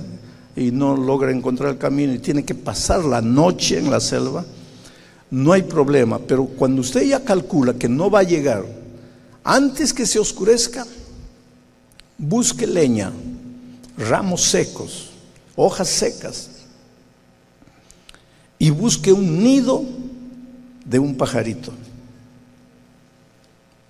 y 0.56 0.72
no 0.72 0.96
logra 0.96 1.32
encontrar 1.32 1.72
el 1.72 1.78
camino 1.78 2.14
y 2.14 2.20
tiene 2.20 2.44
que 2.44 2.56
pasar 2.56 3.04
la 3.04 3.22
noche 3.22 3.80
en 3.80 3.90
la 3.90 4.00
selva, 4.00 4.46
no 5.32 5.52
hay 5.52 5.64
problema, 5.64 6.20
pero 6.20 6.46
cuando 6.46 6.82
usted 6.82 7.04
ya 7.04 7.24
calcula 7.24 7.74
que 7.74 7.90
no 7.90 8.10
va 8.10 8.20
a 8.20 8.24
llegar, 8.24 8.64
antes 9.44 9.92
que 9.92 10.06
se 10.06 10.20
oscurezca, 10.20 10.86
busque 12.18 12.68
leña, 12.68 13.12
ramos 13.98 14.44
secos, 14.44 15.13
hojas 15.56 15.90
secas, 15.90 16.50
y 18.60 18.70
busque 18.70 19.12
un 19.12 19.44
nido 19.44 19.84
de 20.86 21.00
un 21.00 21.18
pajarito 21.18 21.74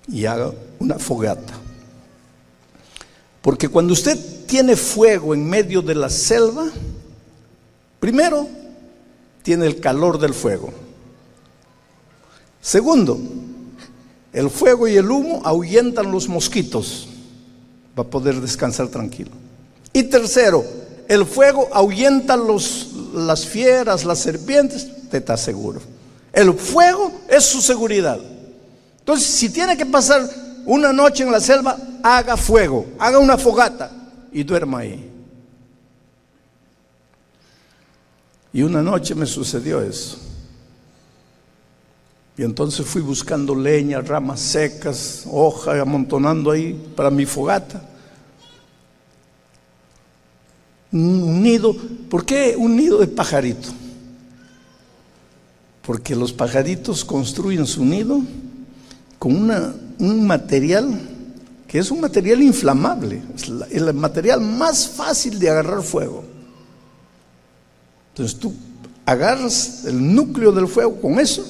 y 0.08 0.26
haga 0.26 0.52
una 0.80 0.98
fogata. 0.98 1.54
Porque 3.42 3.68
cuando 3.68 3.94
usted 3.94 4.18
tiene 4.48 4.76
fuego 4.76 5.34
en 5.34 5.48
medio 5.48 5.82
de 5.82 5.96
la 5.96 6.10
selva, 6.10 6.66
primero, 8.00 8.48
tiene 9.44 9.66
el 9.66 9.80
calor 9.80 10.18
del 10.18 10.34
fuego. 10.34 10.72
Segundo, 12.62 13.20
el 14.32 14.50
fuego 14.50 14.88
y 14.88 14.96
el 14.96 15.12
humo 15.12 15.42
ahuyentan 15.44 16.12
los 16.12 16.28
mosquitos 16.28 17.10
para 17.94 18.10
poder 18.10 18.40
descansar 18.40 18.88
tranquilo. 18.88 19.32
Y 19.92 20.04
tercero, 20.04 20.66
el 21.08 21.26
fuego 21.26 21.70
ahuyenta 21.72 22.36
los, 22.38 22.90
las 23.14 23.46
fieras, 23.46 24.06
las 24.06 24.20
serpientes, 24.20 25.10
te 25.10 25.18
está 25.18 25.38
seguro. 25.38 25.82
El 26.32 26.54
fuego 26.54 27.12
es 27.30 27.46
su 27.46 27.62
seguridad. 27.62 28.20
Entonces, 29.00 29.28
si 29.28 29.50
tiene 29.50 29.78
que 29.78 29.86
pasar 29.86 30.28
una 30.66 30.94
noche 30.94 31.24
en 31.24 31.32
la 31.32 31.40
selva, 31.40 31.78
haga 32.02 32.38
fuego, 32.38 32.86
haga 32.98 33.20
una 33.20 33.38
fogata 33.38 33.92
y 34.32 34.44
duerma 34.44 34.80
ahí. 34.80 35.10
Y 38.52 38.62
una 38.62 38.82
noche 38.82 39.16
me 39.16 39.26
sucedió 39.26 39.82
eso. 39.82 40.18
Y 42.38 42.44
entonces 42.44 42.86
fui 42.86 43.02
buscando 43.02 43.54
leña, 43.54 44.02
ramas 44.02 44.40
secas, 44.40 45.26
hojas, 45.32 45.80
amontonando 45.80 46.50
ahí 46.50 46.74
para 46.96 47.12
mi 47.12 47.26
fogata. 47.26 47.82
Un 50.94 51.42
nido, 51.42 51.76
¿por 52.10 52.24
qué 52.24 52.56
un 52.56 52.78
nido 52.78 53.00
de 53.00 53.08
pajarito? 53.08 53.70
Porque 55.82 56.16
los 56.16 56.32
pajaritos 56.32 57.04
construyen 57.04 57.66
su 57.66 57.84
nido 57.84 58.22
con 59.20 59.52
un 60.00 60.28
material 60.28 61.10
que 61.68 61.80
es 61.80 61.90
un 61.90 62.02
material 62.02 62.44
inflamable, 62.44 63.24
es 63.36 63.82
el 63.82 63.94
material 63.96 64.40
más 64.40 64.88
fácil 64.88 65.40
de 65.40 65.50
agarrar 65.50 65.82
fuego. 65.82 66.24
Entonces 68.10 68.38
tú 68.38 68.54
agarras 69.06 69.86
el 69.86 70.14
núcleo 70.14 70.52
del 70.52 70.68
fuego 70.68 71.02
con 71.02 71.20
eso, 71.20 71.44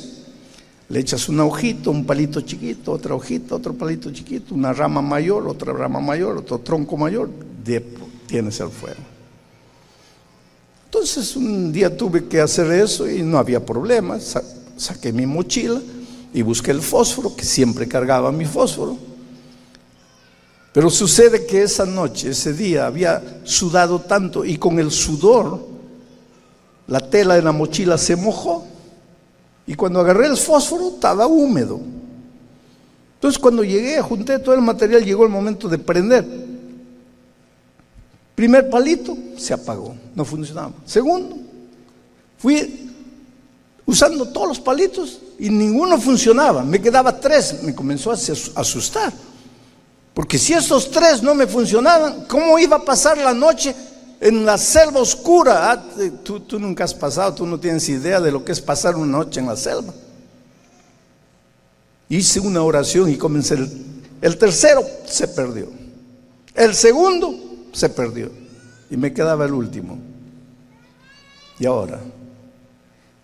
le 0.87 0.99
echas 0.99 1.27
una 1.27 1.43
hojita, 1.43 1.89
un 1.89 2.05
palito 2.05 2.39
chiquito, 2.39 2.93
otra 2.93 3.13
hojita, 3.13 3.55
otro 3.55 3.73
palito 3.73 4.09
chiquito, 4.11 4.55
una 4.55 4.71
rama 4.71 5.01
mayor, 5.01 5.45
otra 5.45 5.73
rama 5.73 5.99
mayor, 5.99 6.37
otro 6.37 6.59
tronco 6.59 6.95
mayor, 6.95 7.29
tienes 8.25 8.59
el 8.61 8.69
fuego. 8.69 9.12
Entonces 10.93 11.35
un 11.35 11.71
día 11.71 11.97
tuve 11.97 12.25
que 12.25 12.39
hacer 12.39 12.71
eso 12.71 13.09
y 13.09 13.23
no 13.23 13.39
había 13.39 13.65
problema. 13.65 14.19
saqué 14.77 15.11
mi 15.11 15.25
mochila 15.25 15.81
y 16.31 16.43
busqué 16.43 16.69
el 16.69 16.83
fósforo, 16.83 17.35
que 17.35 17.43
siempre 17.43 17.87
cargaba 17.87 18.31
mi 18.31 18.45
fósforo. 18.45 18.95
Pero 20.71 20.91
sucede 20.91 21.47
que 21.47 21.63
esa 21.63 21.87
noche, 21.87 22.29
ese 22.29 22.53
día, 22.53 22.85
había 22.85 23.41
sudado 23.43 24.01
tanto 24.01 24.45
y 24.45 24.57
con 24.57 24.77
el 24.77 24.91
sudor 24.91 25.65
la 26.85 26.99
tela 26.99 27.33
de 27.33 27.41
la 27.41 27.51
mochila 27.51 27.97
se 27.97 28.15
mojó. 28.15 28.63
Y 29.65 29.73
cuando 29.73 29.99
agarré 29.99 30.27
el 30.27 30.37
fósforo 30.37 30.89
estaba 30.89 31.25
húmedo. 31.25 31.81
Entonces 33.15 33.39
cuando 33.39 33.63
llegué, 33.63 33.99
junté 33.99 34.37
todo 34.37 34.53
el 34.53 34.61
material, 34.61 35.03
llegó 35.03 35.23
el 35.23 35.31
momento 35.31 35.67
de 35.67 35.79
prender. 35.79 36.42
Primer 38.35 38.69
palito, 38.69 39.15
se 39.37 39.53
apagó, 39.53 39.95
no 40.15 40.25
funcionaba. 40.25 40.73
Segundo, 40.85 41.37
fui 42.37 42.91
usando 43.85 44.27
todos 44.29 44.47
los 44.47 44.59
palitos 44.59 45.19
y 45.37 45.49
ninguno 45.49 45.99
funcionaba. 45.99 46.63
Me 46.63 46.81
quedaba 46.81 47.19
tres, 47.19 47.61
me 47.61 47.75
comenzó 47.75 48.11
a 48.11 48.15
asustar. 48.15 49.13
Porque 50.13 50.37
si 50.37 50.53
estos 50.53 50.89
tres 50.89 51.21
no 51.21 51.35
me 51.35 51.47
funcionaban, 51.47 52.25
¿cómo 52.25 52.57
iba 52.57 52.77
a 52.77 52.85
pasar 52.85 53.17
la 53.17 53.33
noche 53.33 53.75
en 54.19 54.45
la 54.45 54.57
selva 54.57 54.99
oscura? 54.99 55.71
Ah, 55.71 55.83
tú, 56.23 56.39
tú, 56.39 56.59
nunca 56.59 56.83
has 56.83 56.93
pasado, 56.93 57.33
tú 57.33 57.45
no 57.45 57.59
tienes 57.59 57.87
idea 57.89 58.19
de 58.19 58.31
lo 58.31 58.43
que 58.43 58.51
es 58.51 58.61
pasar 58.61 58.95
una 58.95 59.17
noche 59.17 59.39
en 59.39 59.47
la 59.47 59.55
selva. 59.55 59.93
Hice 62.09 62.39
una 62.39 62.61
oración 62.61 63.09
y 63.09 63.17
comencé. 63.17 63.55
El, 63.55 63.85
el 64.21 64.37
tercero 64.37 64.83
se 65.05 65.27
perdió. 65.27 65.67
El 66.53 66.75
segundo 66.75 67.52
se 67.73 67.89
perdió. 67.89 68.31
Y 68.89 68.95
me 68.95 69.11
quedaba 69.11 69.45
el 69.45 69.53
último. 69.53 69.97
Y 71.59 71.65
ahora, 71.65 71.99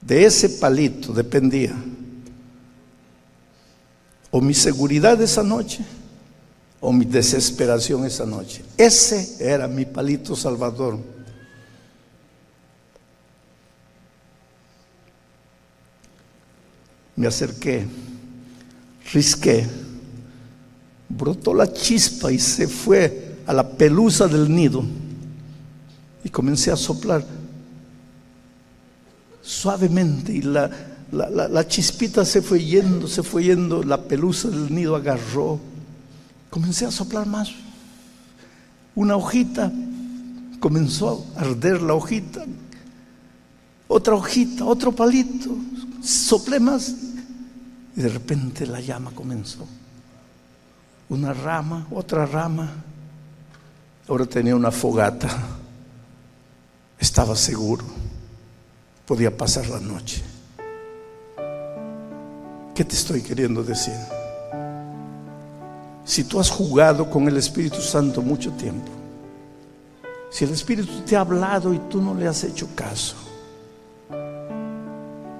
de 0.02 0.26
ese 0.26 0.50
palito 0.50 1.14
dependía 1.14 1.76
o 4.32 4.42
mi 4.42 4.54
seguridad 4.54 5.20
esa 5.22 5.44
noche 5.44 5.84
o 6.80 6.94
mi 6.94 7.06
desesperación 7.06 8.06
esa 8.06 8.26
noche. 8.26 8.64
Ese 8.78 9.38
era 9.40 9.68
mi 9.68 9.86
palito 9.86 10.36
salvador. 10.36 11.00
Me 17.16 17.28
acerqué, 17.28 17.86
risqué, 19.12 19.68
brotó 21.10 21.54
la 21.54 21.72
chispa 21.72 22.32
y 22.32 22.40
se 22.40 22.66
fue 22.68 23.29
a 23.50 23.54
la 23.54 23.68
pelusa 23.68 24.28
del 24.28 24.54
nido 24.54 24.84
y 26.24 26.30
comencé 26.30 26.72
a 26.72 26.76
soplar 26.76 27.26
suavemente 29.42 30.32
y 30.32 30.44
la, 30.44 30.70
la, 31.12 31.68
chispita 31.68 32.24
se 32.26 32.44
fue 32.44 32.64
yendo, 32.64 33.08
se 33.08 33.24
fue 33.24 33.46
yendo, 33.46 33.82
la 33.82 34.04
pelusa 34.04 34.50
del 34.50 34.72
nido 34.72 34.96
agarró. 34.96 35.60
Comencé 36.52 36.86
a 36.86 36.92
soplar 36.92 37.26
más. 37.26 37.50
Una 38.94 39.16
hojita, 39.16 39.72
comenzó 40.60 41.26
a 41.36 41.42
arder 41.42 41.82
la 41.82 41.96
hojita. 41.96 42.46
Otra 43.88 44.14
hojita, 44.14 44.64
otro 44.64 44.92
palito. 44.92 45.58
Soplé 46.04 46.60
más. 46.60 46.94
Y 47.98 48.02
de 48.02 48.10
repente 48.10 48.68
la 48.68 48.80
llama 48.80 49.10
comenzó. 49.10 49.66
Una 51.10 51.34
rama, 51.34 51.88
otra 51.90 52.28
rama. 52.28 52.84
Ahora 54.10 54.26
tenía 54.26 54.56
una 54.56 54.72
fogata. 54.72 55.30
Estaba 56.98 57.36
seguro. 57.36 57.86
Podía 59.06 59.36
pasar 59.36 59.68
la 59.70 59.80
noche. 59.80 60.24
¿Qué 62.74 62.84
te 62.84 62.96
estoy 62.96 63.22
queriendo 63.22 63.64
decir? 63.64 63.94
Si 66.04 66.24
tú 66.24 66.40
has 66.40 66.50
jugado 66.50 67.08
con 67.08 67.28
el 67.28 67.38
Espíritu 67.38 67.82
Santo 67.82 68.24
mucho 68.24 68.52
tiempo, 68.54 68.92
si 70.32 70.46
el 70.46 70.52
Espíritu 70.52 71.02
te 71.02 71.16
ha 71.16 71.20
hablado 71.20 71.72
y 71.72 71.78
tú 71.90 72.02
no 72.02 72.16
le 72.16 72.28
has 72.28 72.44
hecho 72.44 72.68
caso, 72.76 73.16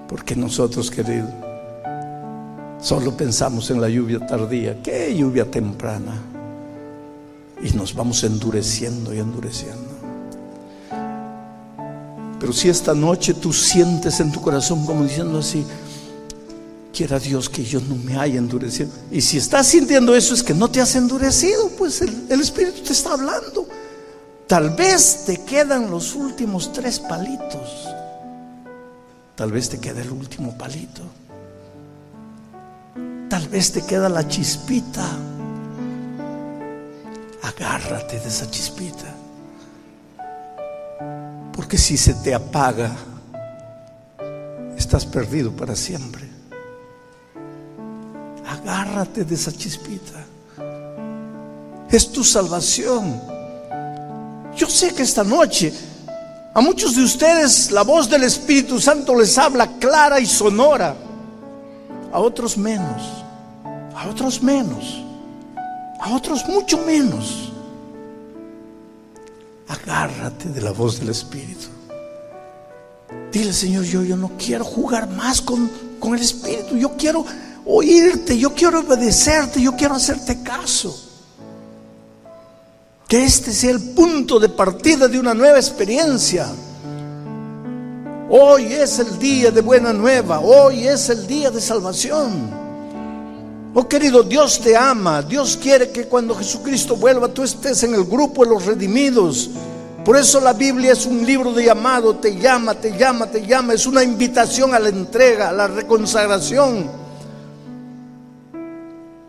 porque 0.08 0.36
nosotros, 0.36 0.90
querido, 0.90 1.28
solo 2.80 3.16
pensamos 3.16 3.68
en 3.70 3.80
la 3.80 3.88
lluvia 3.88 4.24
tardía, 4.24 4.80
¿qué 4.80 5.12
lluvia 5.16 5.50
temprana? 5.50 6.29
Y 7.62 7.70
nos 7.72 7.94
vamos 7.94 8.24
endureciendo 8.24 9.14
y 9.14 9.18
endureciendo. 9.18 9.90
Pero 12.40 12.52
si 12.54 12.70
esta 12.70 12.94
noche 12.94 13.34
tú 13.34 13.52
sientes 13.52 14.18
en 14.18 14.32
tu 14.32 14.40
corazón 14.40 14.86
como 14.86 15.04
diciendo 15.04 15.38
así, 15.38 15.64
quiera 16.92 17.18
Dios 17.18 17.48
que 17.48 17.62
yo 17.62 17.80
no 17.80 17.96
me 17.96 18.16
haya 18.18 18.38
endurecido. 18.38 18.90
Y 19.10 19.20
si 19.20 19.36
estás 19.36 19.66
sintiendo 19.66 20.16
eso 20.16 20.34
es 20.34 20.42
que 20.42 20.54
no 20.54 20.70
te 20.70 20.80
has 20.80 20.94
endurecido, 20.96 21.68
pues 21.76 22.00
el, 22.00 22.40
Espíritu 22.40 22.82
te 22.82 22.92
está 22.92 23.12
hablando. 23.12 23.68
Tal 24.46 24.70
vez 24.70 25.24
te 25.26 25.44
quedan 25.44 25.90
los 25.90 26.14
últimos 26.14 26.72
tres 26.72 26.98
palitos. 26.98 27.88
Tal 29.36 29.52
vez 29.52 29.68
te 29.68 29.78
queda 29.78 30.00
el 30.00 30.10
último 30.10 30.56
palito. 30.56 31.02
Tal 33.28 33.48
vez 33.48 33.72
te 33.72 33.82
queda 33.82 34.08
la 34.08 34.26
chispita. 34.26 35.06
Agárrate 37.42 38.18
de 38.20 38.28
esa 38.28 38.50
chispita. 38.50 39.14
Porque 41.52 41.78
si 41.78 41.96
se 41.96 42.14
te 42.14 42.34
apaga, 42.34 42.96
estás 44.76 45.04
perdido 45.06 45.52
para 45.52 45.76
siempre 45.76 46.30
agárrate 48.50 49.24
de 49.24 49.34
esa 49.34 49.52
chispita. 49.52 50.24
Es 51.90 52.12
tu 52.12 52.22
salvación. 52.22 53.20
Yo 54.56 54.66
sé 54.66 54.94
que 54.94 55.02
esta 55.02 55.24
noche 55.24 55.72
a 56.52 56.60
muchos 56.60 56.96
de 56.96 57.04
ustedes 57.04 57.70
la 57.70 57.82
voz 57.82 58.10
del 58.10 58.24
Espíritu 58.24 58.80
Santo 58.80 59.14
les 59.14 59.38
habla 59.38 59.78
clara 59.78 60.20
y 60.20 60.26
sonora. 60.26 60.94
A 62.12 62.18
otros 62.18 62.56
menos. 62.56 63.02
A 63.94 64.08
otros 64.08 64.42
menos. 64.42 65.04
A 66.00 66.14
otros 66.14 66.46
mucho 66.48 66.78
menos. 66.78 67.52
Agárrate 69.68 70.48
de 70.48 70.60
la 70.62 70.72
voz 70.72 70.98
del 70.98 71.10
Espíritu. 71.10 71.66
Dile, 73.30 73.52
Señor, 73.52 73.84
yo, 73.84 74.02
yo 74.02 74.16
no 74.16 74.32
quiero 74.38 74.64
jugar 74.64 75.08
más 75.08 75.40
con, 75.40 75.70
con 76.00 76.14
el 76.14 76.22
Espíritu. 76.22 76.76
Yo 76.76 76.96
quiero 76.96 77.24
oírte, 77.66 78.36
yo 78.38 78.54
quiero 78.54 78.80
obedecerte, 78.80 79.60
yo 79.60 79.76
quiero 79.76 79.94
hacerte 79.94 80.42
caso. 80.42 81.08
Que 83.06 83.24
este 83.24 83.52
sea 83.52 83.70
el 83.70 83.90
punto 83.90 84.40
de 84.40 84.48
partida 84.48 85.06
de 85.06 85.18
una 85.18 85.34
nueva 85.34 85.58
experiencia. 85.58 86.48
Hoy 88.30 88.72
es 88.72 88.98
el 89.00 89.18
día 89.18 89.50
de 89.50 89.60
buena 89.60 89.92
nueva, 89.92 90.40
hoy 90.40 90.86
es 90.86 91.10
el 91.10 91.26
día 91.26 91.50
de 91.50 91.60
salvación. 91.60 92.59
Oh 93.72 93.86
querido, 93.86 94.24
Dios 94.24 94.60
te 94.60 94.76
ama, 94.76 95.22
Dios 95.22 95.56
quiere 95.56 95.90
que 95.90 96.06
cuando 96.06 96.34
Jesucristo 96.34 96.96
vuelva 96.96 97.28
tú 97.28 97.44
estés 97.44 97.84
en 97.84 97.94
el 97.94 98.04
grupo 98.04 98.44
de 98.44 98.50
los 98.50 98.66
redimidos. 98.66 99.50
Por 100.04 100.16
eso 100.16 100.40
la 100.40 100.52
Biblia 100.52 100.92
es 100.92 101.06
un 101.06 101.24
libro 101.24 101.52
de 101.52 101.66
llamado, 101.66 102.16
te 102.16 102.36
llama, 102.36 102.74
te 102.74 102.96
llama, 102.96 103.26
te 103.26 103.46
llama, 103.46 103.74
es 103.74 103.86
una 103.86 104.02
invitación 104.02 104.74
a 104.74 104.80
la 104.80 104.88
entrega, 104.88 105.50
a 105.50 105.52
la 105.52 105.68
reconsagración. 105.68 106.90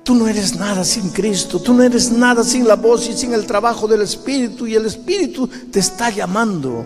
Tú 0.04 0.16
no 0.16 0.28
eres 0.28 0.56
nada 0.56 0.84
sin 0.84 1.10
Cristo, 1.10 1.60
tú 1.60 1.76
no 1.76 1.84
eres 1.84 2.12
nada 2.12 2.44
sin 2.44 2.68
la 2.68 2.76
voz 2.76 3.08
y 3.10 3.14
sin 3.14 3.34
el 3.34 3.46
trabajo 3.46 3.88
del 3.88 4.02
Espíritu 4.02 4.66
y 4.66 4.74
el 4.74 4.88
Espíritu 4.88 5.48
te 5.48 5.80
está 5.80 6.10
llamando. 6.10 6.84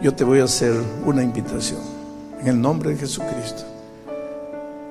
Yo 0.00 0.14
te 0.14 0.22
voy 0.22 0.38
a 0.38 0.44
hacer 0.44 0.72
una 1.04 1.22
invitación 1.22 1.80
en 2.40 2.46
el 2.46 2.60
nombre 2.60 2.90
de 2.90 2.96
Jesucristo. 2.96 3.69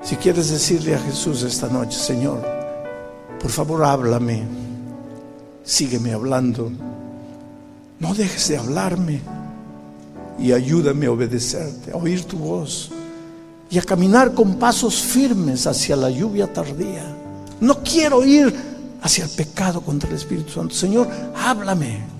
Si 0.02 0.16
quieres 0.16 0.50
decirle 0.50 0.94
a 0.94 0.98
Jesús 0.98 1.42
esta 1.42 1.68
noche, 1.68 1.98
Señor, 1.98 2.42
por 3.40 3.50
favor 3.50 3.84
háblame, 3.84 4.42
sígueme 5.62 6.12
hablando, 6.12 6.70
no 7.98 8.14
dejes 8.14 8.48
de 8.48 8.58
hablarme 8.58 9.20
y 10.38 10.52
ayúdame 10.52 11.06
a 11.06 11.12
obedecerte, 11.12 11.92
a 11.92 11.96
oír 11.96 12.24
tu 12.24 12.38
voz 12.38 12.90
y 13.70 13.78
a 13.78 13.82
caminar 13.82 14.34
con 14.34 14.56
pasos 14.56 15.02
firmes 15.02 15.66
hacia 15.66 15.96
la 15.96 16.10
lluvia 16.10 16.52
tardía. 16.52 17.04
No 17.60 17.82
quiero 17.82 18.24
ir 18.24 18.52
hacia 19.02 19.24
el 19.24 19.30
pecado 19.30 19.82
contra 19.82 20.08
el 20.08 20.16
Espíritu 20.16 20.50
Santo. 20.50 20.74
Señor, 20.74 21.08
háblame. 21.36 22.19